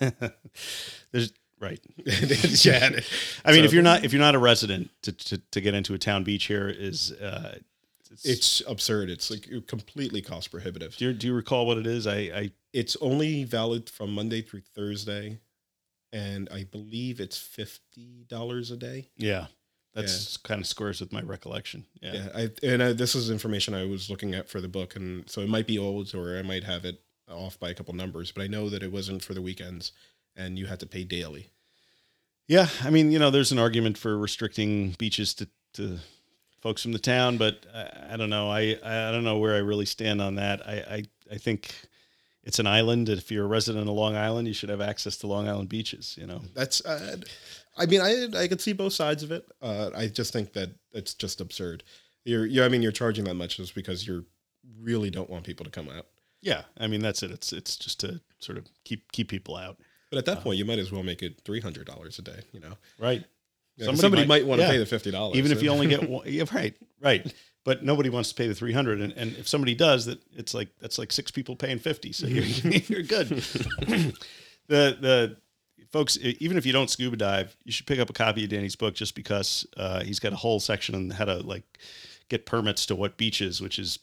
there's 1.11 1.33
right. 1.64 1.81
yeah, 2.64 2.90
I 3.44 3.53
mean, 3.53 3.61
So- 3.61 3.64
if 3.64 3.72
you're 3.72 3.83
not 3.83 4.05
if 4.05 4.12
you're 4.12 4.20
not 4.20 4.35
a 4.35 4.38
resident 4.38 4.90
to, 5.03 5.12
to, 5.12 5.38
to 5.38 5.61
get 5.61 5.74
into 5.74 5.94
a 5.94 5.98
town 5.98 6.22
beach 6.24 6.44
here 6.44 6.68
is 6.68 7.11
uh, 7.12 7.59
it's, 8.11 8.24
it's 8.24 8.62
absurd. 8.68 9.11
It's 9.11 9.31
like 9.31 9.48
completely 9.66 10.22
cost 10.22 10.50
prohibitive. 10.50 10.96
do 10.96 11.07
you, 11.07 11.12
do 11.12 11.27
you 11.29 11.35
recall 11.35 11.66
what 11.66 11.79
it 11.79 11.87
is? 11.87 12.07
I, 12.07 12.16
I 12.16 12.50
It's 12.72 12.96
only 13.00 13.42
valid 13.44 13.90
from 13.90 14.12
Monday 14.14 14.40
through 14.42 14.62
Thursday, 14.74 15.38
and 16.12 16.48
I 16.53 16.64
believe 16.64 17.18
it's 17.20 17.38
fifty 17.38 18.24
dollars 18.29 18.70
a 18.70 18.77
day. 18.77 19.09
yeah, 19.16 19.46
that's 19.94 20.37
kind 20.37 20.61
of 20.61 20.66
squares 20.66 21.00
with 21.00 21.12
my 21.12 21.22
recollection. 21.22 21.87
Yeah. 22.00 22.12
Yeah, 22.14 22.29
I, 22.35 22.50
and 22.62 22.83
uh, 22.83 22.92
this 22.92 23.14
is 23.16 23.31
information 23.31 23.74
I 23.74 23.85
was 23.85 24.09
looking 24.11 24.35
at 24.35 24.48
for 24.48 24.61
the 24.61 24.68
book, 24.68 24.94
and 24.96 25.29
so 25.29 25.40
it 25.40 25.48
might 25.48 25.66
be 25.66 25.79
old, 25.79 26.14
or 26.14 26.38
I 26.38 26.42
might 26.42 26.64
have 26.64 26.85
it 26.85 27.00
off 27.29 27.59
by 27.59 27.70
a 27.70 27.74
couple 27.74 27.94
numbers, 27.94 28.31
but 28.31 28.42
I 28.42 28.46
know 28.46 28.68
that 28.68 28.83
it 28.83 28.92
wasn't 28.92 29.24
for 29.24 29.35
the 29.35 29.42
weekends, 29.42 29.90
and 30.37 30.59
you 30.59 30.66
had 30.66 30.79
to 30.81 30.87
pay 30.87 31.03
daily. 31.05 31.48
Yeah, 32.47 32.69
I 32.83 32.91
mean, 32.91 33.11
you 33.11 33.19
know, 33.19 33.31
there's 33.31 33.53
an 33.53 33.59
argument 33.59 33.97
for 33.97 34.19
restricting 34.19 34.91
beaches 34.99 35.35
to, 35.35 35.49
to 35.75 35.99
folks 36.61 36.83
from 36.83 36.93
the 36.93 36.99
town, 36.99 37.39
but 37.39 37.65
I, 37.75 38.13
I 38.13 38.17
don't 38.17 38.31
know. 38.31 38.51
I 38.51 38.77
I 38.85 39.13
don't 39.13 39.25
know 39.25 39.39
where 39.39 39.55
I 39.55 39.59
really 39.59 39.87
stand 39.87 40.21
on 40.21 40.35
that. 40.37 40.67
I, 40.67 40.73
I 40.73 41.03
I 41.33 41.39
think 41.39 41.75
it's 42.43 42.59
an 42.59 42.67
island. 42.67 43.09
If 43.09 43.31
you're 43.31 43.45
a 43.45 43.49
resident 43.49 43.89
of 43.89 43.95
Long 43.95 44.17
Island, 44.17 44.47
you 44.47 44.55
should 44.55 44.69
have 44.69 44.83
access 44.83 45.17
to 45.19 45.27
Long 45.27 45.49
Island 45.49 45.69
beaches. 45.69 46.17
You 46.21 46.27
know. 46.27 46.43
That's, 46.55 46.85
uh, 46.85 47.17
I 47.77 47.87
mean, 47.87 48.01
I 48.03 48.29
I 48.37 48.49
could 48.49 48.61
see 48.61 48.75
both 48.75 48.93
sides 48.93 49.23
of 49.23 49.33
it. 49.33 49.47
Uh, 49.63 49.91
I 49.95 50.09
just 50.09 50.33
think 50.33 50.53
that 50.53 50.71
it's 50.93 51.15
just 51.15 51.41
absurd. 51.41 51.83
You're, 52.25 52.47
you 52.47 52.63
I 52.63 52.69
mean, 52.69 52.83
you're 52.83 52.93
charging 52.93 53.25
that 53.25 53.35
much 53.35 53.57
just 53.57 53.75
because 53.75 54.07
you 54.07 54.27
really 54.81 55.11
don't 55.11 55.31
want 55.31 55.45
people 55.45 55.65
to 55.65 55.71
come 55.71 55.89
out. 55.89 56.07
Yeah, 56.43 56.63
I 56.79 56.89
mean 56.89 57.01
that's 57.01 57.23
it. 57.23 57.31
It's 57.31 57.53
it's 57.55 57.77
just 57.77 58.01
to 58.01 58.21
sort 58.39 58.59
of 58.59 58.67
keep 58.85 59.11
keep 59.13 59.29
people 59.29 59.57
out. 59.57 59.79
But 60.14 60.18
at 60.18 60.27
that 60.27 60.44
point, 60.44 60.59
you 60.59 60.64
might 60.64 60.79
as 60.79 60.92
well 60.92 61.03
make 61.03 61.22
it 61.22 61.40
three 61.44 61.61
hundred 61.61 61.87
dollars 61.87 62.20
a 62.20 62.22
day. 62.22 62.40
You 62.53 62.61
know, 62.61 62.74
Right. 63.00 63.24
Yeah, 63.77 63.92
somebody, 63.94 64.24
might, 64.24 64.46
want 64.46 64.61
to 64.61 64.66
yeah. 64.66 64.72
pay 64.72 64.79
the 64.79 64.87
fifty 64.87 65.11
dollars, 65.11 65.37
even 65.37 65.50
if 65.50 65.61
you 65.61 65.70
only 65.70 65.88
get 65.88 66.09
one. 66.09 66.22
Yeah, 66.29 66.44
right, 66.55 66.77
right. 67.00 67.35
But 67.64 67.83
nobody 67.83 68.09
wants 68.09 68.29
to 68.29 68.37
pay 68.37 68.46
the 68.46 68.55
three 68.55 68.72
hundred, 68.72 69.00
and, 69.00 69.12
and 69.14 69.37
if 69.37 69.48
somebody 69.48 69.74
does, 69.74 70.07
that 70.07 70.22
it's 70.33 70.55
like 70.55 70.68
that's 70.81 70.96
like 70.96 71.11
six 71.11 71.33
people 71.33 71.57
paying 71.57 71.81
fifty, 71.81 72.12
so 72.12 72.29
you're 72.29 72.44
you're 72.87 73.03
good. 73.03 73.29
the 73.29 74.14
the 74.68 75.37
folks, 75.90 76.16
even 76.22 76.57
if 76.57 76.64
you 76.64 76.72
don't 76.72 76.88
scuba 76.88 77.16
dive, 77.16 77.57
you 77.64 77.72
should 77.72 77.87
pick 77.88 77.98
up 77.98 78.09
a 78.09 78.12
copy 78.12 78.44
of 78.44 78.50
Danny's 78.50 78.77
book 78.77 78.94
just 78.94 79.16
because 79.16 79.66
uh, 79.77 80.05
he's 80.05 80.20
got 80.20 80.33
a 80.33 80.37
whole 80.37 80.61
section 80.61 80.94
on 80.94 81.11
how 81.11 81.24
to 81.24 81.38
like 81.38 81.64
get 82.29 82.46
permits 82.46 82.87
to 82.87 82.94
what 82.94 83.16
beaches, 83.16 83.61
which 83.61 83.81
is 83.81 83.98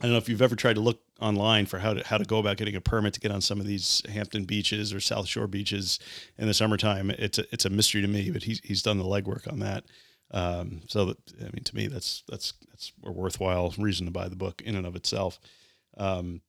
I 0.00 0.04
don't 0.04 0.12
know 0.12 0.18
if 0.18 0.28
you've 0.28 0.42
ever 0.42 0.54
tried 0.54 0.74
to 0.74 0.80
look 0.80 1.00
online 1.20 1.66
for 1.66 1.78
how 1.78 1.94
to 1.94 2.06
how 2.06 2.18
to 2.18 2.24
go 2.24 2.38
about 2.38 2.56
getting 2.56 2.76
a 2.76 2.80
permit 2.80 3.14
to 3.14 3.20
get 3.20 3.32
on 3.32 3.40
some 3.40 3.58
of 3.58 3.66
these 3.66 4.02
Hampton 4.08 4.44
beaches 4.44 4.94
or 4.94 5.00
South 5.00 5.26
Shore 5.26 5.48
beaches 5.48 5.98
in 6.36 6.46
the 6.46 6.54
summertime. 6.54 7.10
It's 7.10 7.38
a, 7.38 7.44
it's 7.52 7.64
a 7.64 7.70
mystery 7.70 8.02
to 8.02 8.08
me, 8.08 8.30
but 8.30 8.44
he's 8.44 8.60
he's 8.62 8.82
done 8.82 8.98
the 8.98 9.04
legwork 9.04 9.50
on 9.50 9.58
that. 9.60 9.84
Um, 10.30 10.82
so 10.86 11.06
that, 11.06 11.16
I 11.40 11.44
mean, 11.44 11.64
to 11.64 11.74
me, 11.74 11.88
that's 11.88 12.22
that's 12.28 12.52
that's 12.70 12.92
a 13.04 13.10
worthwhile 13.10 13.74
reason 13.78 14.06
to 14.06 14.12
buy 14.12 14.28
the 14.28 14.36
book 14.36 14.62
in 14.62 14.76
and 14.76 14.86
of 14.86 14.94
itself. 14.94 15.40
Um, 15.96 16.42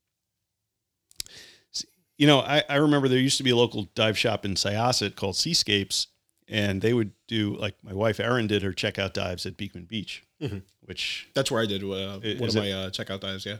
you 2.17 2.27
know, 2.27 2.41
I, 2.41 2.63
I 2.69 2.75
remember 2.75 3.07
there 3.07 3.17
used 3.17 3.37
to 3.37 3.43
be 3.43 3.49
a 3.51 3.55
local 3.55 3.89
dive 3.95 4.17
shop 4.17 4.43
in 4.43 4.55
Syosset 4.55 5.15
called 5.15 5.37
Seascapes, 5.37 6.07
and 6.49 6.81
they 6.81 6.93
would 6.93 7.13
do 7.27 7.55
like 7.55 7.75
my 7.81 7.93
wife 7.93 8.19
Erin 8.19 8.45
did 8.45 8.61
her 8.61 8.73
checkout 8.73 9.13
dives 9.13 9.45
at 9.45 9.55
Beekman 9.55 9.85
Beach, 9.85 10.23
Mhm. 10.41 10.61
which 10.85 11.27
That's 11.33 11.51
where 11.51 11.61
I 11.61 11.65
did 11.65 11.83
uh, 11.83 11.85
one 12.19 12.23
is 12.23 12.55
of 12.55 12.63
my 12.63 12.71
uh, 12.71 12.89
checkout 12.89 13.19
dives. 13.21 13.45
Yeah. 13.45 13.57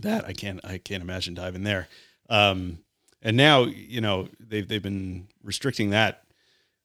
that 0.00 0.24
I 0.24 0.32
can't 0.32 0.60
I 0.64 0.78
can't 0.78 1.02
imagine 1.02 1.34
diving 1.34 1.62
there. 1.64 1.88
Um, 2.28 2.78
and 3.22 3.36
now 3.36 3.64
you 3.64 4.00
know 4.00 4.28
they've 4.40 4.66
they've 4.68 4.82
been 4.82 5.28
restricting 5.42 5.90
that 5.90 6.22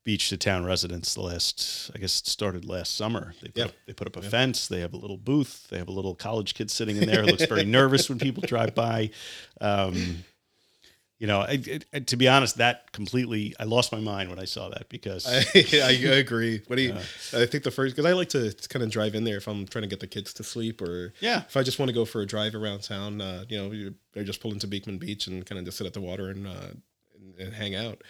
beach 0.04 0.30
to 0.30 0.38
town 0.38 0.66
residents 0.66 1.14
the 1.14 1.22
last 1.22 1.92
I 1.94 2.00
guess 2.00 2.20
it 2.22 2.28
started 2.28 2.66
last 2.66 2.96
summer. 2.96 3.36
They 3.42 3.50
put 3.50 3.64
up, 3.66 3.72
they 3.86 3.94
put 3.94 4.08
up 4.08 4.18
a 4.18 4.22
fence. 4.24 4.68
They 4.68 4.80
have 4.80 4.94
a 4.94 4.98
little 4.98 5.18
booth. 5.18 5.68
They 5.70 5.78
have 5.78 5.88
a 5.90 5.92
little 5.92 6.16
college 6.16 6.56
kid 6.56 6.72
sitting 6.72 6.98
in 6.98 7.06
there. 7.08 7.22
who 7.22 7.28
looks 7.28 7.46
very 7.46 7.66
nervous 7.80 8.10
when 8.10 8.18
people 8.18 8.42
drive 8.42 8.74
by. 8.74 9.12
Um, 9.60 10.24
you 11.22 11.28
know, 11.28 11.42
I, 11.42 11.62
I, 11.94 12.00
to 12.00 12.18
be 12.18 12.28
honest, 12.28 12.58
that 12.58 12.92
completely 12.94 13.54
I 13.60 13.66
lost 13.66 13.92
my 13.92 14.00
mind 14.00 14.32
when 14.32 14.40
I 14.40 14.46
saw 14.46 14.70
that 14.70 14.90
because 14.90 15.28
I, 15.30 15.44
I 16.10 16.18
agree. 16.18 16.62
What 16.66 16.78
do 16.78 16.82
you? 16.82 16.94
I 16.96 17.46
think 17.46 17.64
the 17.64 17.70
first 17.70 17.96
because 17.96 18.10
I 18.10 18.14
like 18.14 18.30
to 18.30 18.56
kind 18.70 18.82
of 18.84 18.90
drive 18.90 19.14
in 19.14 19.24
there 19.24 19.38
if 19.38 19.48
I'm 19.48 19.68
trying 19.68 19.84
to 19.84 19.88
get 19.88 20.00
the 20.00 20.08
kids 20.08 20.34
to 20.34 20.44
sleep 20.44 20.82
or 20.82 21.14
Yeah. 21.20 21.44
if 21.48 21.56
I 21.56 21.62
just 21.62 21.78
want 21.78 21.90
to 21.90 21.94
go 21.94 22.06
for 22.06 22.22
a 22.22 22.26
drive 22.26 22.56
around 22.56 22.82
town. 22.82 23.22
Uh, 23.22 23.46
you 23.48 23.58
know, 23.60 23.72
you- 23.72 23.94
I 24.16 24.24
just 24.24 24.42
pull 24.42 24.52
into 24.52 24.66
Beekman 24.66 24.98
Beach 24.98 25.28
and 25.28 25.46
kind 25.46 25.60
of 25.60 25.66
just 25.66 25.78
sit 25.78 25.86
at 25.86 25.94
the 25.94 26.02
water 26.02 26.30
and 26.30 26.48
uh, 26.48 26.72
and, 27.16 27.40
and 27.40 27.54
hang 27.54 27.76
out. 27.76 28.02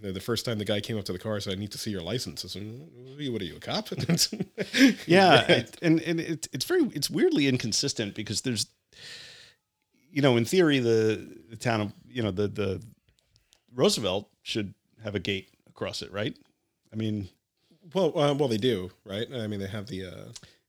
The 0.00 0.20
first 0.20 0.44
time 0.44 0.58
the 0.58 0.64
guy 0.66 0.80
came 0.80 0.98
up 0.98 1.04
to 1.06 1.12
the 1.12 1.18
car, 1.18 1.36
I 1.36 1.38
said, 1.40 1.54
"I 1.54 1.56
need 1.56 1.72
to 1.72 1.78
see 1.78 1.90
your 1.90 2.02
license." 2.02 2.44
I 2.44 2.48
said, 2.48 2.62
"What 3.32 3.40
are 3.42 3.44
you, 3.44 3.56
a 3.56 3.58
cop?" 3.60 3.88
yeah, 5.06 5.40
it- 5.50 5.78
and 5.82 6.00
and 6.02 6.20
it's 6.20 6.46
it's 6.52 6.66
very 6.66 6.82
it's 6.94 7.08
weirdly 7.08 7.48
inconsistent 7.48 8.14
because 8.14 8.42
there's, 8.42 8.66
you 10.12 10.22
know, 10.22 10.36
in 10.36 10.44
theory, 10.44 10.78
the, 10.78 11.26
the 11.50 11.56
town 11.56 11.80
of 11.80 11.92
you 12.10 12.22
know 12.22 12.30
the 12.30 12.48
the 12.48 12.82
Roosevelt 13.74 14.28
should 14.42 14.74
have 15.02 15.14
a 15.14 15.20
gate 15.20 15.48
across 15.68 16.02
it, 16.02 16.12
right? 16.12 16.36
I 16.92 16.96
mean, 16.96 17.28
well, 17.94 18.18
uh, 18.18 18.34
well, 18.34 18.48
they 18.48 18.56
do, 18.56 18.90
right? 19.04 19.26
I 19.32 19.46
mean, 19.46 19.60
they 19.60 19.68
have 19.68 19.86
the. 19.86 20.06
Uh, 20.06 20.24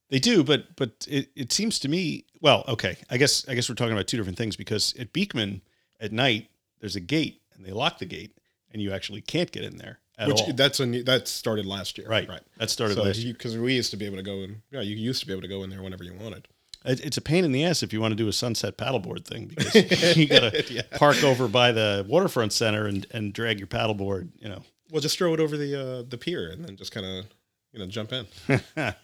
they 0.09 0.19
do, 0.19 0.43
but 0.43 0.75
but 0.75 1.07
it, 1.09 1.29
it 1.35 1.51
seems 1.51 1.79
to 1.79 1.89
me, 1.89 2.25
well, 2.41 2.63
okay, 2.67 2.97
I 3.09 3.17
guess 3.17 3.47
I 3.47 3.55
guess 3.55 3.69
we're 3.69 3.75
talking 3.75 3.93
about 3.93 4.07
two 4.07 4.17
different 4.17 4.37
things 4.37 4.55
because 4.55 4.93
at 4.99 5.13
Beekman 5.13 5.61
at 5.99 6.11
night 6.11 6.49
there's 6.79 6.95
a 6.95 6.99
gate 6.99 7.41
and 7.55 7.65
they 7.65 7.71
lock 7.71 7.99
the 7.99 8.05
gate 8.05 8.37
and 8.71 8.81
you 8.81 8.91
actually 8.91 9.21
can't 9.21 9.51
get 9.51 9.63
in 9.63 9.77
there 9.77 9.99
at 10.17 10.27
which 10.27 10.41
all. 10.41 10.53
that's 10.53 10.79
a 10.79 10.85
new, 10.85 11.03
that 11.03 11.27
started 11.27 11.65
last 11.65 11.97
year, 11.97 12.07
right, 12.07 12.27
Right. 12.27 12.41
That 12.57 12.69
started 12.69 12.95
So 12.95 13.03
last 13.03 13.19
year. 13.19 13.33
because 13.33 13.57
we 13.57 13.73
used 13.75 13.91
to 13.91 13.97
be 13.97 14.05
able 14.05 14.17
to 14.17 14.23
go 14.23 14.33
in, 14.41 14.61
yeah, 14.71 14.81
you 14.81 14.95
used 14.95 15.21
to 15.21 15.27
be 15.27 15.33
able 15.33 15.43
to 15.43 15.47
go 15.47 15.63
in 15.63 15.69
there 15.69 15.81
whenever 15.81 16.03
you 16.03 16.13
wanted. 16.13 16.47
It- 16.85 16.99
It's 17.05 17.17
a 17.17 17.21
pain 17.21 17.43
in 17.45 17.51
the 17.51 17.63
ass 17.63 17.83
if 17.83 17.93
you 17.93 18.01
want 18.01 18.11
to 18.13 18.15
do 18.15 18.27
a 18.27 18.33
sunset 18.33 18.77
paddleboard 18.77 19.25
thing 19.25 19.47
because 19.47 19.75
you 20.17 20.27
got 20.27 20.51
to 20.53 20.85
park 20.97 21.23
over 21.23 21.47
by 21.47 21.71
the 21.71 22.05
waterfront 22.07 22.53
center 22.53 22.87
and, 22.87 23.05
and 23.11 23.33
drag 23.33 23.59
your 23.59 23.67
paddleboard. 23.67 24.29
You 24.39 24.49
know, 24.49 24.63
Well, 24.91 25.01
just 25.01 25.17
throw 25.17 25.33
it 25.33 25.39
over 25.39 25.57
the 25.57 25.75
uh, 25.79 26.03
the 26.07 26.17
pier 26.17 26.49
and 26.49 26.65
then 26.65 26.75
just 26.77 26.91
kind 26.91 27.05
of 27.05 27.25
you 27.71 27.79
know 27.79 27.87
jump 27.87 28.11
in. 28.13 28.25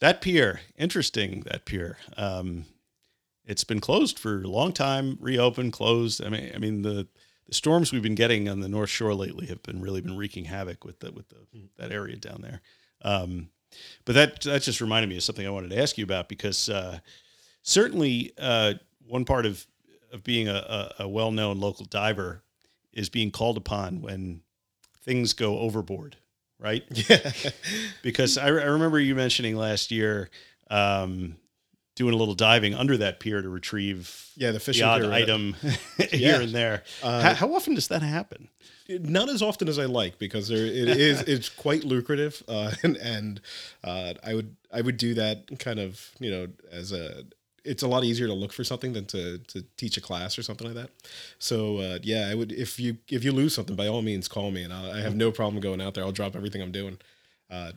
that 0.00 0.20
pier, 0.20 0.60
interesting. 0.76 1.40
That 1.46 1.64
pier, 1.64 1.98
um, 2.16 2.64
it's 3.44 3.64
been 3.64 3.80
closed 3.80 4.18
for 4.18 4.42
a 4.42 4.48
long 4.48 4.72
time. 4.72 5.18
Reopened, 5.20 5.72
closed. 5.72 6.24
I 6.24 6.28
mean, 6.30 6.50
I 6.54 6.58
mean 6.58 6.82
the 6.82 7.06
the 7.46 7.54
storms 7.54 7.92
we've 7.92 8.02
been 8.02 8.14
getting 8.14 8.48
on 8.48 8.60
the 8.60 8.68
North 8.68 8.88
Shore 8.88 9.14
lately 9.14 9.46
have 9.46 9.62
been 9.62 9.82
really 9.82 10.00
been 10.00 10.16
wreaking 10.16 10.46
havoc 10.46 10.84
with 10.84 11.00
the 11.00 11.12
with 11.12 11.28
the 11.28 11.36
that 11.76 11.92
area 11.92 12.16
down 12.16 12.40
there. 12.40 12.62
Um, 13.02 13.50
but 14.04 14.14
that 14.14 14.40
that 14.42 14.62
just 14.62 14.80
reminded 14.80 15.08
me 15.08 15.16
of 15.16 15.22
something 15.22 15.46
I 15.46 15.50
wanted 15.50 15.70
to 15.70 15.78
ask 15.80 15.96
you 15.98 16.04
about 16.04 16.28
because 16.28 16.68
uh, 16.68 16.98
certainly 17.62 18.32
uh, 18.38 18.74
one 19.06 19.24
part 19.24 19.46
of 19.46 19.66
of 20.12 20.22
being 20.24 20.48
a, 20.48 20.54
a, 20.98 21.04
a 21.04 21.08
well 21.08 21.30
known 21.32 21.58
local 21.60 21.84
diver 21.86 22.42
is 22.92 23.08
being 23.08 23.30
called 23.30 23.56
upon 23.56 24.00
when 24.00 24.40
things 25.02 25.32
go 25.32 25.58
overboard, 25.58 26.16
right? 26.58 26.84
Yeah. 27.08 27.32
because 28.02 28.38
I, 28.38 28.46
I 28.46 28.66
remember 28.66 29.00
you 29.00 29.14
mentioning 29.14 29.56
last 29.56 29.90
year 29.90 30.30
um, 30.70 31.36
doing 31.94 32.12
a 32.14 32.16
little 32.16 32.34
diving 32.34 32.74
under 32.74 32.96
that 32.96 33.20
pier 33.20 33.40
to 33.42 33.48
retrieve 33.48 34.28
Yeah, 34.36 34.50
the 34.50 34.58
the 34.58 34.82
odd 34.82 35.04
item 35.04 35.54
Yeah. 35.98 36.06
here 36.16 36.40
and 36.40 36.52
there. 36.52 36.82
Uh, 37.02 37.22
how, 37.22 37.34
how 37.34 37.54
often 37.54 37.74
does 37.74 37.88
that 37.88 38.02
happen? 38.02 38.48
not 38.88 39.30
as 39.30 39.40
often 39.40 39.66
as 39.66 39.78
I 39.78 39.86
like 39.86 40.18
because 40.18 40.48
there 40.48 40.66
it 40.66 40.88
is 40.88 41.20
it's 41.26 41.48
quite 41.48 41.84
lucrative 41.84 42.42
uh, 42.48 42.72
and 42.82 42.96
and 42.98 43.40
uh, 43.82 44.12
I 44.22 44.34
would 44.34 44.56
I 44.70 44.82
would 44.82 44.98
do 44.98 45.14
that 45.14 45.58
kind 45.58 45.78
of 45.78 46.10
you 46.20 46.30
know 46.30 46.48
as 46.70 46.92
a 46.92 47.24
it's 47.64 47.82
a 47.82 47.88
lot 47.88 48.04
easier 48.04 48.26
to 48.26 48.34
look 48.34 48.52
for 48.52 48.62
something 48.62 48.92
than 48.92 49.06
to, 49.06 49.38
to 49.38 49.64
teach 49.78 49.96
a 49.96 50.00
class 50.02 50.38
or 50.38 50.42
something 50.42 50.66
like 50.66 50.76
that. 50.76 50.90
So 51.38 51.78
uh, 51.78 51.98
yeah, 52.02 52.28
I 52.30 52.34
would 52.34 52.52
if 52.52 52.78
you 52.78 52.98
if 53.08 53.24
you 53.24 53.32
lose 53.32 53.54
something 53.54 53.74
by 53.74 53.86
all 53.88 54.02
means 54.02 54.28
call 54.28 54.50
me 54.50 54.64
and 54.64 54.72
I'll, 54.72 54.92
I 54.92 55.00
have 55.00 55.16
no 55.16 55.30
problem 55.32 55.62
going 55.62 55.80
out 55.80 55.94
there. 55.94 56.04
I'll 56.04 56.12
drop 56.12 56.36
everything 56.36 56.60
I'm 56.60 56.72
doing. 56.72 56.98
Uh, 57.50 57.72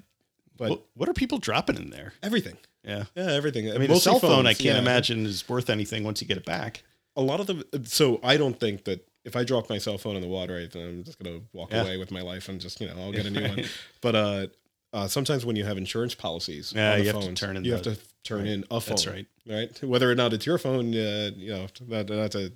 but 0.58 0.70
What, 0.72 0.82
what 0.96 1.08
are 1.08 1.14
people 1.14 1.38
dropping 1.38 1.78
in 1.78 1.90
there? 1.92 2.14
everything, 2.22 2.58
Yeah. 2.88 3.04
yeah, 3.16 3.32
everything. 3.32 3.70
I 3.72 3.78
mean, 3.78 3.90
the 3.90 3.98
cell 4.00 4.20
phone, 4.20 4.48
I 4.48 4.54
can't 4.54 4.78
imagine 4.78 5.26
is 5.26 5.48
worth 5.50 5.70
anything 5.70 6.04
once 6.04 6.22
you 6.22 6.28
get 6.28 6.38
it 6.38 6.46
back. 6.46 6.84
a 7.16 7.22
lot 7.22 7.40
of 7.40 7.48
the 7.48 7.66
so 7.86 8.20
I 8.24 8.38
don't 8.38 8.60
think 8.60 8.84
that 8.86 9.06
if 9.26 9.36
I 9.36 9.44
drop 9.44 9.70
my 9.70 9.78
cell 9.78 9.98
phone 9.98 10.16
in 10.16 10.22
the 10.22 10.28
water, 10.28 10.56
I'm 10.58 11.04
just 11.04 11.20
gonna 11.22 11.42
walk 11.52 11.72
Yeah. 11.74 11.82
away 11.82 11.98
with 11.98 12.12
my 12.12 12.22
life 12.22 12.48
and 12.50 12.62
just 12.62 12.80
you 12.80 12.88
know 12.88 12.94
I'll 12.98 13.12
get 13.12 13.26
a 13.26 13.30
new 13.30 13.42
one. 13.54 13.64
But 14.02 14.16
uh, 14.16 14.48
uh, 14.94 15.08
sometimes 15.08 15.46
when 15.46 15.56
you 15.58 15.66
have 15.66 15.78
insurance 15.78 16.16
policies, 16.16 16.72
Yeah, 16.76 16.94
on 16.94 16.98
the 17.00 17.04
you 17.04 17.12
have 17.12 17.20
to 17.22 17.26
phones, 17.28 17.40
turn 17.40 17.58
in 17.58 17.66
you 17.66 17.72
the- 17.72 17.78
have 17.78 17.98
to 17.98 17.98
turn 18.24 18.48
in 18.48 18.64
a 18.72 18.80
phone. 18.80 18.90
That's 18.90 19.08
right. 19.08 19.26
right? 19.48 19.84
Whether 19.84 20.10
or 20.12 20.16
not 20.16 20.32
it's 20.34 20.46
your 20.46 20.58
phone, 20.58 20.94
uh, 20.96 21.32
you 21.36 21.50
know, 21.50 21.68
not, 21.88 22.10
not 22.10 22.32
to 22.32 22.52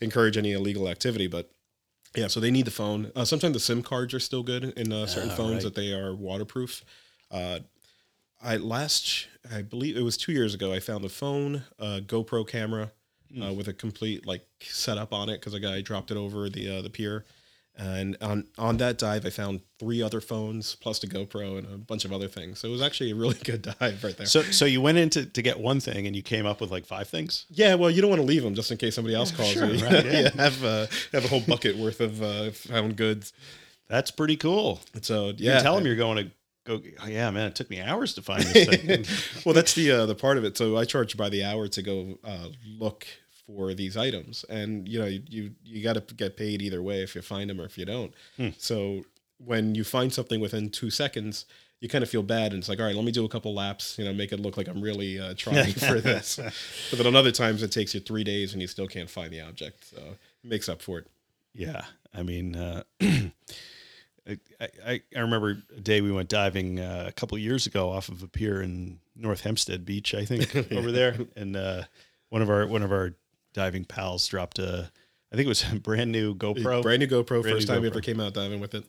encourage 0.00 0.36
any 0.36 0.52
illegal 0.52 0.88
activity, 0.88 1.26
but 1.26 1.50
yeah, 2.16 2.26
so 2.28 2.38
they 2.40 2.50
need 2.50 2.64
the 2.64 2.70
phone. 2.70 3.10
Uh, 3.16 3.24
sometimes 3.24 3.54
the 3.54 3.60
SIM 3.60 3.82
cards 3.82 4.12
are 4.14 4.20
still 4.20 4.42
good 4.42 4.64
in 4.76 4.92
uh, 4.92 5.06
certain 5.06 5.30
Ah, 5.30 5.36
phones 5.36 5.54
right. 5.54 5.62
that 5.64 5.74
they 5.74 5.92
are 5.92 6.14
waterproof. 6.14 6.84
Uh, 7.30 7.60
I 8.44 8.56
last, 8.58 9.26
I 9.52 9.62
believe 9.62 9.96
it 9.96 10.02
was 10.02 10.16
two 10.16 10.32
years 10.32 10.54
ago, 10.54 10.72
I 10.72 10.80
found 10.80 11.04
a 11.04 11.08
phone, 11.08 11.62
a 11.78 12.00
GoPro 12.00 12.46
camera 12.46 12.92
uh, 13.40 13.48
Hmm. 13.50 13.56
with 13.56 13.66
a 13.66 13.72
complete 13.72 14.26
like 14.26 14.46
setup 14.60 15.12
on 15.12 15.28
it 15.28 15.40
because 15.40 15.54
a 15.54 15.60
guy 15.60 15.80
dropped 15.80 16.10
it 16.12 16.16
over 16.16 16.48
the 16.48 16.78
uh, 16.78 16.82
the 16.82 16.90
pier. 16.90 17.24
And 17.76 18.16
on 18.20 18.46
on 18.56 18.76
that 18.76 18.98
dive, 18.98 19.26
I 19.26 19.30
found 19.30 19.60
three 19.80 20.00
other 20.00 20.20
phones 20.20 20.76
plus 20.76 21.00
the 21.00 21.08
GoPro 21.08 21.58
and 21.58 21.66
a 21.66 21.76
bunch 21.76 22.04
of 22.04 22.12
other 22.12 22.28
things. 22.28 22.60
So 22.60 22.68
it 22.68 22.70
was 22.70 22.80
actually 22.82 23.10
a 23.10 23.16
really 23.16 23.34
good 23.44 23.62
dive 23.62 24.04
right 24.04 24.16
there. 24.16 24.26
So, 24.26 24.42
so 24.42 24.64
you 24.64 24.80
went 24.80 24.98
in 24.98 25.10
to, 25.10 25.26
to 25.26 25.42
get 25.42 25.58
one 25.58 25.80
thing 25.80 26.06
and 26.06 26.14
you 26.14 26.22
came 26.22 26.46
up 26.46 26.60
with 26.60 26.70
like 26.70 26.86
five 26.86 27.08
things. 27.08 27.46
Yeah, 27.50 27.74
well, 27.74 27.90
you 27.90 28.00
don't 28.00 28.10
want 28.10 28.22
to 28.22 28.26
leave 28.26 28.44
them 28.44 28.54
just 28.54 28.70
in 28.70 28.76
case 28.76 28.94
somebody 28.94 29.16
else 29.16 29.32
calls 29.32 29.50
sure, 29.50 29.66
you. 29.66 29.84
right, 29.84 30.04
yeah. 30.04 30.12
yeah, 30.20 30.30
have 30.36 30.62
uh, 30.64 30.86
have 31.12 31.24
a 31.24 31.28
whole 31.28 31.40
bucket 31.40 31.76
worth 31.76 32.00
of 32.00 32.22
uh, 32.22 32.52
found 32.52 32.94
goods. 32.96 33.32
That's 33.88 34.12
pretty 34.12 34.36
cool. 34.36 34.78
So 35.02 35.28
You 35.30 35.34
yeah, 35.38 35.54
can 35.54 35.62
tell 35.64 35.74
them 35.74 35.86
you're 35.86 35.96
going 35.96 36.24
to 36.26 36.30
go. 36.64 36.80
Oh, 37.02 37.06
yeah, 37.06 37.30
man, 37.30 37.48
it 37.48 37.54
took 37.54 37.70
me 37.70 37.80
hours 37.80 38.14
to 38.14 38.22
find 38.22 38.42
this 38.42 38.66
thing. 38.66 39.04
well, 39.44 39.54
that's 39.54 39.74
the 39.74 39.90
uh, 39.90 40.06
the 40.06 40.14
part 40.14 40.38
of 40.38 40.44
it. 40.44 40.56
So 40.56 40.76
I 40.76 40.84
charge 40.84 41.16
by 41.16 41.28
the 41.28 41.44
hour 41.44 41.68
to 41.68 41.82
go 41.82 42.18
uh, 42.24 42.48
look 42.78 43.06
for 43.46 43.74
these 43.74 43.96
items, 43.96 44.44
and 44.48 44.88
you 44.88 44.98
know 44.98 45.06
you 45.06 45.22
you, 45.28 45.50
you 45.64 45.82
got 45.82 45.94
to 45.94 46.14
get 46.14 46.36
paid 46.36 46.62
either 46.62 46.82
way 46.82 47.02
if 47.02 47.14
you 47.14 47.22
find 47.22 47.50
them 47.50 47.60
or 47.60 47.64
if 47.64 47.78
you 47.78 47.84
don't. 47.84 48.12
Hmm. 48.36 48.48
So 48.58 49.04
when 49.38 49.74
you 49.74 49.84
find 49.84 50.12
something 50.12 50.40
within 50.40 50.70
two 50.70 50.90
seconds. 50.90 51.46
You 51.80 51.90
kind 51.90 52.02
of 52.02 52.08
feel 52.08 52.22
bad, 52.22 52.52
and 52.52 52.60
it's 52.60 52.68
like, 52.70 52.78
all 52.78 52.86
right, 52.86 52.94
let 52.94 53.04
me 53.04 53.12
do 53.12 53.26
a 53.26 53.28
couple 53.28 53.52
laps, 53.52 53.98
you 53.98 54.06
know, 54.06 54.14
make 54.14 54.32
it 54.32 54.40
look 54.40 54.56
like 54.56 54.68
I'm 54.68 54.80
really 54.80 55.20
uh, 55.20 55.34
trying 55.36 55.72
for 55.74 56.00
this. 56.00 56.36
But 56.36 56.96
then 56.96 57.06
on 57.06 57.14
other 57.14 57.32
times, 57.32 57.62
it 57.62 57.72
takes 57.72 57.92
you 57.92 58.00
three 58.00 58.24
days, 58.24 58.54
and 58.54 58.62
you 58.62 58.68
still 58.68 58.86
can't 58.86 59.10
find 59.10 59.30
the 59.30 59.42
object. 59.42 59.84
So 59.90 59.98
it 59.98 60.48
makes 60.48 60.66
up 60.66 60.80
for 60.80 61.00
it. 61.00 61.08
Yeah, 61.52 61.82
I 62.14 62.22
mean, 62.22 62.56
uh, 62.56 62.84
I, 64.28 64.38
I 64.86 65.00
I 65.14 65.20
remember 65.20 65.58
a 65.76 65.80
day 65.80 66.00
we 66.00 66.10
went 66.12 66.28
diving 66.28 66.80
uh, 66.80 67.04
a 67.08 67.12
couple 67.12 67.36
years 67.38 67.66
ago 67.66 67.90
off 67.90 68.08
of 68.08 68.22
a 68.22 68.28
pier 68.28 68.62
in 68.62 68.98
North 69.16 69.42
Hempstead 69.42 69.84
Beach, 69.84 70.14
I 70.14 70.24
think, 70.24 70.54
over 70.72 70.90
there, 70.90 71.16
and 71.36 71.56
uh, 71.56 71.82
one 72.30 72.42
of 72.42 72.48
our 72.50 72.66
one 72.66 72.82
of 72.82 72.90
our 72.92 73.14
diving 73.52 73.84
pals 73.84 74.26
dropped 74.26 74.58
a, 74.58 74.90
I 75.32 75.36
think 75.36 75.46
it 75.46 75.48
was 75.48 75.64
a 75.72 75.76
brand 75.76 76.10
new 76.10 76.34
GoPro, 76.34 76.82
Brand 76.82 77.00
new 77.00 77.06
GoPro, 77.06 77.42
Brand 77.42 77.44
first 77.44 77.68
new 77.68 77.74
time 77.74 77.82
GoPro. 77.82 77.86
ever 77.86 78.00
came 78.00 78.20
out 78.20 78.34
diving 78.34 78.60
with 78.60 78.74
it. 78.74 78.84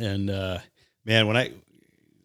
and 0.00 0.28
uh, 0.30 0.58
man, 1.04 1.26
when 1.26 1.36
I 1.36 1.52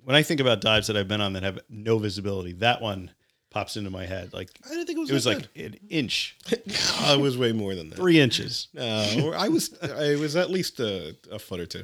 when 0.04 0.16
I 0.16 0.24
think 0.24 0.40
about 0.40 0.62
dives 0.62 0.88
that 0.88 0.98
I've 0.98 1.08
been 1.08 1.22
on 1.22 1.34
that 1.34 1.44
have 1.44 1.60
no 1.70 1.98
visibility, 2.00 2.54
that 2.54 2.82
one 2.82 3.12
pops 3.52 3.78
into 3.78 3.90
my 3.90 4.06
head. 4.06 4.34
Like 4.34 4.50
I 4.66 4.70
didn't 4.70 4.88
think 4.88 4.98
it 4.98 5.02
was. 5.02 5.10
it 5.10 5.14
was 5.14 5.26
like 5.26 5.48
an 5.56 5.76
inch, 5.90 6.38
no, 6.52 7.14
it 7.14 7.22
was 7.22 7.38
way 7.38 7.52
more 7.54 7.76
than 7.76 7.90
that. 7.90 7.96
three 7.96 8.20
inches. 8.20 8.68
No, 8.74 9.34
I 9.38 9.48
was. 9.48 9.78
I 9.82 10.16
was 10.16 10.36
at 10.36 10.50
least 10.50 10.80
a, 10.80 11.16
a 11.32 11.40
foot 11.40 11.60
or 11.60 11.66
two. 11.66 11.84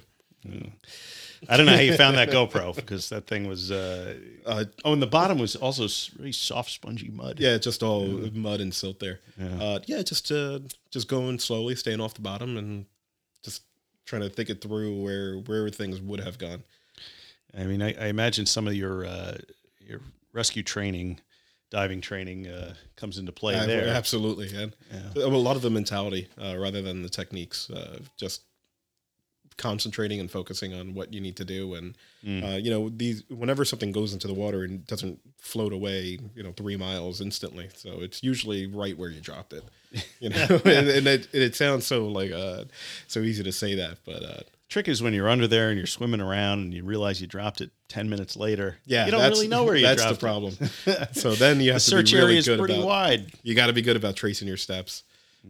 I 1.50 1.58
don't 1.58 1.66
know 1.66 1.76
how 1.76 1.82
you 1.82 1.96
found 1.96 2.18
that 2.18 2.30
GoPro 2.30 2.76
because 2.76 3.10
that 3.10 3.28
thing 3.28 3.48
was. 3.48 3.72
Uh, 3.72 4.16
Uh, 4.46 4.66
oh, 4.84 4.94
and 4.94 5.02
the 5.02 5.08
bottom 5.08 5.38
was 5.38 5.56
also 5.56 5.88
really 6.18 6.32
soft, 6.32 6.72
spongy 6.72 7.10
mud. 7.10 7.40
yeah, 7.40 7.58
just 7.58 7.84
all 7.84 8.06
mud 8.34 8.60
and 8.62 8.74
silt 8.74 9.00
there. 9.00 9.20
Yeah. 9.38 9.64
Uh, 9.64 9.80
yeah, 9.86 10.02
just 10.02 10.32
uh, 10.32 10.60
just 10.90 11.08
going 11.08 11.40
slowly, 11.40 11.76
staying 11.76 12.02
off 12.02 12.14
the 12.16 12.22
bottom, 12.22 12.58
and 12.58 12.86
just 13.44 13.64
trying 14.06 14.22
to 14.24 14.30
think 14.30 14.50
it 14.50 14.62
through 14.62 15.02
where 15.02 15.38
where 15.40 15.70
things 15.70 16.02
would 16.02 16.20
have 16.20 16.38
gone. 16.38 16.64
I 17.58 17.64
mean, 17.66 17.82
I, 17.82 17.94
I 17.94 18.08
imagine 18.08 18.46
some 18.46 18.68
of 18.68 18.74
your 18.74 19.06
uh, 19.06 19.38
your 19.80 20.02
rescue 20.34 20.64
training, 20.64 21.20
diving 21.70 22.02
training, 22.02 22.48
uh, 22.48 22.74
comes 22.96 23.18
into 23.18 23.32
play 23.32 23.54
there. 23.68 23.88
Absolutely, 23.90 24.56
and 24.56 24.76
Yeah. 25.16 25.24
a 25.24 25.28
lot 25.28 25.56
of 25.56 25.62
the 25.62 25.70
mentality 25.70 26.28
uh, 26.42 26.56
rather 26.58 26.82
than 26.82 27.04
the 27.04 27.10
techniques. 27.10 27.70
Uh, 27.70 28.00
just 28.18 28.42
concentrating 29.58 30.20
and 30.20 30.30
focusing 30.32 30.74
on 30.74 30.94
what 30.94 31.14
you 31.14 31.22
need 31.22 31.36
to 31.38 31.46
do, 31.46 31.74
and 31.76 31.96
Mm. 32.26 32.44
uh, 32.44 32.58
you 32.58 32.70
know 32.70 32.90
these. 32.90 33.24
Whenever 33.30 33.66
something 33.66 33.92
goes 33.92 34.14
into 34.14 34.28
the 34.28 34.34
water 34.34 34.64
and 34.64 34.86
doesn't 34.86 35.20
float 35.40 35.74
away, 35.74 36.20
you 36.36 36.44
know, 36.44 36.52
three 36.52 36.78
miles 36.78 37.20
instantly, 37.22 37.70
so 37.76 38.00
it's 38.02 38.22
usually 38.22 38.68
right 38.68 38.96
where 38.98 39.10
you 39.10 39.20
dropped 39.22 39.54
it. 39.54 39.64
You 40.20 40.30
know, 40.30 40.46
and, 40.66 40.88
and 40.88 41.08
it, 41.08 41.28
it 41.34 41.56
sounds 41.56 41.88
so 41.88 42.08
like 42.08 42.32
uh, 42.32 42.66
so 43.08 43.22
easy 43.22 43.42
to 43.44 43.52
say 43.52 43.74
that, 43.76 43.98
but 44.06 44.24
uh, 44.24 44.40
Trick 44.70 44.88
is 44.88 45.02
when 45.02 45.14
you're 45.14 45.28
under 45.30 45.48
there 45.48 45.70
and 45.70 45.78
you're 45.78 45.88
swimming 45.88 46.22
around 46.22 46.60
and 46.60 46.74
you 46.74 46.84
realize 46.84 47.20
you 47.20 47.26
dropped 47.28 47.60
it 47.60 47.72
ten 47.90 48.08
minutes 48.10 48.38
later. 48.38 48.78
yeah, 48.86 49.06
you 49.06 49.12
don't 49.12 49.28
really 49.32 49.48
know 49.48 49.64
where 49.64 49.76
you. 49.76 49.82
That's 49.86 50.02
dropped 50.04 50.20
the 50.20 50.26
problem. 50.26 50.54
so 51.14 51.34
then 51.34 51.60
you 51.60 51.64
it. 51.64 51.66
The 51.66 51.74
have 51.74 51.82
to 51.82 51.90
search 51.90 52.12
be 52.12 52.18
really 52.18 52.28
area 52.28 52.40
is 52.40 52.48
pretty 52.48 52.76
about. 52.76 52.86
wide. 52.86 53.32
you 53.44 53.56
got 53.56 53.68
to 53.68 53.74
be 53.74 53.82
good 53.82 53.96
about 53.98 54.16
tracing 54.16 54.48
your 54.48 54.58
steps. 54.58 55.04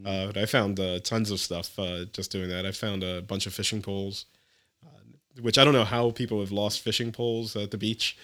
Uh, 0.05 0.27
but 0.27 0.37
I 0.37 0.45
found 0.45 0.79
uh, 0.79 0.99
tons 0.99 1.31
of 1.31 1.39
stuff 1.39 1.77
uh, 1.77 2.05
just 2.13 2.31
doing 2.31 2.49
that. 2.49 2.65
I 2.65 2.71
found 2.71 3.03
a 3.03 3.21
bunch 3.21 3.45
of 3.45 3.53
fishing 3.53 3.81
poles, 3.81 4.25
uh, 4.85 4.89
which 5.41 5.57
I 5.57 5.63
don't 5.65 5.73
know 5.73 5.83
how 5.83 6.11
people 6.11 6.39
have 6.39 6.51
lost 6.51 6.79
fishing 6.81 7.11
poles 7.11 7.55
at 7.55 7.71
the 7.71 7.77
beach. 7.77 8.17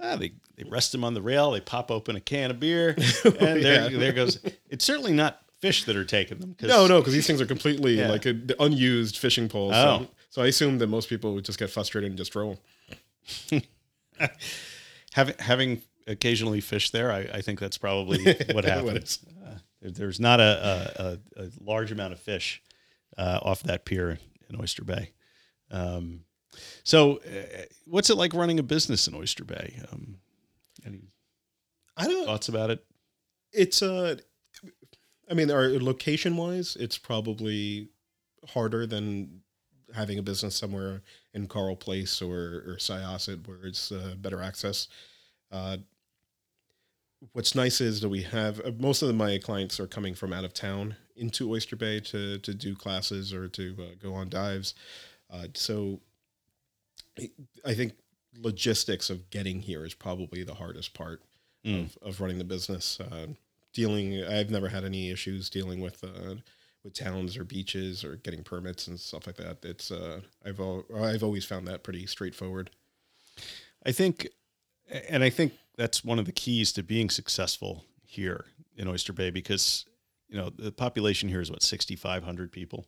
Ah, 0.00 0.16
they 0.16 0.32
they 0.56 0.64
rest 0.64 0.92
them 0.92 1.02
on 1.04 1.14
the 1.14 1.22
rail. 1.22 1.50
They 1.50 1.60
pop 1.60 1.90
open 1.90 2.14
a 2.16 2.20
can 2.20 2.50
of 2.52 2.60
beer, 2.60 2.90
and 3.24 3.34
there 3.64 3.90
Yeah. 3.90 3.98
there 3.98 4.12
goes. 4.12 4.38
It's 4.70 4.84
certainly 4.84 5.12
not 5.12 5.40
fish 5.60 5.84
that 5.84 5.96
are 5.96 6.04
taking 6.04 6.38
them. 6.38 6.54
'cause- 6.58 6.68
No, 6.68 6.86
no, 6.86 7.00
because 7.00 7.12
these 7.14 7.26
things 7.26 7.40
are 7.40 7.46
completely 7.46 7.98
Yeah. 7.98 8.10
like 8.10 8.26
uh, 8.26 8.34
unused 8.60 9.18
fishing 9.18 9.48
poles. 9.48 9.72
Oh. 9.74 9.98
So, 10.00 10.08
so 10.30 10.42
I 10.42 10.46
assume 10.48 10.78
that 10.78 10.86
most 10.88 11.08
people 11.08 11.34
would 11.34 11.44
just 11.44 11.58
get 11.58 11.70
frustrated 11.70 12.10
and 12.10 12.18
just 12.18 12.32
throw 12.32 12.56
them. 13.50 13.62
having 15.12 15.34
having 15.38 15.82
occasionally 16.06 16.60
fished 16.60 16.92
there, 16.92 17.10
I, 17.10 17.20
I 17.34 17.40
think 17.40 17.58
that's 17.60 17.78
probably 17.78 18.22
What 18.52 18.64
happens. 18.64 19.20
There- 19.84 19.92
there's 19.92 20.18
not 20.20 20.40
a, 20.40 20.88
a, 21.36 21.42
a, 21.42 21.44
a 21.44 21.50
large 21.60 21.92
amount 21.92 22.12
of 22.14 22.18
fish 22.20 22.62
uh, 23.18 23.38
off 23.42 23.62
that 23.64 23.84
pier 23.84 24.18
in 24.48 24.60
Oyster 24.60 24.82
Bay. 24.84 25.10
Um, 25.70 26.20
so, 26.84 27.18
uh, 27.18 27.62
what's 27.86 28.10
it 28.10 28.16
like 28.16 28.32
running 28.32 28.58
a 28.58 28.62
business 28.62 29.06
in 29.08 29.14
Oyster 29.14 29.44
Bay? 29.44 29.80
Um, 29.92 30.16
any 30.86 31.02
I 31.96 32.06
don't. 32.06 32.24
thoughts 32.26 32.48
about 32.48 32.70
it? 32.70 32.84
It's 33.52 33.82
uh, 33.82 34.16
I 35.30 35.34
mean, 35.34 35.50
our 35.50 35.68
location 35.68 36.36
wise, 36.36 36.76
it's 36.78 36.98
probably 36.98 37.88
harder 38.50 38.86
than 38.86 39.40
having 39.94 40.18
a 40.18 40.22
business 40.22 40.56
somewhere 40.56 41.02
in 41.34 41.46
Carle 41.48 41.76
Place 41.76 42.20
or 42.22 42.62
or 42.66 42.76
Syosset 42.78 43.46
where 43.46 43.64
it's 43.66 43.90
uh, 43.92 44.14
better 44.18 44.40
access. 44.42 44.88
Uh, 45.52 45.76
what's 47.32 47.54
nice 47.54 47.80
is 47.80 48.00
that 48.00 48.08
we 48.08 48.22
have 48.22 48.60
uh, 48.60 48.72
most 48.78 49.02
of 49.02 49.14
my 49.14 49.38
clients 49.38 49.78
are 49.80 49.86
coming 49.86 50.14
from 50.14 50.32
out 50.32 50.44
of 50.44 50.52
town 50.54 50.96
into 51.16 51.50
Oyster 51.50 51.76
Bay 51.76 52.00
to 52.00 52.38
to 52.38 52.54
do 52.54 52.74
classes 52.74 53.32
or 53.32 53.48
to 53.48 53.76
uh, 53.78 53.94
go 54.02 54.14
on 54.14 54.28
dives. 54.28 54.74
Uh, 55.30 55.46
so 55.54 56.00
I- 57.18 57.30
I 57.64 57.74
think 57.74 57.92
logistics 58.36 59.10
of 59.10 59.30
getting 59.30 59.60
here 59.62 59.84
is 59.84 59.94
probably 59.94 60.42
the 60.42 60.54
hardest 60.54 60.94
part 60.94 61.22
Mm. 61.64 61.84
of, 61.86 61.96
of 62.02 62.20
running 62.20 62.36
the 62.38 62.44
business. 62.44 63.00
Uh, 63.00 63.28
dealing, 63.72 64.22
I've 64.22 64.50
never 64.50 64.68
had 64.68 64.84
any 64.84 65.10
issues 65.10 65.48
dealing 65.48 65.80
with 65.80 66.04
uh, 66.04 66.34
with 66.82 66.92
towns 66.92 67.38
or 67.38 67.44
beaches 67.44 68.04
or 68.04 68.16
getting 68.16 68.42
permits 68.44 68.86
and 68.86 69.00
stuff 69.00 69.26
like 69.26 69.36
that. 69.36 69.64
It's 69.64 69.90
uh, 69.90 70.20
I've 70.44 70.60
al- 70.60 70.84
I've 70.94 71.22
always 71.22 71.46
found 71.46 71.66
that 71.68 71.82
pretty 71.82 72.04
straightforward. 72.04 72.70
I 73.86 73.92
think, 73.92 74.28
and 75.08 75.22
I 75.24 75.30
think 75.30 75.52
that's 75.76 76.04
one 76.04 76.18
of 76.18 76.26
the 76.26 76.32
keys 76.32 76.72
to 76.72 76.82
being 76.82 77.10
successful 77.10 77.84
here 78.04 78.44
in 78.76 78.88
Oyster 78.88 79.12
Bay 79.12 79.30
because 79.30 79.84
you 80.28 80.36
know 80.36 80.50
the 80.50 80.72
population 80.72 81.28
here 81.28 81.40
is 81.40 81.50
what 81.50 81.62
6,500 81.62 82.50
people, 82.52 82.86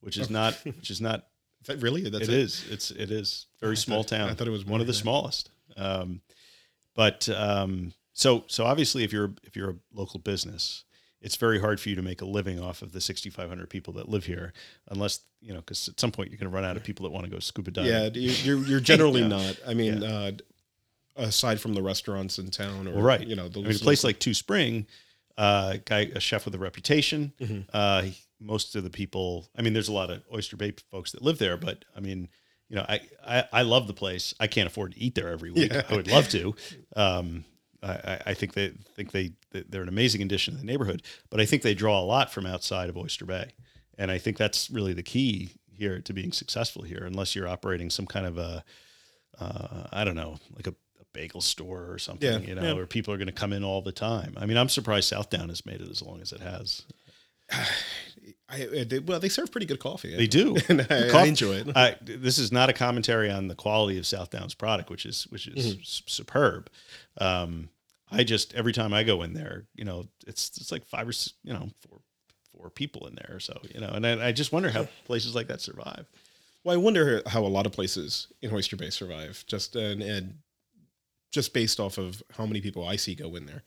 which 0.00 0.16
is 0.18 0.30
not 0.30 0.54
which 0.64 0.90
is 0.90 1.00
not 1.00 1.26
Is 1.62 1.68
that 1.68 1.82
really? 1.82 2.08
That's 2.08 2.28
it 2.28 2.34
is. 2.34 2.64
It's 2.70 2.90
it 2.90 3.10
is 3.10 3.46
very 3.60 3.76
small 3.76 4.02
thought- 4.02 4.16
town. 4.18 4.28
I 4.30 4.34
thought 4.34 4.48
it 4.48 4.52
was 4.52 4.64
one 4.64 4.80
of 4.80 4.86
the 4.86 4.92
yeah. 4.92 5.00
smallest. 5.00 5.50
Um, 5.76 6.20
but 6.94 7.28
um, 7.28 7.92
so 8.12 8.44
so 8.46 8.64
obviously, 8.64 9.02
if 9.04 9.12
you're 9.12 9.32
if 9.42 9.56
you're 9.56 9.70
a 9.70 9.76
local 9.92 10.20
business, 10.20 10.84
it's 11.20 11.36
very 11.36 11.60
hard 11.60 11.80
for 11.80 11.88
you 11.88 11.96
to 11.96 12.02
make 12.02 12.20
a 12.20 12.24
living 12.26 12.60
off 12.60 12.82
of 12.82 12.92
the 12.92 13.00
6,500 13.00 13.68
people 13.70 13.94
that 13.94 14.08
live 14.08 14.26
here, 14.26 14.52
unless 14.88 15.20
you 15.40 15.52
know 15.52 15.60
because 15.60 15.88
at 15.88 15.98
some 15.98 16.12
point 16.12 16.30
you're 16.30 16.38
going 16.38 16.50
to 16.50 16.54
run 16.54 16.64
out 16.64 16.76
of 16.76 16.84
people 16.84 17.04
that 17.04 17.10
want 17.10 17.24
to 17.24 17.30
go 17.30 17.38
scuba 17.40 17.70
diving. 17.70 17.90
Yeah, 17.90 18.08
you- 18.12 18.30
you're 18.56 18.66
you're 18.68 18.80
generally 18.80 19.20
Yeah. 19.22 19.28
not. 19.28 19.58
I 19.66 19.74
mean, 19.74 20.04
uh, 20.04 20.32
aside 21.16 21.60
from 21.60 21.74
the 21.74 21.82
restaurants 21.82 22.38
in 22.38 22.50
town, 22.50 22.88
or 22.88 23.02
right. 23.02 23.26
you 23.26 23.36
know, 23.36 23.48
the 23.48 23.60
I 23.60 23.64
mean, 23.64 23.76
a 23.76 23.78
place 23.78 24.04
like 24.04 24.18
Two 24.18 24.34
Spring, 24.34 24.86
uh, 25.38 25.76
guy, 25.84 26.10
a 26.14 26.20
chef 26.20 26.44
with 26.44 26.54
a 26.54 26.58
reputation. 26.58 27.32
Mhm. 27.40 27.64
Uh, 27.72 28.02
he- 28.02 28.18
most 28.40 28.76
of 28.76 28.84
the 28.84 28.90
people, 28.90 29.48
I 29.56 29.62
mean, 29.62 29.72
there's 29.72 29.88
a 29.88 29.92
lot 29.92 30.10
of 30.10 30.22
Oyster 30.32 30.56
Bay 30.56 30.74
folks 30.90 31.12
that 31.12 31.22
live 31.22 31.38
there, 31.38 31.56
but 31.56 31.84
I 31.96 32.00
mean, 32.00 32.28
you 32.68 32.76
know, 32.76 32.84
I, 32.88 33.00
I, 33.26 33.44
I 33.52 33.62
love 33.62 33.86
the 33.86 33.94
place. 33.94 34.34
I 34.38 34.48
can't 34.48 34.66
afford 34.66 34.92
to 34.92 35.00
eat 35.00 35.14
there 35.14 35.28
every 35.28 35.50
week. 35.50 35.72
Yeah. 35.72 35.82
I 35.88 35.96
would 35.96 36.08
love 36.10 36.28
to. 36.30 36.54
Um, 36.96 37.44
I, 37.82 38.20
I- 38.26 38.34
think 38.34 38.54
they 38.54 38.68
think 38.96 39.12
they 39.12 39.32
they're 39.68 39.82
an 39.82 39.88
amazing 39.88 40.20
addition 40.22 40.54
to 40.54 40.60
the 40.60 40.66
neighborhood, 40.66 41.02
but 41.30 41.40
I 41.40 41.46
think 41.46 41.62
they 41.62 41.74
draw 41.74 42.00
a 42.00 42.04
lot 42.04 42.32
from 42.32 42.44
outside 42.44 42.88
of 42.88 42.96
Oyster 42.96 43.24
Bay, 43.24 43.50
and 43.96 44.10
I 44.10 44.18
think 44.18 44.36
that's 44.36 44.68
really 44.70 44.92
the 44.94 45.02
key 45.02 45.50
here 45.70 46.00
to 46.00 46.12
being 46.12 46.32
successful 46.32 46.82
here. 46.82 47.04
Unless 47.04 47.34
you're 47.36 47.48
operating 47.48 47.90
some 47.90 48.06
kind 48.06 48.26
of 48.26 48.36
a, 48.38 48.64
uh, 49.38 49.86
I 49.92 50.04
don't 50.04 50.16
know, 50.16 50.38
like 50.54 50.66
a 50.66 50.74
bagel 51.14 51.40
store 51.40 51.86
or 51.90 51.98
something, 51.98 52.30
Yeah, 52.42 52.46
you 52.46 52.54
know, 52.54 52.62
yeah. 52.62 52.72
where 52.74 52.86
people 52.86 53.14
are 53.14 53.16
going 53.16 53.26
to 53.28 53.32
come 53.32 53.54
in 53.54 53.64
all 53.64 53.80
the 53.80 53.92
time. 53.92 54.34
I 54.36 54.44
mean, 54.44 54.58
I'm 54.58 54.68
surprised 54.68 55.08
Southdown 55.08 55.48
has 55.48 55.64
made 55.64 55.80
it 55.80 55.88
as 55.90 56.02
long 56.02 56.20
as 56.20 56.30
it 56.32 56.40
has. 56.40 56.82
I, 57.50 58.68
I- 58.80 58.84
they, 58.84 58.98
well, 58.98 59.20
they 59.20 59.28
serve 59.28 59.50
pretty 59.50 59.66
good 59.66 59.80
coffee. 59.80 60.14
They 60.16 60.26
do. 60.26 60.56
I, 60.68 60.72
The 60.74 61.12
I 61.14 61.24
enjoy 61.26 61.54
it. 61.56 61.76
I, 61.76 61.96
this 62.02 62.38
is 62.38 62.52
not 62.52 62.68
a 62.68 62.72
commentary 62.72 63.30
on 63.30 63.48
the 63.48 63.54
quality 63.54 63.98
of 63.98 64.06
Southdown's 64.06 64.54
product, 64.54 64.90
which 64.90 65.06
is 65.06 65.24
which 65.30 65.46
is 65.48 65.66
Mm-hmm. 65.74 65.80
s- 65.80 66.02
superb. 66.06 66.68
Um, 67.18 67.70
I 68.10 68.22
just 68.24 68.54
every 68.54 68.72
time 68.72 68.92
I 68.92 69.02
go 69.02 69.22
in 69.22 69.32
there, 69.32 69.64
you 69.74 69.84
know, 69.84 70.06
it's 70.26 70.50
it's 70.58 70.70
like 70.70 70.84
five 70.86 71.06
or 71.06 71.10
s- 71.10 71.32
you 71.42 71.52
know 71.52 71.70
four 71.88 71.98
four 72.56 72.70
people 72.70 73.06
in 73.06 73.14
there 73.16 73.34
or 73.36 73.40
so, 73.40 73.58
you 73.74 73.80
know, 73.80 73.88
and 73.88 74.06
I, 74.06 74.28
I 74.28 74.32
just 74.32 74.52
wonder 74.52 74.70
how 74.70 74.86
places 75.06 75.34
like 75.34 75.48
that 75.48 75.60
survive. 75.60 76.06
Well, 76.62 76.74
I 76.74 76.78
wonder 76.78 77.22
how 77.26 77.44
a 77.44 77.48
lot 77.48 77.66
of 77.66 77.72
places 77.72 78.28
in 78.40 78.52
Oyster 78.52 78.76
Bay 78.76 78.90
survive, 78.90 79.44
just 79.46 79.74
and, 79.76 80.00
and 80.02 80.34
just 81.34 81.52
based 81.52 81.80
off 81.80 81.98
of 81.98 82.22
how 82.36 82.46
many 82.46 82.60
people 82.60 82.86
I 82.86 82.96
see 82.96 83.14
go 83.14 83.34
in 83.36 83.44
there. 83.46 83.62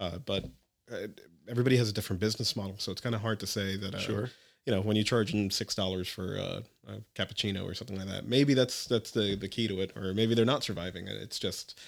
Uh, 0.00 0.18
but 0.24 0.44
uh, 0.90 1.08
everybody 1.48 1.76
has 1.76 1.88
a 1.90 1.92
different 1.92 2.20
business 2.20 2.54
model, 2.56 2.76
so 2.78 2.92
it's 2.92 3.00
kind 3.00 3.14
of 3.14 3.20
hard 3.20 3.40
to 3.40 3.46
say 3.46 3.76
that. 3.76 3.94
Uh, 3.94 3.98
Sure. 3.98 4.30
You 4.66 4.74
know, 4.74 4.82
when 4.82 4.96
you're 4.96 5.04
charging 5.04 5.50
six 5.50 5.74
dollars 5.74 6.08
for 6.08 6.36
uh, 6.38 6.60
a 6.92 7.00
cappuccino 7.14 7.64
or 7.64 7.72
something 7.72 7.96
like 7.96 8.08
that, 8.08 8.26
maybe 8.28 8.52
that's 8.52 8.84
that's 8.86 9.10
the 9.12 9.34
the 9.34 9.48
key 9.48 9.66
to 9.66 9.80
it, 9.80 9.96
or 9.96 10.12
maybe 10.12 10.34
they're 10.34 10.44
not 10.44 10.62
surviving. 10.62 11.08
It's 11.08 11.38
just, 11.38 11.78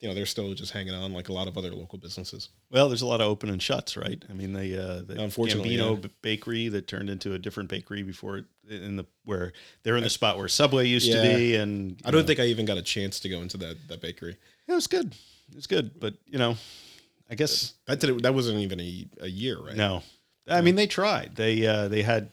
you 0.00 0.08
know, 0.08 0.14
they're 0.16 0.26
still 0.26 0.52
just 0.52 0.72
hanging 0.72 0.94
on 0.94 1.12
like 1.12 1.28
a 1.28 1.32
lot 1.32 1.46
of 1.46 1.56
other 1.56 1.70
local 1.70 1.96
businesses. 1.96 2.48
Well, 2.72 2.88
there's 2.88 3.02
a 3.02 3.06
lot 3.06 3.20
of 3.20 3.28
open 3.28 3.50
and 3.50 3.62
shuts, 3.62 3.96
right? 3.96 4.20
I 4.28 4.32
mean, 4.32 4.52
the 4.52 4.76
uh, 4.76 5.02
the 5.06 5.14
Gambino 5.14 6.02
yeah. 6.02 6.08
bakery 6.22 6.66
that 6.70 6.88
turned 6.88 7.08
into 7.08 7.34
a 7.34 7.38
different 7.38 7.68
bakery 7.68 8.02
before 8.02 8.38
it 8.38 8.46
in 8.68 8.96
the 8.96 9.04
where 9.24 9.52
they're 9.84 9.96
in 9.96 10.02
the 10.02 10.10
spot 10.10 10.36
where 10.36 10.48
Subway 10.48 10.88
used 10.88 11.06
Yeah. 11.06 11.22
to 11.22 11.36
be, 11.36 11.54
and 11.54 12.00
I 12.04 12.10
don't 12.10 12.26
think 12.26 12.40
I 12.40 12.46
even 12.46 12.64
got 12.64 12.78
a 12.78 12.82
chance 12.82 13.20
to 13.20 13.28
go 13.28 13.42
into 13.42 13.58
that 13.58 13.76
that 13.88 14.00
bakery. 14.00 14.36
It 14.68 14.72
was 14.72 14.86
good. 14.86 15.14
It 15.50 15.56
was 15.56 15.66
good, 15.66 15.98
but 16.00 16.14
you 16.26 16.38
know, 16.38 16.56
I 17.30 17.34
guess 17.34 17.74
That 17.86 18.00
did 18.00 18.22
that 18.22 18.34
wasn't 18.34 18.58
even 18.60 18.80
a, 18.80 19.06
a 19.20 19.28
year, 19.28 19.58
right? 19.60 19.76
No, 19.76 20.02
I 20.48 20.60
mean 20.60 20.74
they 20.76 20.86
tried. 20.86 21.36
They 21.36 21.66
uh, 21.66 21.88
they 21.88 22.02
had 22.02 22.32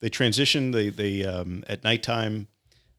they 0.00 0.10
transitioned. 0.10 0.72
They 0.72 0.88
they 0.90 1.24
um, 1.24 1.64
at 1.68 1.84
nighttime 1.84 2.48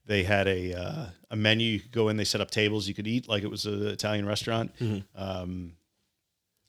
they 0.06 0.24
had 0.24 0.48
a 0.48 0.74
uh, 0.74 1.06
a 1.32 1.36
menu. 1.36 1.74
You 1.74 1.80
could 1.80 1.92
go 1.92 2.10
in. 2.10 2.18
They 2.18 2.24
set 2.26 2.42
up 2.42 2.52
tables. 2.52 2.88
You 2.88 2.94
could 2.94 3.08
eat 3.08 3.28
like 3.28 3.44
it 3.44 3.50
was 3.52 3.66
an 3.66 3.88
Italian 3.88 4.26
restaurant. 4.26 4.72
Mhm. 4.80 5.04
Um, 5.16 5.74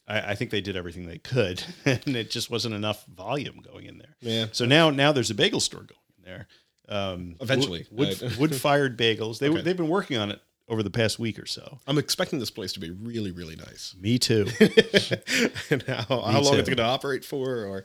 I, 0.06 0.32
I 0.32 0.34
think 0.34 0.50
they 0.50 0.60
did 0.62 0.76
everything 0.76 1.06
they 1.06 1.18
could, 1.18 1.62
and 1.84 2.16
it 2.16 2.30
just 2.30 2.50
wasn't 2.50 2.74
enough 2.74 3.04
volume 3.06 3.60
going 3.60 3.86
in 3.86 3.98
there. 3.98 4.16
Yeah. 4.20 4.46
So 4.52 4.64
now 4.64 4.90
now 4.90 5.12
there's 5.12 5.30
a 5.30 5.34
bagel 5.34 5.60
store 5.60 5.82
going 5.82 6.00
in 6.18 6.24
there. 6.24 6.46
Um, 6.90 7.36
Eventually. 7.40 7.86
wood 7.90 8.22
Uh, 8.22 8.30
wood 8.38 8.54
fired 8.66 8.96
bagels. 8.98 9.38
They 9.38 9.50
Okay. 9.50 9.60
they've 9.60 9.76
been 9.76 9.88
working 9.88 10.16
on 10.16 10.30
it 10.30 10.40
over 10.68 10.82
the 10.82 10.90
past 10.90 11.18
week 11.18 11.38
or 11.38 11.46
so. 11.46 11.78
I'm 11.86 11.98
expecting 11.98 12.38
this 12.38 12.50
place 12.50 12.72
to 12.74 12.80
be 12.80 12.90
really, 12.90 13.30
really 13.30 13.56
nice. 13.56 13.94
Me 14.00 14.18
too. 14.18 14.46
and 15.70 15.82
how, 15.82 16.04
how 16.04 16.40
long 16.40 16.52
too. 16.52 16.58
it's 16.58 16.68
going 16.68 16.76
to 16.76 16.82
operate 16.82 17.24
for, 17.24 17.64
or 17.64 17.84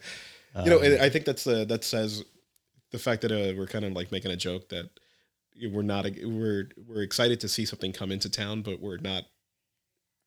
you 0.64 0.70
know, 0.70 0.80
and 0.80 1.02
I 1.02 1.10
think 1.10 1.26
that's 1.26 1.44
the 1.44 1.66
that 1.66 1.84
says 1.84 2.24
the 2.92 3.00
fact 3.00 3.22
that 3.24 3.32
uh, 3.32 3.58
we're 3.58 3.68
kind 3.68 3.86
of 3.86 3.94
like 3.94 4.12
making 4.12 4.32
a 4.32 4.36
joke 4.36 4.70
that 4.70 4.90
we're 5.72 5.82
not 5.82 6.06
we're 6.24 6.70
we're 6.88 7.02
excited 7.02 7.40
to 7.42 7.48
see 7.48 7.66
something 7.66 7.92
come 7.92 8.12
into 8.12 8.30
town, 8.30 8.62
but 8.62 8.80
we're 8.80 8.98
not 8.98 9.24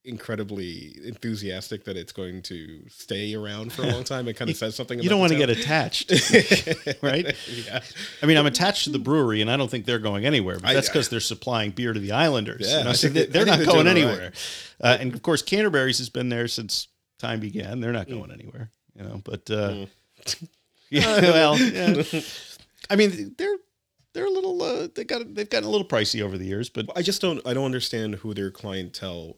incredibly 0.06 0.96
enthusiastic 1.04 1.84
that 1.84 1.96
it's 1.96 2.12
going 2.12 2.40
to 2.42 2.82
stay 2.88 3.34
around 3.34 3.72
for 3.72 3.82
a 3.82 3.86
long 3.86 4.04
time. 4.04 4.28
It 4.28 4.36
kind 4.36 4.50
of 4.50 4.56
says 4.56 4.74
something. 4.74 5.00
you 5.00 5.08
don't 5.08 5.20
want 5.20 5.32
to 5.32 5.38
get 5.38 5.50
attached, 5.50 6.10
right? 7.02 7.34
yeah. 7.48 7.80
I 8.22 8.26
mean, 8.26 8.36
I'm 8.36 8.46
attached 8.46 8.84
to 8.84 8.90
the 8.90 8.98
brewery, 8.98 9.40
and 9.42 9.50
I 9.50 9.56
don't 9.56 9.70
think 9.70 9.84
they're 9.84 9.98
going 9.98 10.24
anywhere. 10.24 10.58
But 10.60 10.72
that's 10.72 10.88
because 10.88 11.08
they're 11.08 11.20
supplying 11.20 11.72
beer 11.72 11.92
to 11.92 12.00
the 12.00 12.12
Islanders. 12.12 12.66
Yeah, 12.66 12.78
you 12.78 12.84
know, 12.84 12.90
I 12.90 12.92
so 12.94 13.08
think 13.10 13.32
they, 13.32 13.40
I 13.40 13.44
not 13.44 13.64
going 13.64 13.86
anywhere. 13.86 14.32
Uh, 14.80 14.96
and 15.00 15.12
of 15.12 15.22
course, 15.22 15.42
Canterbury's 15.42 15.98
has 15.98 16.08
been 16.08 16.28
there 16.28 16.48
since 16.48 16.88
time 17.18 17.40
began. 17.40 17.80
They're 17.80 17.92
not 17.92 18.08
going 18.08 18.30
anywhere. 18.30 18.70
You 18.94 19.02
know, 19.02 19.20
but 19.24 19.50
uh, 19.50 19.86
yeah, 20.90 21.20
well, 21.20 21.58
yeah. 21.58 22.02
I 22.88 22.96
mean, 22.96 23.34
they're 23.36 23.56
they're 24.14 24.26
a 24.26 24.30
little 24.30 24.62
uh, 24.62 24.88
they 24.94 25.04
got 25.04 25.34
they've 25.34 25.48
gotten 25.50 25.68
a 25.68 25.70
little 25.70 25.86
pricey 25.86 26.22
over 26.22 26.38
the 26.38 26.46
years, 26.46 26.68
but 26.68 26.86
I 26.96 27.02
just 27.02 27.20
don't. 27.20 27.46
I 27.46 27.52
don't 27.52 27.66
understand 27.66 28.16
who 28.16 28.32
their 28.32 28.50
clientele 28.50 29.36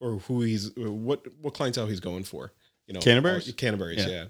or 0.00 0.18
who 0.18 0.42
he's 0.42 0.74
what 0.76 1.24
what 1.40 1.54
clientele 1.54 1.86
he's 1.86 2.00
going 2.00 2.24
for. 2.24 2.52
You 2.86 2.94
know, 2.94 3.00
Canterbury's? 3.00 3.48
all- 3.48 3.54
Canterbury's, 3.54 4.04
Yeah. 4.04 4.10
yeah. 4.10 4.24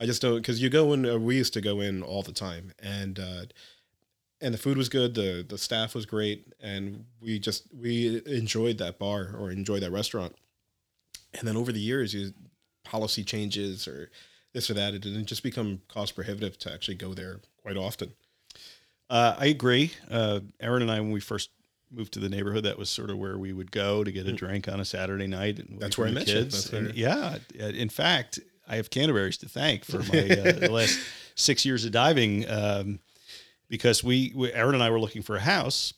I 0.00 0.06
just 0.06 0.20
don't 0.20 0.36
because 0.36 0.60
you 0.60 0.68
go 0.68 0.92
in. 0.92 1.06
Uh, 1.06 1.16
we 1.18 1.36
used 1.36 1.52
to 1.54 1.60
go 1.60 1.80
in 1.80 2.02
all 2.02 2.22
the 2.22 2.32
time, 2.32 2.72
and 2.80 3.18
uh, 3.18 3.44
and 4.40 4.52
the 4.52 4.58
food 4.58 4.76
was 4.76 4.88
good. 4.88 5.14
the 5.14 5.44
The 5.48 5.56
staff 5.58 5.94
was 5.94 6.06
great, 6.06 6.52
and 6.60 7.04
we 7.20 7.38
just 7.38 7.64
we 7.72 8.20
enjoyed 8.26 8.78
that 8.78 8.98
bar 8.98 9.30
or 9.38 9.50
enjoyed 9.52 9.82
that 9.82 9.92
restaurant. 9.92 10.34
And 11.38 11.46
then 11.48 11.56
over 11.56 11.70
the 11.72 11.80
years, 11.80 12.12
you 12.14 12.34
policy 12.84 13.22
changes 13.24 13.86
or 13.86 14.10
this 14.52 14.68
or 14.68 14.74
that, 14.74 14.92
it 14.92 15.00
didn't 15.02 15.26
just 15.26 15.42
become 15.42 15.80
cost 15.88 16.14
prohibitive 16.14 16.58
to 16.58 16.72
actually 16.72 16.96
go 16.96 17.14
there 17.14 17.40
quite 17.62 17.76
often. 17.76 18.12
Uh, 19.08 19.34
I 19.38 19.46
agree. 19.46 19.92
Uh, 20.10 20.40
Aaron 20.60 20.82
and 20.82 20.90
I, 20.90 21.00
when 21.00 21.10
we 21.12 21.20
first 21.20 21.50
moved 21.92 22.12
to 22.14 22.20
the 22.20 22.28
neighborhood, 22.28 22.64
that 22.64 22.78
was 22.78 22.88
sort 22.90 23.10
of 23.10 23.18
where 23.18 23.36
we 23.38 23.52
would 23.52 23.70
go 23.70 24.02
to 24.04 24.10
get 24.12 24.26
a 24.26 24.32
drink 24.32 24.68
on 24.68 24.80
a 24.80 24.84
Saturday 24.84 25.26
night. 25.26 25.58
And 25.58 25.68
Mm. 25.70 25.80
That's 25.80 25.98
where 25.98 26.08
I 26.08 26.10
met 26.10 26.26
you. 26.26 26.34
kids. 26.34 26.72
And 26.72 26.86
where- 26.88 26.94
yeah, 26.96 27.38
uh, 27.60 27.64
in 27.66 27.88
fact, 27.88 28.40
I 28.66 28.76
have 28.76 28.90
Canterbury's 28.90 29.36
to 29.38 29.48
thank 29.48 29.84
for 29.84 29.98
my 29.98 30.04
uh, 30.20 30.52
the 30.60 30.70
last 30.70 30.98
six 31.34 31.64
years 31.64 31.84
of 31.84 31.92
diving 31.92 32.48
um, 32.48 33.00
because 33.68 34.02
we, 34.04 34.32
we, 34.34 34.52
Aaron 34.52 34.74
and 34.74 34.82
I 34.82 34.90
were 34.90 35.00
looking 35.00 35.22
for 35.22 35.36
a 35.36 35.40
house 35.40 35.92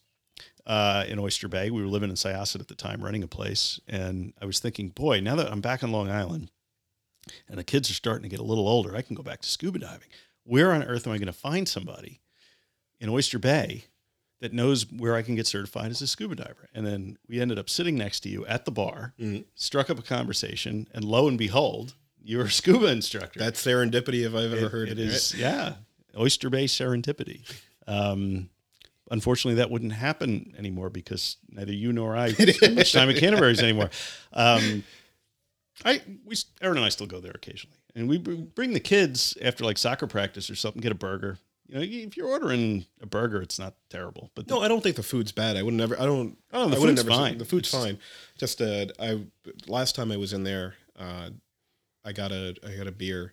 uh, 0.67 1.05
in 1.07 1.19
Oyster 1.19 1.47
Bay. 1.49 1.71
We 1.71 1.83
were 1.83 1.89
living 1.89 2.09
in 2.11 2.17
Syosset 2.17 2.61
at 2.61 2.69
the 2.69 2.75
time, 2.75 3.05
renting 3.05 3.23
a 3.23 3.27
place, 3.29 3.79
and 3.87 4.33
I 4.41 4.47
was 4.47 4.59
thinking, 4.61 4.89
boy, 4.89 5.21
now 5.21 5.37
that 5.37 5.51
I'm 5.53 5.61
back 5.61 5.85
on 5.85 5.93
Long 5.93 6.11
Island, 6.11 6.51
and 7.49 7.59
the 7.59 7.65
kids 7.65 7.91
are 7.91 7.95
starting 7.95 8.23
to 8.23 8.29
get 8.29 8.41
a 8.41 8.45
little 8.45 8.67
older, 8.69 8.97
I 8.97 9.03
can 9.03 9.15
go 9.15 9.23
back 9.23 9.41
to 9.43 9.49
scuba 9.49 9.79
diving. 9.79 10.09
Where 10.45 10.73
on 10.73 10.83
earth 10.83 11.07
am 11.07 11.13
I 11.13 11.19
going 11.19 11.27
to 11.27 11.33
find 11.33 11.69
somebody 11.69 12.21
in 13.01 13.09
Oyster 13.09 13.39
Bay 13.39 13.85
that 14.45 14.53
knows 14.53 14.85
where 14.93 15.15
I 15.15 15.23
can 15.23 15.35
get 15.37 15.47
certified 15.47 15.91
as 15.91 16.03
a 16.03 16.07
scuba 16.07 16.35
diver? 16.35 16.69
And 16.75 16.87
then 16.87 17.17
we 17.27 17.41
ended 17.41 17.59
up 17.59 17.71
sitting 17.71 17.97
next 17.97 18.21
to 18.21 18.29
you 18.29 18.45
at 18.47 18.67
the 18.67 18.71
bar, 18.71 19.15
Mhm. 19.19 19.47
struck 19.55 19.89
up 19.89 19.99
a 19.99 20.03
conversation, 20.03 20.87
and 20.93 21.03
lo 21.03 21.27
and 21.29 21.39
behold, 21.39 21.95
you're 22.23 22.45
a 22.45 22.51
scuba 22.51 22.89
instructor. 22.89 23.39
That's 23.41 23.65
serendipity 23.65 24.27
if 24.27 24.35
I've 24.35 24.53
ever 24.53 24.69
heard 24.69 24.91
it 24.91 24.99
it. 24.99 25.11
right? 25.11 25.35
yeah, 25.35 25.75
Oyster 26.15 26.51
Bay 26.51 26.67
serendipity. 26.67 27.41
Um, 27.87 28.51
unfortunately, 29.11 29.57
that 29.57 29.71
wouldn't 29.71 29.93
happen 29.95 30.55
anymore 30.59 30.91
because 30.91 31.39
neither 31.49 31.73
you 31.73 31.93
nor 31.95 32.15
I 32.15 32.33
spend 32.33 32.77
much 32.77 32.93
time 32.93 33.09
at 33.09 33.17
Canterbury's 33.17 33.61
anymore. 33.63 33.89
Um, 34.35 34.85
I 35.87 36.03
we 36.27 36.37
Aaron 36.61 36.77
and 36.77 36.85
I 36.87 36.91
still 36.91 37.07
go 37.07 37.19
there 37.21 37.33
occasionally, 37.35 37.79
and 37.95 38.09
we 38.11 38.19
bring 38.19 38.75
the 38.75 38.81
kids 38.81 39.37
after 39.43 39.65
like 39.65 39.79
soccer 39.79 40.07
practice 40.07 40.51
or 40.51 40.55
something, 40.55 40.81
get 40.83 40.93
a 40.93 40.95
burger. 40.95 41.39
You 41.67 41.75
know, 41.77 41.81
if 41.83 42.17
you're 42.17 42.29
ordering 42.29 42.85
a 43.01 43.07
burger, 43.07 43.41
it's 43.41 43.59
not 43.59 43.75
terrible. 43.89 44.31
But 44.35 44.49
No, 44.49 44.61
I 44.61 44.69
don't 44.69 44.83
think 44.83 44.97
the 44.97 45.03
food's 45.03 45.33
bad. 45.33 45.57
I 45.57 45.63
would 45.63 45.75
never. 45.75 45.99
I 45.99 46.05
don't. 46.05 46.37
Oh, 46.53 46.69
the 46.69 46.77
I 46.77 46.81
food's 46.81 47.05
never 47.05 47.17
fine. 47.17 47.39
The 47.39 47.45
food's 47.45 47.69
It's- 47.73 47.83
fine. 47.85 47.99
Just 48.39 48.61
uh, 48.61 48.87
I 48.99 49.25
last 49.67 49.95
time 49.95 50.13
I 50.13 50.17
was 50.19 50.33
in 50.35 50.45
there, 50.45 50.75
uh, 50.99 51.31
I 52.05 52.13
got 52.13 52.33
a 52.33 52.55
I 52.67 52.77
got 52.77 52.87
a 52.87 52.93
beer, 52.93 53.33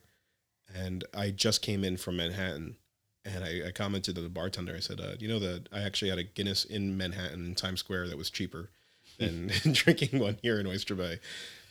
and 0.73 1.03
I 1.13 1.31
just 1.31 1.61
came 1.61 1.83
in 1.83 1.97
from 1.97 2.17
Manhattan, 2.17 2.77
and 3.25 3.43
I, 3.43 3.67
I 3.67 3.71
commented 3.71 4.15
to 4.15 4.21
the 4.21 4.29
bartender. 4.29 4.75
I 4.75 4.79
said, 4.79 5.01
uh, 5.01 5.15
you 5.19 5.27
know 5.27 5.39
that 5.39 5.67
I 5.73 5.81
actually 5.81 6.09
had 6.09 6.19
a 6.19 6.23
Guinness 6.23 6.63
in 6.63 6.95
Manhattan 6.97 7.45
in 7.45 7.55
Times 7.55 7.81
Square 7.81 8.07
that 8.07 8.17
was 8.17 8.29
cheaper 8.29 8.69
than 9.17 9.51
drinking 9.73 10.19
one 10.19 10.37
here 10.41 10.57
in 10.59 10.67
Oyster 10.67 10.95
Bay, 10.95 11.19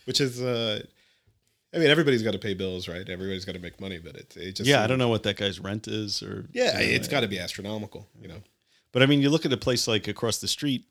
which 0.04 0.20
is. 0.20 0.42
Uh, 0.42 0.84
I 1.72 1.78
mean, 1.78 1.88
everybody's 1.88 2.22
got 2.22 2.32
to 2.32 2.38
pay 2.38 2.54
bills, 2.54 2.88
right? 2.88 3.08
Everybody's 3.08 3.44
got 3.44 3.52
to 3.52 3.60
make 3.60 3.80
money, 3.80 3.98
but 3.98 4.16
it, 4.16 4.36
it 4.36 4.52
just 4.56 4.68
yeah, 4.68 4.82
I 4.82 4.86
don't 4.86 4.98
know 4.98 5.08
what 5.08 5.22
that 5.22 5.36
guy's 5.36 5.60
rent 5.60 5.86
is, 5.86 6.22
or 6.22 6.46
Yeah, 6.52 6.80
you 6.80 6.88
know, 6.88 6.94
it's 6.94 7.08
got 7.08 7.20
to 7.20 7.28
be 7.28 7.38
astronomical, 7.38 8.08
you 8.20 8.28
know. 8.28 8.42
But 8.92 9.02
I 9.02 9.06
mean, 9.06 9.20
you 9.22 9.30
look 9.30 9.46
at 9.46 9.52
a 9.52 9.56
place 9.56 9.86
like 9.86 10.08
across 10.08 10.38
the 10.38 10.48
street. 10.48 10.84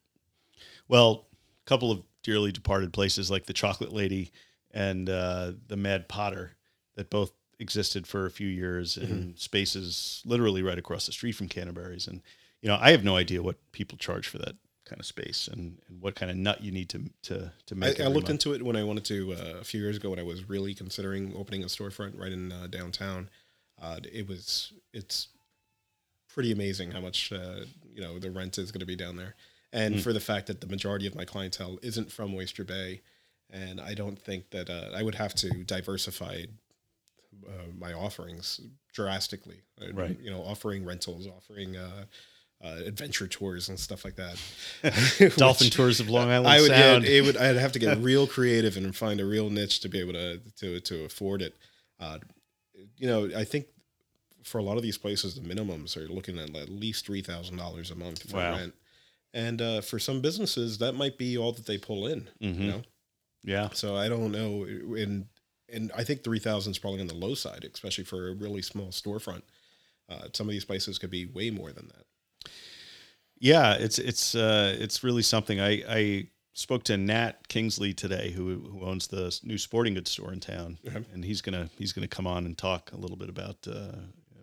Well, 0.88 1.28
a 1.66 1.70
couple 1.70 1.92
of 1.92 2.02
dearly 2.24 2.52
departed 2.52 2.94
places 2.94 3.30
like 3.30 3.46
the 3.46 3.54
Chocolate 3.54 3.94
Lady 3.94 4.32
and 4.72 5.10
uh, 5.10 5.52
the 5.68 5.78
Mad 5.78 6.08
Potter 6.08 6.56
that 6.96 7.10
both 7.10 7.32
existed 7.60 8.08
for 8.08 8.26
a 8.26 8.32
few 8.32 8.48
years 8.48 8.96
in 8.98 9.34
spaces 9.36 10.22
literally 10.26 10.64
right 10.64 10.80
across 10.80 11.06
the 11.06 11.12
street 11.12 11.34
from 11.34 11.50
Canterbury's. 11.50 12.08
And 12.08 12.22
you 12.62 12.70
know, 12.70 12.78
I 12.80 12.92
have 12.92 13.04
no 13.04 13.18
idea 13.18 13.44
what 13.44 13.58
people 13.74 13.98
charge 13.98 14.28
for 14.28 14.38
that 14.38 14.56
kind 14.90 15.00
of 15.00 15.06
space 15.06 15.48
and, 15.48 15.78
and 15.88 16.02
what 16.02 16.16
kind 16.16 16.30
of 16.32 16.38
nut 16.38 16.62
you 16.62 16.72
need 16.72 16.90
to 16.90 17.00
to 17.24 17.52
to 17.68 17.76
make. 17.76 18.00
I 18.00 18.04
every 18.04 18.16
looked 18.16 18.28
month. 18.30 18.46
into 18.46 18.54
it 18.56 18.64
when 18.64 18.76
I 18.76 18.84
wanted 18.84 19.06
to 19.06 19.34
uh, 19.34 19.60
a 19.62 19.64
few 19.64 19.80
years 19.82 19.98
ago 19.98 20.10
when 20.10 20.20
I 20.20 20.24
was 20.24 20.50
really 20.50 20.74
considering 20.74 21.34
opening 21.38 21.64
a 21.64 21.68
storefront 21.68 22.20
right 22.20 22.32
in 22.32 22.52
uh, 22.52 22.68
downtown. 22.70 23.30
Uh, 23.82 24.00
it 24.12 24.28
was 24.28 24.74
it's 24.94 25.30
pretty 26.34 26.52
amazing 26.52 26.92
how 26.92 27.00
much 27.02 27.32
uh, 27.32 27.62
you 27.94 28.02
know 28.02 28.20
the 28.20 28.32
rent 28.32 28.58
is 28.58 28.72
going 28.72 28.82
to 28.82 28.86
be 28.86 28.96
down 28.96 29.16
there, 29.16 29.36
and 29.72 29.96
Hmm. 29.96 30.02
for 30.02 30.12
the 30.14 30.20
fact 30.20 30.48
that 30.48 30.60
the 30.62 30.68
majority 30.68 31.08
of 31.08 31.16
my 31.16 31.26
clientele 31.26 31.78
isn't 31.82 32.12
from 32.12 32.34
Oyster 32.36 32.64
Bay, 32.66 33.02
and 33.50 33.80
I 33.80 33.94
don't 33.94 34.20
think 34.20 34.50
that 34.50 34.70
uh, 34.70 34.90
I 34.94 35.02
would 35.04 35.16
have 35.16 35.34
to 35.36 35.50
diversify 35.64 36.44
uh, 37.48 37.52
my 37.78 37.94
offerings 37.94 38.60
drastically. 38.94 39.62
Uh, 39.82 39.94
Right. 39.94 40.18
You 40.20 40.32
know, 40.32 40.42
offering 40.42 40.84
rentals, 40.86 41.26
offering. 41.28 41.78
Uh, 41.78 42.06
uh, 42.64 42.78
adventure 42.86 43.28
tours 43.28 43.70
and 43.70 43.80
stuff 43.80 44.03
like 44.03 44.16
that. 44.18 44.38
Dolphin 45.38 45.66
Which- 45.68 45.74
tours 45.76 45.99
of 45.99 46.10
Long 46.10 46.30
Island 46.30 46.47
I 46.47 46.62
would 46.62 46.70
Sound. 46.72 47.03
get 47.05 47.14
it 47.14 47.22
would 47.26 47.38
I'd 47.38 47.55
have 47.55 47.72
to 47.74 47.80
get 47.80 47.97
real 48.01 48.28
creative 48.28 48.76
and 48.78 48.95
find 48.95 49.20
a 49.20 49.26
real 49.26 49.49
niche 49.49 49.80
to 49.82 49.89
be 49.89 49.99
able 49.99 50.14
to 50.14 50.39
to 50.57 50.80
to 50.80 51.05
afford 51.05 51.41
it. 51.41 51.55
Uh, 51.99 52.20
you 52.97 53.07
know, 53.07 53.30
I 53.36 53.43
think 53.45 53.68
for 54.43 54.57
a 54.57 54.64
lot 54.64 54.78
of 54.78 54.84
these 54.84 54.97
places, 54.97 55.36
the 55.36 55.41
minimums 55.41 55.95
are 55.97 56.07
looking 56.07 56.38
at 56.39 56.55
at 56.55 56.70
least 56.70 57.05
three 57.05 57.22
thousand 57.22 57.57
dollars 57.57 57.91
a 57.91 57.95
month 57.95 58.30
for 58.30 58.38
Wow. 58.38 58.55
rent, 58.57 58.74
and 59.34 59.62
uh, 59.62 59.82
for 59.82 59.99
some 59.99 60.22
businesses, 60.22 60.78
that 60.80 60.93
might 60.93 61.18
be 61.18 61.38
all 61.38 61.51
that 61.51 61.66
they 61.66 61.78
pull 61.78 62.07
in. 62.07 62.30
Mhm. 62.41 62.60
You 62.60 62.68
know, 62.72 62.82
yeah, 63.43 63.70
so 63.74 63.95
I 63.95 64.10
don't 64.10 64.32
know, 64.32 64.64
and 64.66 65.26
and 65.72 65.91
I 65.95 66.03
think 66.03 66.24
three 66.24 66.39
thousand 66.39 66.72
is 66.72 66.80
probably 66.80 66.99
on 67.01 67.07
the 67.07 67.16
low 67.16 67.36
side, 67.36 67.66
especially 67.72 68.03
for 68.05 68.30
a 68.30 68.34
really 68.34 68.62
small 68.62 68.88
storefront. 68.89 69.43
Uh, 70.10 70.28
some 70.34 70.47
of 70.47 70.51
these 70.51 70.66
places 70.66 70.97
could 70.97 71.12
be 71.12 71.26
way 71.26 71.51
more 71.51 71.72
than 71.72 71.88
that. 71.88 72.05
Yeah, 73.40 73.74
it's 73.74 74.00
it's 74.00 74.36
uh, 74.36 74.76
it's 74.80 75.04
really 75.04 75.22
something. 75.22 75.60
I, 75.62 75.84
I 75.90 76.28
spoke 76.54 76.84
to 76.86 76.98
Nat 76.98 77.48
Kingsley 77.48 77.94
today, 77.94 78.32
who 78.32 78.60
who 78.70 78.86
owns 78.86 79.08
the 79.08 79.38
new 79.44 79.58
sporting 79.58 79.94
goods 79.94 80.12
store 80.12 80.34
in 80.34 80.40
town, 80.42 80.78
Okay. 80.88 81.06
and 81.14 81.24
he's 81.24 81.42
gonna 81.42 81.70
he's 81.78 81.94
gonna 81.94 82.08
come 82.08 82.28
on 82.28 82.46
and 82.46 82.58
talk 82.58 82.92
a 82.92 82.98
little 82.98 83.16
bit 83.18 83.30
about 83.30 83.56
uh, 83.68 83.72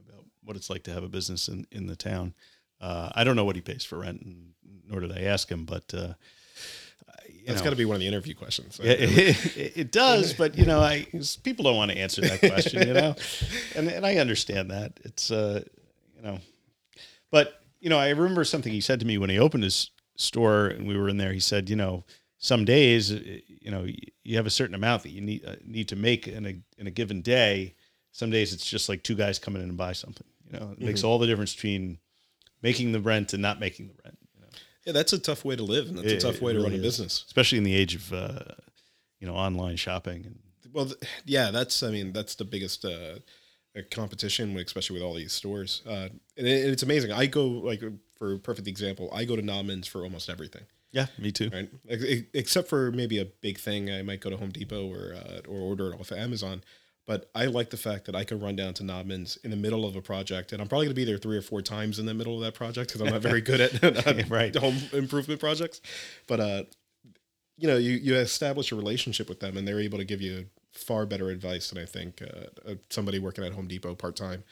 about 0.08 0.24
what 0.44 0.56
it's 0.56 0.70
like 0.70 0.82
to 0.84 0.92
have 0.92 1.04
a 1.04 1.08
business 1.08 1.48
in 1.48 1.66
in 1.70 1.86
the 1.86 1.96
town. 1.96 2.32
Uh, 2.80 3.10
I 3.14 3.24
don't 3.24 3.36
know 3.36 3.44
what 3.44 3.56
he 3.56 3.62
pays 3.62 3.84
for 3.84 3.98
rent, 3.98 4.22
and 4.22 4.52
nor 4.88 5.00
did 5.00 5.12
I 5.12 5.22
ask 5.22 5.48
him, 5.50 5.64
but 5.66 5.92
uh, 5.92 6.14
That's 7.46 7.60
got 7.62 7.70
to 7.70 7.76
be 7.76 7.84
one 7.84 7.96
of 7.96 8.00
the 8.00 8.06
interview 8.06 8.34
questions. 8.34 8.80
it, 8.82 9.00
it, 9.56 9.72
it 9.76 9.92
does, 9.92 10.32
but 10.32 10.56
you 10.56 10.64
know, 10.64 10.80
I 10.80 11.06
people 11.42 11.64
don't 11.64 11.76
want 11.76 11.90
to 11.90 11.98
answer 11.98 12.20
that 12.22 12.40
question, 12.40 12.86
you 12.88 12.94
know, 12.94 13.14
and 13.76 13.88
and 13.88 14.06
I 14.06 14.16
understand 14.16 14.70
that 14.70 14.98
it's 15.04 15.30
uh, 15.30 15.62
you 16.16 16.22
know, 16.22 16.38
but 17.30 17.60
you 17.86 17.90
know, 17.90 17.98
I 18.00 18.08
remember 18.08 18.42
something 18.42 18.72
he 18.72 18.80
said 18.80 18.98
to 18.98 19.06
me 19.06 19.16
when 19.16 19.30
he 19.30 19.38
opened 19.38 19.62
his 19.62 19.92
store 20.16 20.66
and 20.66 20.88
we 20.88 20.96
were 20.98 21.08
in 21.08 21.18
there. 21.18 21.32
He 21.32 21.38
said, 21.38 21.70
you 21.70 21.76
know, 21.76 22.04
some 22.36 22.64
days, 22.64 23.12
uh, 23.12 23.20
you 23.46 23.70
know, 23.70 23.86
you 24.24 24.36
have 24.36 24.44
a 24.44 24.50
certain 24.50 24.74
amount 24.74 25.04
that 25.04 25.10
you 25.10 25.20
need 25.20 25.44
uh, 25.46 25.54
need 25.64 25.86
to 25.90 25.94
make 25.94 26.26
in 26.26 26.44
a 26.46 26.54
in 26.80 26.88
a 26.88 26.90
given 26.90 27.22
day. 27.22 27.76
Some 28.10 28.30
days 28.30 28.52
it's 28.52 28.66
just 28.66 28.88
like 28.88 29.04
two 29.04 29.14
guys 29.14 29.38
coming 29.38 29.62
in 29.62 29.68
and 29.68 29.78
buy 29.78 29.92
something. 29.92 30.26
You 30.52 30.58
know, 30.58 30.72
it 30.72 30.80
makes 30.80 31.04
all 31.04 31.20
the 31.20 31.28
difference 31.28 31.54
between 31.54 31.98
making 32.60 32.90
the 32.90 32.98
rent 33.00 33.32
and 33.34 33.40
not 33.40 33.60
making 33.60 33.86
the 33.86 33.94
rent. 34.04 34.18
You 34.34 34.40
know, 34.40 34.48
Yeah, 34.84 34.92
that's 34.92 35.12
a 35.12 35.18
tough 35.20 35.44
way 35.44 35.54
to 35.54 35.62
live, 35.62 35.86
and 35.88 35.96
that's 35.98 36.08
It- 36.12 36.16
a 36.24 36.32
tough 36.32 36.40
way 36.42 36.54
to 36.54 36.58
run 36.58 36.72
really 36.72 36.78
a 36.78 36.86
is. 36.88 36.96
business. 36.96 37.22
especially 37.28 37.58
in 37.58 37.64
the 37.64 37.74
age 37.76 37.94
of 37.94 38.12
uh, 38.12 38.40
you 39.20 39.28
know 39.28 39.36
online 39.36 39.76
shopping 39.76 40.26
and 40.26 40.38
Well, 40.72 40.86
th- 40.86 40.98
yeah, 41.24 41.52
that's 41.52 41.84
I 41.84 41.92
mean 41.92 42.12
that's 42.12 42.34
the 42.34 42.44
biggest 42.44 42.84
uh, 42.84 43.20
competition, 43.82 44.56
especially 44.58 44.94
with 44.94 45.02
all 45.02 45.14
these 45.14 45.32
stores. 45.32 45.82
Uh, 45.86 46.08
and, 46.36 46.46
it, 46.46 46.64
it's 46.70 46.82
amazing. 46.82 47.12
I 47.12 47.26
go 47.26 47.46
like 47.46 47.82
for 48.18 48.34
a 48.34 48.38
perfect 48.38 48.66
example, 48.68 49.10
I 49.12 49.24
go 49.24 49.36
to 49.36 49.42
Nobman's 49.42 49.86
for 49.86 50.02
almost 50.02 50.28
everything. 50.30 50.62
Yeah, 50.92 51.06
me 51.18 51.30
too. 51.32 51.50
right? 51.52 51.68
Ex- 51.88 52.04
ex- 52.06 52.22
Except 52.32 52.68
for 52.68 52.90
maybe 52.92 53.18
a 53.18 53.26
big 53.26 53.58
thing, 53.58 53.90
I 53.90 54.00
might 54.02 54.20
go 54.20 54.30
to 54.30 54.36
Home 54.38 54.50
Depot 54.50 54.86
or 54.90 55.14
uh, 55.14 55.40
or 55.48 55.58
order 55.60 55.92
it 55.92 56.00
off 56.00 56.10
of 56.10 56.18
Amazon. 56.18 56.62
But 57.06 57.30
I 57.36 57.44
like 57.46 57.70
the 57.70 57.76
fact 57.76 58.06
that 58.06 58.16
I 58.16 58.24
can 58.24 58.40
run 58.40 58.56
down 58.56 58.74
to 58.74 58.82
Nobman's 58.82 59.36
in 59.44 59.50
the 59.52 59.56
middle 59.56 59.84
of 59.84 59.94
a 59.94 60.00
project, 60.02 60.52
and 60.52 60.60
I'm 60.60 60.66
probably 60.68 60.86
going 60.86 60.94
to 60.96 61.00
be 61.00 61.04
there 61.04 61.18
three 61.18 61.36
or 61.36 61.42
four 61.42 61.62
times 61.62 61.98
in 62.00 62.06
the 62.06 62.14
middle 62.14 62.34
of 62.34 62.40
that 62.40 62.54
project 62.54 62.88
because 62.88 63.00
I'm 63.00 63.12
not 63.12 63.22
very 63.22 63.40
good 63.40 63.60
at, 63.60 63.84
at 64.06 64.28
Right. 64.28 64.54
home 64.56 64.76
improvement 64.92 65.38
projects. 65.38 65.80
But 66.26 66.40
uh, 66.40 66.62
you 67.58 67.68
know, 67.68 67.76
you 67.76 67.92
you 67.92 68.16
establish 68.16 68.72
a 68.72 68.76
relationship 68.76 69.28
with 69.28 69.40
them, 69.40 69.56
and 69.56 69.68
they're 69.68 69.80
able 69.80 69.98
to 69.98 70.04
give 70.04 70.20
you 70.20 70.46
far 70.76 71.06
better 71.06 71.30
advice 71.30 71.70
than 71.70 71.82
I 71.82 71.86
think 71.86 72.22
uh, 72.22 72.70
uh, 72.70 72.74
somebody 72.90 73.18
working 73.18 73.44
at 73.44 73.52
Home 73.52 73.68
Depot 73.68 73.94
part 73.94 74.16
time. 74.16 74.44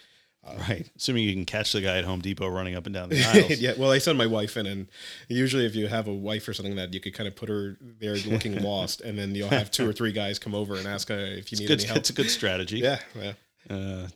Right. 0.69 0.91
Assuming 0.97 1.25
you 1.25 1.33
can 1.33 1.47
catch 1.47 1.73
the 1.73 1.81
guy 1.81 1.97
at 1.97 2.05
Home 2.05 2.21
Depot 2.21 2.47
running 2.49 2.75
up 2.75 2.85
and 2.85 2.95
down 2.95 3.09
the 3.09 3.25
aisles. 3.25 3.59
yeah, 3.61 3.73
well, 3.79 3.91
I 3.91 3.97
send 3.97 4.19
my 4.19 4.27
wife 4.27 4.59
in, 4.59 4.67
and 4.67 4.89
usually, 5.27 5.65
if 5.65 5.75
you 5.75 5.87
have 5.87 6.07
a 6.07 6.13
wife 6.13 6.47
or 6.47 6.53
something 6.53 6.77
that 6.77 6.93
you 6.93 7.01
could 7.01 7.15
kind 7.15 7.27
of 7.27 7.35
put 7.35 7.49
her 7.49 7.79
there 7.99 8.15
looking 8.27 8.61
lost, 8.63 9.01
and 9.01 9.19
then 9.19 9.35
you'll 9.35 9.49
have 9.49 9.71
two 9.71 9.89
or 9.89 9.93
three 9.95 10.13
guys 10.13 10.39
come 10.39 10.55
over 10.55 10.77
and 10.77 10.87
ask 10.87 11.09
her 11.09 11.19
if 11.19 11.51
you 11.51 11.59
need 11.59 11.67
Good, 11.69 11.81
any 11.81 11.87
help. 11.87 11.99
it's 11.99 12.11
a 12.11 12.13
good 12.13 12.29
strategy. 12.29 12.79
Yeah, 12.81 12.99
yeah. 13.19 13.33
Uh, 13.71 14.09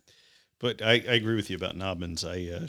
but 0.60 0.82
I, 0.82 0.92
I 0.92 1.14
agree 1.14 1.36
with 1.36 1.48
you 1.48 1.56
about 1.56 1.76
Nobman's. 1.76 2.24
I 2.26 2.50
uh, 2.54 2.66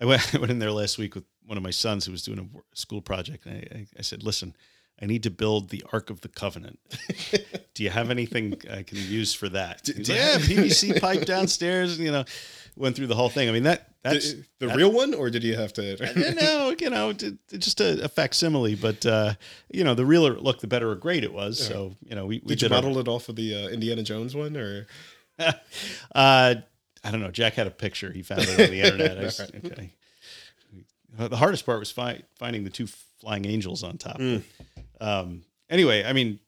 I 0.00 0.04
went, 0.04 0.34
I 0.34 0.38
went 0.38 0.50
in 0.50 0.58
there 0.60 0.70
last 0.72 0.98
week 0.98 1.14
with 1.14 1.24
one 1.44 1.56
of 1.56 1.64
my 1.64 1.70
sons 1.70 2.04
who 2.04 2.12
was 2.12 2.22
doing 2.22 2.38
a 2.38 2.76
school 2.76 3.00
project. 3.00 3.46
And 3.46 3.56
I, 3.72 3.86
I 3.98 4.02
said, 4.02 4.22
listen, 4.22 4.54
I 5.00 5.06
need 5.06 5.22
to 5.24 5.30
build 5.30 5.68
the 5.70 5.84
Ark 5.92 6.10
of 6.10 6.20
the 6.22 6.28
Covenant. 6.28 6.78
Do 7.74 7.82
you 7.84 7.90
have 7.90 8.10
anything 8.10 8.60
I 8.70 8.82
can 8.82 8.98
use 8.98 9.32
for 9.32 9.48
that? 9.50 9.82
He's 9.86 10.08
like, 10.08 10.08
you- 10.08 10.14
yeah, 10.14 10.38
PVC 10.38 11.00
pipe 11.00 11.24
downstairs. 11.24 11.96
And, 11.96 12.04
You 12.06 12.12
know, 12.12 12.24
went 12.76 12.96
through 12.96 13.06
the 13.08 13.14
whole 13.14 13.28
thing. 13.28 13.48
I 13.48 13.52
mean 13.52 13.62
that 13.64 13.88
that's 14.02 14.32
The, 14.34 14.44
the 14.60 14.68
real 14.68 14.90
one, 14.92 15.12
or 15.14 15.28
did 15.30 15.42
you 15.44 15.56
have 15.56 15.72
to? 15.74 15.82
you 16.16 16.34
know, 16.34 16.74
you 16.78 16.90
know, 16.90 17.12
just 17.12 17.80
a, 17.80 18.04
a 18.04 18.08
facsimile, 18.08 18.74
but 18.76 19.04
uh, 19.06 19.34
you 19.72 19.82
know, 19.84 19.94
the 19.94 20.06
realer 20.06 20.34
look, 20.34 20.60
the 20.60 20.66
better 20.68 20.94
grade 20.94 21.24
it 21.24 21.32
was. 21.32 21.58
So 21.64 21.94
you 22.08 22.14
know, 22.16 22.26
we, 22.26 22.36
we 22.44 22.48
did 22.54 22.62
you 22.62 22.68
did 22.68 22.72
our- 22.74 22.82
model 22.82 22.98
it 22.98 23.08
off 23.08 23.28
of 23.28 23.36
the 23.36 23.54
uh, 23.54 23.68
Indiana 23.68 24.02
Jones 24.02 24.34
one, 24.34 24.56
or 24.56 24.86
uh, 25.38 25.52
I 26.14 27.10
don't 27.10 27.20
know. 27.20 27.30
Jack 27.30 27.54
had 27.54 27.66
a 27.66 27.70
picture. 27.72 28.12
He 28.12 28.22
found 28.22 28.42
it 28.42 28.50
on 28.50 28.70
the 28.70 28.80
internet. 28.82 29.18
S- 29.24 29.40
okay. 29.64 29.92
The 31.16 31.36
hardest 31.36 31.66
part 31.66 31.78
was 31.80 31.90
fi- 31.90 32.22
finding 32.36 32.64
the 32.64 32.70
two 32.70 32.86
flying 33.20 33.44
angels 33.44 33.82
on 33.82 33.98
top. 33.98 34.18
Hmm. 34.18 34.36
Um, 35.00 35.42
anyway, 35.70 36.04
I 36.04 36.12
mean, 36.12 36.40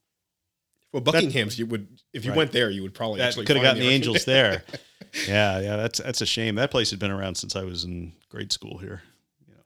well, 0.92 1.02
Buckingham's? 1.02 1.58
You 1.58 1.66
would, 1.66 1.86
if 2.12 2.24
you 2.24 2.30
Right. 2.32 2.36
went 2.38 2.52
there, 2.52 2.70
you 2.70 2.82
would 2.82 2.94
probably 2.94 3.18
that 3.18 3.28
actually 3.28 3.46
could 3.46 3.56
have 3.56 3.62
gotten 3.62 3.82
the 3.82 3.88
angels 3.88 4.24
there. 4.24 4.64
yeah, 5.28 5.60
yeah. 5.60 5.76
That's 5.76 5.98
that's 6.00 6.20
a 6.20 6.26
shame. 6.26 6.56
That 6.56 6.70
place 6.70 6.90
had 6.90 6.98
been 6.98 7.10
around 7.12 7.36
since 7.36 7.54
I 7.56 7.62
was 7.62 7.84
in 7.84 8.12
grade 8.28 8.52
school 8.52 8.78
here. 8.78 9.02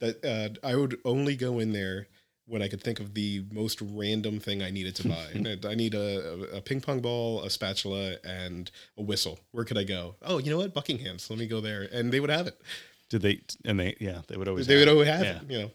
that 0.01 0.25
uh, 0.25 0.67
I 0.67 0.75
would 0.77 0.99
only 1.05 1.35
go 1.37 1.59
in 1.61 1.73
there 1.73 2.09
when 2.47 2.61
I 2.61 2.69
could 2.69 2.83
think 2.83 3.01
of 3.01 3.15
the 3.15 3.43
most 3.51 3.81
random 3.81 4.39
thing 4.39 4.63
I 4.63 4.71
needed 4.71 4.95
to 4.97 5.09
buy. 5.09 5.29
I 5.67 5.75
need 5.75 5.95
a, 5.95 6.57
a 6.57 6.61
ping 6.61 6.83
pong 6.83 7.01
ball, 7.01 7.43
a 7.43 7.49
spatula, 7.49 8.17
and 8.23 8.71
a 8.99 9.03
whistle. 9.03 9.39
Where 9.53 9.65
could 9.65 9.79
I 9.79 9.85
go? 9.85 10.17
Oh, 10.21 10.37
you 10.39 10.51
know 10.51 10.59
what? 10.59 10.75
Buckingham's. 10.75 11.31
Let 11.31 11.39
me 11.39 11.47
go 11.47 11.63
there, 11.63 11.89
and 11.91 12.13
they 12.13 12.21
would 12.21 12.29
have 12.31 12.47
it. 12.47 12.61
Did 13.09 13.23
they? 13.23 13.41
And 13.65 13.81
they, 13.81 13.97
yeah, 13.99 14.21
they 14.29 14.37
would 14.37 14.47
always. 14.49 14.67
They 14.67 14.77
would 14.77 14.89
have 14.89 14.97
always 14.97 15.09
it. 15.09 15.13
have 15.13 15.25
Yeah. 15.25 15.37
it. 15.37 15.51
You 15.51 15.59
know, 15.63 15.71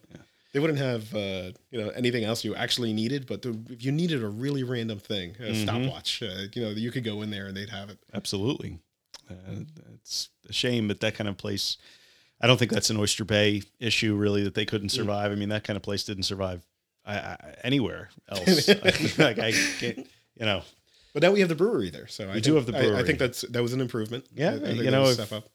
they 0.53 0.59
wouldn't 0.59 0.79
have 0.79 1.13
uh, 1.13 1.51
you 1.71 1.79
know 1.81 1.89
anything 1.89 2.23
else 2.23 2.43
you 2.43 2.55
actually 2.55 2.93
needed. 2.93 3.25
But 3.27 3.41
the, 3.41 3.57
if 3.69 3.83
you 3.83 3.91
needed 3.91 4.23
a 4.23 4.27
really 4.27 4.63
random 4.63 4.99
thing, 4.99 5.35
a 5.39 5.43
Mm-hmm. 5.43 5.63
stopwatch, 5.63 6.21
uh, 6.23 6.47
you 6.53 6.61
know, 6.63 6.69
you 6.69 6.91
could 6.91 7.03
go 7.03 7.21
in 7.21 7.29
there 7.29 7.47
and 7.47 7.55
they'd 7.57 7.69
have 7.69 7.89
it. 7.89 7.99
Absolutely. 8.13 8.79
Uh, 9.29 9.61
it's 9.95 10.29
a 10.49 10.53
shame 10.53 10.87
that 10.87 10.99
that 11.01 11.15
kind 11.15 11.27
of 11.27 11.37
place. 11.37 11.77
I 12.41 12.47
don't 12.47 12.57
think 12.57 12.71
that's 12.71 12.89
an 12.89 12.97
Oyster 12.97 13.25
Bay 13.25 13.63
issue, 13.79 14.15
really, 14.15 14.43
that 14.43 14.55
they 14.55 14.65
Mm. 14.65 14.69
couldn't 14.69 14.89
survive. 14.89 15.31
I 15.31 15.35
mean, 15.35 15.49
that 15.49 15.63
kind 15.65 15.75
of 15.77 15.83
place 15.83 16.03
didn't 16.05 16.23
survive 16.23 16.65
I, 17.05 17.15
I, 17.17 17.37
anywhere 17.63 18.09
else. 18.29 18.67
like 19.17 19.37
I 19.39 19.51
can't, 19.79 19.97
you 20.39 20.45
know, 20.45 20.61
But 21.13 21.21
now 21.23 21.31
we 21.31 21.41
have 21.41 21.49
the 21.49 21.55
brewery 21.55 21.89
there, 21.89 22.07
so 22.07 22.29
I 22.29 22.39
do 22.39 22.53
think- 22.53 22.55
have 22.55 22.65
the 22.67 22.95
I- 22.95 22.99
I, 22.99 23.03
think 23.03 23.19
that's 23.19 23.41
that 23.41 23.61
was 23.61 23.73
an 23.73 23.81
improvement. 23.81 24.25
Yeah, 24.33 24.55
you 24.55 24.89
know, 24.89 25.05
if- 25.09 25.33
up. 25.33 25.49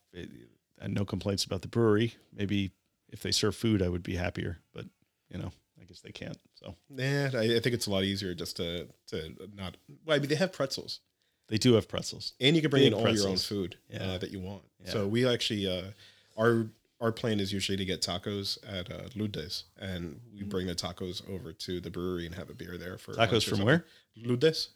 and 0.81 0.95
no 0.95 1.05
complaints 1.05 1.45
about 1.45 1.63
the 1.63 1.69
brewery. 1.69 2.15
Maybe 2.35 2.71
if 3.15 3.23
they 3.23 3.31
serve 3.33 3.57
food, 3.57 3.81
I 3.81 3.89
would 3.89 4.03
be 4.03 4.17
happier. 4.17 4.59
But 4.75 4.85
you 5.31 5.39
know, 5.39 5.51
I 5.81 5.85
guess 5.85 6.01
they 6.01 6.13
can't. 6.13 6.39
So 6.55 6.75
Nah, 6.91 7.31
I, 7.39 7.57
I 7.57 7.61
think 7.61 7.75
it's 7.75 7.87
a 7.87 7.91
lot 7.91 8.05
easier 8.05 8.35
just 8.35 8.57
to 8.59 8.89
to 9.09 9.17
not. 9.55 9.77
Well, 10.05 10.17
I 10.17 10.21
mean, 10.21 10.29
they 10.29 10.35
have 10.35 10.53
pretzels. 10.53 11.01
they 11.49 11.57
do 11.59 11.75
have 11.75 11.89
pretzels. 11.89 12.35
and 12.41 12.55
you 12.57 12.61
can 12.63 12.71
bring 12.71 12.83
Big 12.85 12.93
in 12.93 12.99
all 12.99 13.09
your 13.09 13.29
own 13.29 13.37
food 13.39 13.77
Yeah. 13.89 14.03
uh, 14.03 14.19
that 14.19 14.31
you 14.31 14.41
want. 14.41 14.63
Yeah. 14.85 14.91
So 14.93 15.07
we 15.09 15.27
actually 15.27 15.67
uh, 15.67 15.91
our 16.37 16.67
our 17.01 17.13
plan 17.13 17.39
is 17.41 17.53
usually 17.53 17.77
to 17.77 17.85
get 17.85 18.01
tacos 18.03 18.59
at 18.67 18.91
uh, 18.91 19.09
Ludes, 19.17 19.65
and 19.79 20.21
we 20.35 20.43
bring 20.43 20.67
the 20.67 20.75
tacos 20.75 21.23
over 21.29 21.53
to 21.53 21.81
the 21.81 21.91
brewery 21.91 22.25
and 22.27 22.35
have 22.35 22.51
a 22.51 22.55
beer 22.55 22.77
there 22.79 22.97
for 22.99 23.13
Tacos 23.15 23.47
from 23.49 23.63
where? 23.65 23.85
Ludes. 24.17 24.69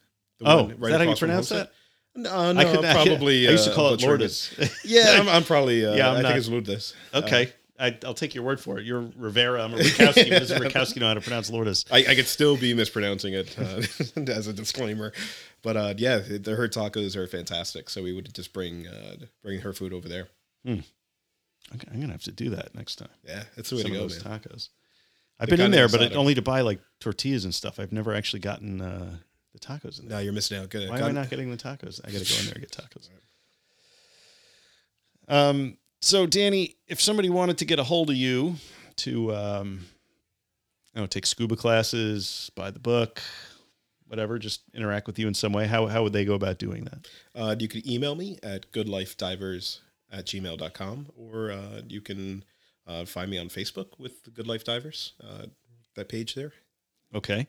Oh, 0.44 0.64
one 0.64 0.72
is 0.72 0.78
that 0.80 1.00
how 1.00 1.08
you 1.10 1.16
pronounce 1.16 1.48
that? 1.50 1.72
No, 2.14 2.52
no, 2.52 2.60
I 2.60 2.64
could 2.64 2.84
probably. 2.98 3.48
I, 3.48 3.52
used 3.52 3.64
to 3.64 3.72
uh, 3.72 3.74
call 3.74 3.88
it 3.94 4.00
butchering 4.00 4.18
Lourdes. 4.20 4.80
Yeah, 4.84 5.18
I'm, 5.20 5.28
I'm 5.36 5.44
probably. 5.44 5.86
Uh, 5.86 5.94
Yeah, 5.94 6.10
I'm 6.10 6.16
I 6.18 6.20
not- 6.22 6.28
think 6.34 6.38
it's 6.38 6.48
Ludes. 6.70 6.94
okay, 7.14 7.52
I, 7.78 7.96
I'll 8.04 8.14
take 8.14 8.34
your 8.34 8.44
word 8.44 8.60
for 8.60 8.78
it. 8.78 8.84
You're 8.84 9.08
Rivera. 9.16 9.62
I'm 9.62 9.74
a 9.74 9.78
Rakowski. 9.78 10.30
Does 10.30 10.50
Rakowski 10.52 11.00
know 11.00 11.08
how 11.08 11.14
to 11.14 11.20
pronounce 11.20 11.50
Lourdes? 11.50 11.84
I, 11.90 11.98
I 11.98 12.14
could 12.14 12.26
still 12.26 12.56
be 12.56 12.74
mispronouncing 12.74 13.34
it 13.34 13.56
uh, 13.58 13.82
as 14.30 14.46
a 14.46 14.52
disclaimer, 14.52 15.12
but 15.62 15.76
uh, 15.76 15.94
yeah, 15.96 16.18
the, 16.18 16.56
her 16.56 16.68
tacos 16.68 17.14
are 17.16 17.26
fantastic. 17.26 17.88
So 17.88 18.02
we 18.02 18.12
would 18.12 18.34
just 18.34 18.52
bring 18.52 18.86
uh, 18.88 19.16
bring 19.42 19.60
her 19.60 19.72
food 19.72 19.92
over 19.92 20.08
there. 20.08 20.28
Okay, 21.74 21.88
I'm 21.92 22.00
gonna 22.00 22.12
have 22.12 22.22
to 22.22 22.32
do 22.32 22.50
that 22.50 22.74
next 22.74 22.96
time. 22.96 23.08
Yeah, 23.26 23.44
that's 23.56 23.70
the 23.70 23.76
way 23.76 23.82
Some 23.82 23.92
to 23.92 23.96
of 23.98 24.02
go, 24.02 24.08
those 24.08 24.24
man. 24.24 24.40
tacos. 24.40 24.68
I've 25.40 25.48
been 25.48 25.60
in 25.60 25.70
there, 25.70 25.88
but 25.88 26.02
it, 26.02 26.16
only 26.16 26.34
to 26.34 26.42
buy 26.42 26.62
like 26.62 26.80
tortillas 27.00 27.44
and 27.44 27.54
stuff. 27.54 27.78
I've 27.78 27.92
never 27.92 28.12
actually 28.12 28.40
gotten 28.40 28.80
uh, 28.80 29.16
the 29.52 29.60
tacos 29.60 30.00
in 30.00 30.08
there. 30.08 30.18
No, 30.18 30.24
you're 30.24 30.32
missing 30.32 30.58
out. 30.58 30.68
Good. 30.68 30.88
Why 30.90 30.98
am 30.98 31.04
I 31.04 31.10
not 31.12 31.30
getting 31.30 31.50
the 31.50 31.56
tacos? 31.56 32.00
I 32.04 32.10
got 32.10 32.22
to 32.22 32.32
go 32.32 32.40
in 32.40 32.46
there 32.46 32.54
and 32.54 32.60
get 32.60 32.72
tacos. 32.72 33.08
Um. 35.30 35.76
So, 36.00 36.26
Danny, 36.26 36.76
if 36.86 37.00
somebody 37.00 37.28
wanted 37.28 37.58
to 37.58 37.64
get 37.64 37.78
a 37.78 37.84
hold 37.84 38.10
of 38.10 38.16
you 38.16 38.54
to, 38.96 39.34
um, 39.34 39.86
you 40.94 41.00
know, 41.00 41.06
take 41.06 41.26
scuba 41.26 41.56
classes, 41.56 42.50
buy 42.54 42.70
the 42.70 42.78
book, 42.78 43.20
whatever, 44.06 44.38
just 44.38 44.62
interact 44.74 45.06
with 45.06 45.18
you 45.18 45.26
in 45.26 45.34
some 45.34 45.52
way, 45.52 45.66
how 45.66 45.86
how 45.86 46.02
would 46.02 46.12
they 46.12 46.24
go 46.24 46.34
about 46.34 46.58
doing 46.58 46.84
that? 46.84 47.08
Uh, 47.34 47.56
you 47.58 47.68
can 47.68 47.88
email 47.88 48.14
me 48.14 48.38
at 48.42 48.70
goodlifedivers 48.72 49.80
at 50.10 50.26
gmail.com 50.26 51.06
or 51.16 51.50
uh, 51.50 51.82
you 51.88 52.00
can 52.00 52.44
uh, 52.86 53.04
find 53.04 53.30
me 53.30 53.38
on 53.38 53.48
Facebook 53.48 53.98
with 53.98 54.24
the 54.24 54.30
Good 54.30 54.46
Life 54.46 54.64
Divers, 54.64 55.12
uh, 55.22 55.46
that 55.94 56.08
page 56.08 56.34
there. 56.34 56.52
Okay. 57.14 57.46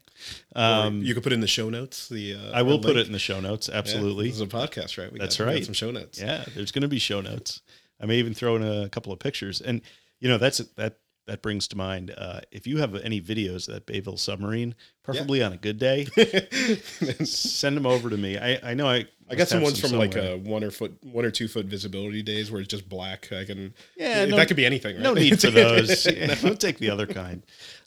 Um, 0.56 1.02
you 1.04 1.14
can 1.14 1.22
put 1.22 1.34
in 1.34 1.42
the 1.42 1.48
show 1.48 1.70
notes. 1.70 2.08
The 2.08 2.36
uh, 2.36 2.52
I 2.54 2.62
will 2.62 2.80
put 2.80 2.96
it 2.96 3.08
in 3.08 3.12
the 3.14 3.20
show 3.20 3.42
notes. 3.42 3.68
Yeah, 3.70 3.78
Absolutely. 3.78 4.28
this 4.28 4.36
is 4.36 4.42
a 4.42 4.48
podcast, 4.48 4.98
right? 4.98 5.12
We 5.12 5.20
That's 5.20 5.38
got, 5.38 5.46
we 5.46 5.52
got 5.52 5.56
right. 5.56 5.66
some 5.66 5.74
show 5.74 5.92
notes. 5.92 6.20
Yeah, 6.20 6.46
there's 6.56 6.72
going 6.72 6.84
to 6.84 6.88
be 6.88 7.00
show 7.00 7.20
notes. 7.20 7.62
I 8.00 8.06
may 8.06 8.18
even 8.18 8.34
throw 8.34 8.56
in 8.56 8.64
a 8.64 8.90
couple 8.90 9.12
of 9.14 9.20
pictures. 9.20 9.62
And 9.62 9.82
you 10.20 10.30
know, 10.30 10.38
that's 10.38 10.58
that 10.78 10.98
that 11.28 11.42
brings 11.44 11.68
to 11.68 11.78
mind 11.78 12.12
uh, 12.18 12.40
if 12.52 12.66
you 12.66 12.78
have 12.78 12.96
any 12.96 13.22
videos 13.22 13.68
of 13.68 13.76
that 13.76 13.86
Bayville 13.86 14.18
submarine, 14.18 14.74
preferably 15.04 15.44
on 15.44 15.54
a 15.54 15.58
good 15.58 15.78
day, 15.78 16.06
send 17.24 17.78
them 17.78 17.86
over 17.86 18.10
to 18.10 18.18
me. 18.18 18.38
I 18.38 18.60
I 18.72 18.74
know 18.74 18.88
I 18.88 19.06
I 19.30 19.36
got 19.36 19.48
some 19.48 19.62
ones 19.62 19.80
from 19.80 19.92
like 19.92 20.14
somewhere. 20.14 20.34
uh, 20.34 20.38
one 20.38 20.64
or 20.64 20.72
foot, 20.72 20.98
one 21.04 21.24
or 21.26 21.32
two 21.32 21.48
foot 21.48 21.66
visibility 21.68 22.24
days 22.24 22.52
where 22.52 22.62
it's 22.62 22.68
just 22.70 22.90
black. 22.90 23.32
I 23.32 23.46
can, 23.46 23.74
Yeah, 23.96 24.22
yeah, 24.22 24.26
no- 24.26 24.38
that 24.38 24.48
could 24.48 24.58
be 24.58 24.66
anything. 24.66 24.96
Right? 24.96 25.04
no 25.04 25.14
need 25.14 25.40
for 25.40 25.52
those. 25.52 26.06
Yeah, 26.12 26.36
we'll 26.44 26.56
take 26.56 26.80
the 26.80 26.90
other 26.90 27.06
kind. 27.06 27.44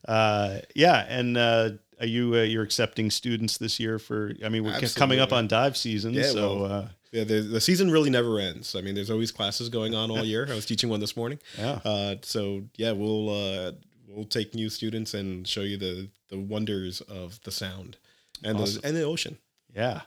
Uh, 0.06 0.58
yeah, 0.76 1.04
and 1.08 1.36
uh, 1.36 1.70
are 2.00 2.06
you 2.06 2.34
uh, 2.36 2.42
you're 2.42 2.62
accepting 2.62 3.10
students 3.10 3.58
this 3.58 3.80
year 3.80 3.98
for? 3.98 4.32
I 4.44 4.48
mean, 4.50 4.62
we're 4.64 4.78
c- 4.78 4.98
coming 4.98 5.18
up 5.20 5.32
on 5.32 5.48
dive 5.48 5.76
season, 5.76 6.14
Yeah, 6.14 6.22
so 6.30 6.60
well, 6.60 6.72
uh, 6.72 6.88
Yeah, 7.12 7.24
the, 7.24 7.40
the 7.42 7.60
season 7.60 7.90
really 7.90 8.08
never 8.10 8.38
ends. 8.38 8.74
I 8.74 8.80
mean, 8.80 8.94
there's 8.94 9.10
always 9.10 9.30
classes 9.30 9.68
going 9.68 9.94
on 9.94 10.10
all 10.10 10.24
year. 10.24 10.46
I 10.50 10.54
was 10.54 10.64
teaching 10.66 10.88
one 10.88 11.00
this 11.00 11.16
morning. 11.16 11.38
yeah. 11.58 11.78
Uh, 11.84 12.16
so 12.22 12.62
yeah, 12.76 12.92
we'll 12.92 13.28
uh, 13.28 13.72
we'll 14.08 14.24
take 14.24 14.54
new 14.54 14.68
students 14.70 15.12
and 15.14 15.46
show 15.46 15.60
you 15.60 15.76
the 15.76 16.08
the 16.30 16.38
wonders 16.38 17.00
of 17.02 17.38
the 17.44 17.50
sound 17.50 17.98
and 18.42 18.58
Awesome. 18.58 18.80
the 18.80 18.88
and 18.88 18.96
the 18.96 19.02
ocean. 19.02 19.36
Yeah. 19.74 20.00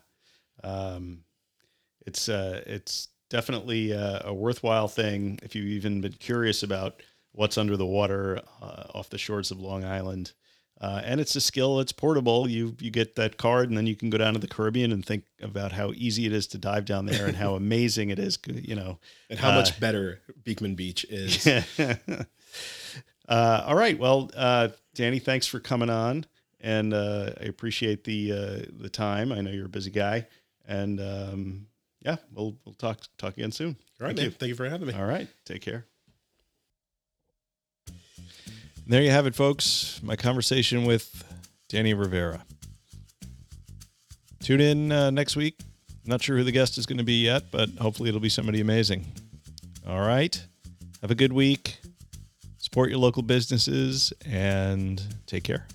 Um, 0.64 1.20
it's 2.08 2.28
uh, 2.28 2.64
it's 2.66 3.10
definitely 3.30 3.93
uh, 3.93 4.22
a 4.24 4.34
worthwhile 4.34 4.88
thing 4.88 5.39
if 5.43 5.56
you've 5.56 5.66
even 5.68 6.01
been 6.01 6.14
curious 6.14 6.64
about 6.64 7.01
what's 7.34 7.58
under 7.58 7.78
the 7.78 7.86
water 7.86 8.41
uh, 8.62 8.84
off 8.95 9.10
the 9.10 9.18
shores 9.18 9.51
of 9.51 9.60
Long 9.60 9.84
Island. 9.84 10.32
Uh, 10.82 11.01
and 11.05 11.21
it's 11.21 11.36
a 11.38 11.41
skill. 11.41 11.80
It's 11.80 11.93
portable. 11.93 12.49
You 12.49 12.76
you 12.82 12.91
get 12.91 13.15
that 13.15 13.38
card, 13.38 13.69
and 13.69 13.78
then 13.78 13.88
you 13.88 13.95
can 13.95 14.09
go 14.09 14.17
down 14.17 14.34
to 14.34 14.39
the 14.39 14.47
Caribbean 14.47 14.91
and 14.91 15.05
think 15.05 15.23
about 15.41 15.71
how 15.71 15.93
easy 15.95 16.26
it 16.26 16.34
is 16.34 16.47
to 16.47 16.57
dive 16.57 16.84
down 16.86 17.05
there, 17.05 17.28
and 17.28 17.36
how 17.38 17.55
amazing 17.63 18.09
it 18.09 18.19
is. 18.19 18.38
You 18.45 18.76
know, 18.76 18.99
And 19.30 19.39
how 19.39 19.51
Uh, 19.51 19.55
much 19.55 19.80
better 19.80 20.21
Beekman 20.43 20.76
Beach 20.76 21.05
is. 21.09 21.47
uh, 23.30 23.63
all 23.65 23.76
right. 23.76 23.97
Well, 23.97 24.30
uh, 24.36 24.69
Danny, 24.93 25.19
thanks 25.19 25.47
for 25.47 25.59
coming 25.61 25.89
on, 25.89 26.26
and 26.59 26.93
uh, 26.93 27.32
I 27.39 27.45
appreciate 27.45 28.03
the 28.03 28.32
uh, 28.34 28.65
the 28.78 28.89
time. 28.89 29.32
I 29.32 29.41
know 29.41 29.51
you're 29.51 29.67
a 29.67 29.69
busy 29.69 29.91
guy, 29.91 30.28
and 30.67 30.99
um, 30.99 31.67
yeah, 32.01 32.17
we'll 32.34 32.57
we'll 32.65 32.76
talk 32.76 32.99
talk 33.17 33.38
again 33.38 33.51
soon. 33.53 33.78
All 34.01 34.07
right, 34.07 34.09
Thank 34.09 34.17
man. 34.17 34.26
you. 34.26 34.32
Thank 34.32 34.49
you 34.49 34.55
for 34.55 34.69
having 34.69 34.88
me. 34.88 34.93
All 34.93 35.05
right. 35.05 35.28
Take 35.45 35.61
care. 35.61 35.86
There 38.88 39.01
you 39.01 39.09
have 39.09 39.25
it, 39.25 39.33
folks. 39.33 39.99
My 40.03 40.15
conversation 40.15 40.86
with 40.86 41.23
Danny 41.69 41.95
Rivera. 41.95 42.45
Tune 44.43 44.61
in 44.61 44.91
uh, 44.91 45.09
next 45.09 45.36
week. 45.36 45.59
Not 46.05 46.21
sure 46.21 46.38
who 46.38 46.43
the 46.43 46.51
guest 46.51 46.77
is 46.77 46.86
going 46.86 46.99
to 46.99 47.03
be 47.03 47.23
yet, 47.23 47.45
but 47.49 47.67
hopefully 47.81 48.09
it'll 48.09 48.21
be 48.21 48.29
somebody 48.29 48.61
amazing. 48.61 49.03
All 49.88 50.01
right. 50.01 50.39
Have 51.01 51.09
a 51.09 51.15
good 51.15 51.33
week. 51.33 51.79
Support 52.59 52.89
your 52.89 52.99
local 52.99 53.23
businesses 53.23 54.13
and 54.23 55.01
take 55.25 55.43
care. 55.43 55.65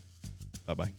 Bye 0.67 0.75
bye. 0.75 0.93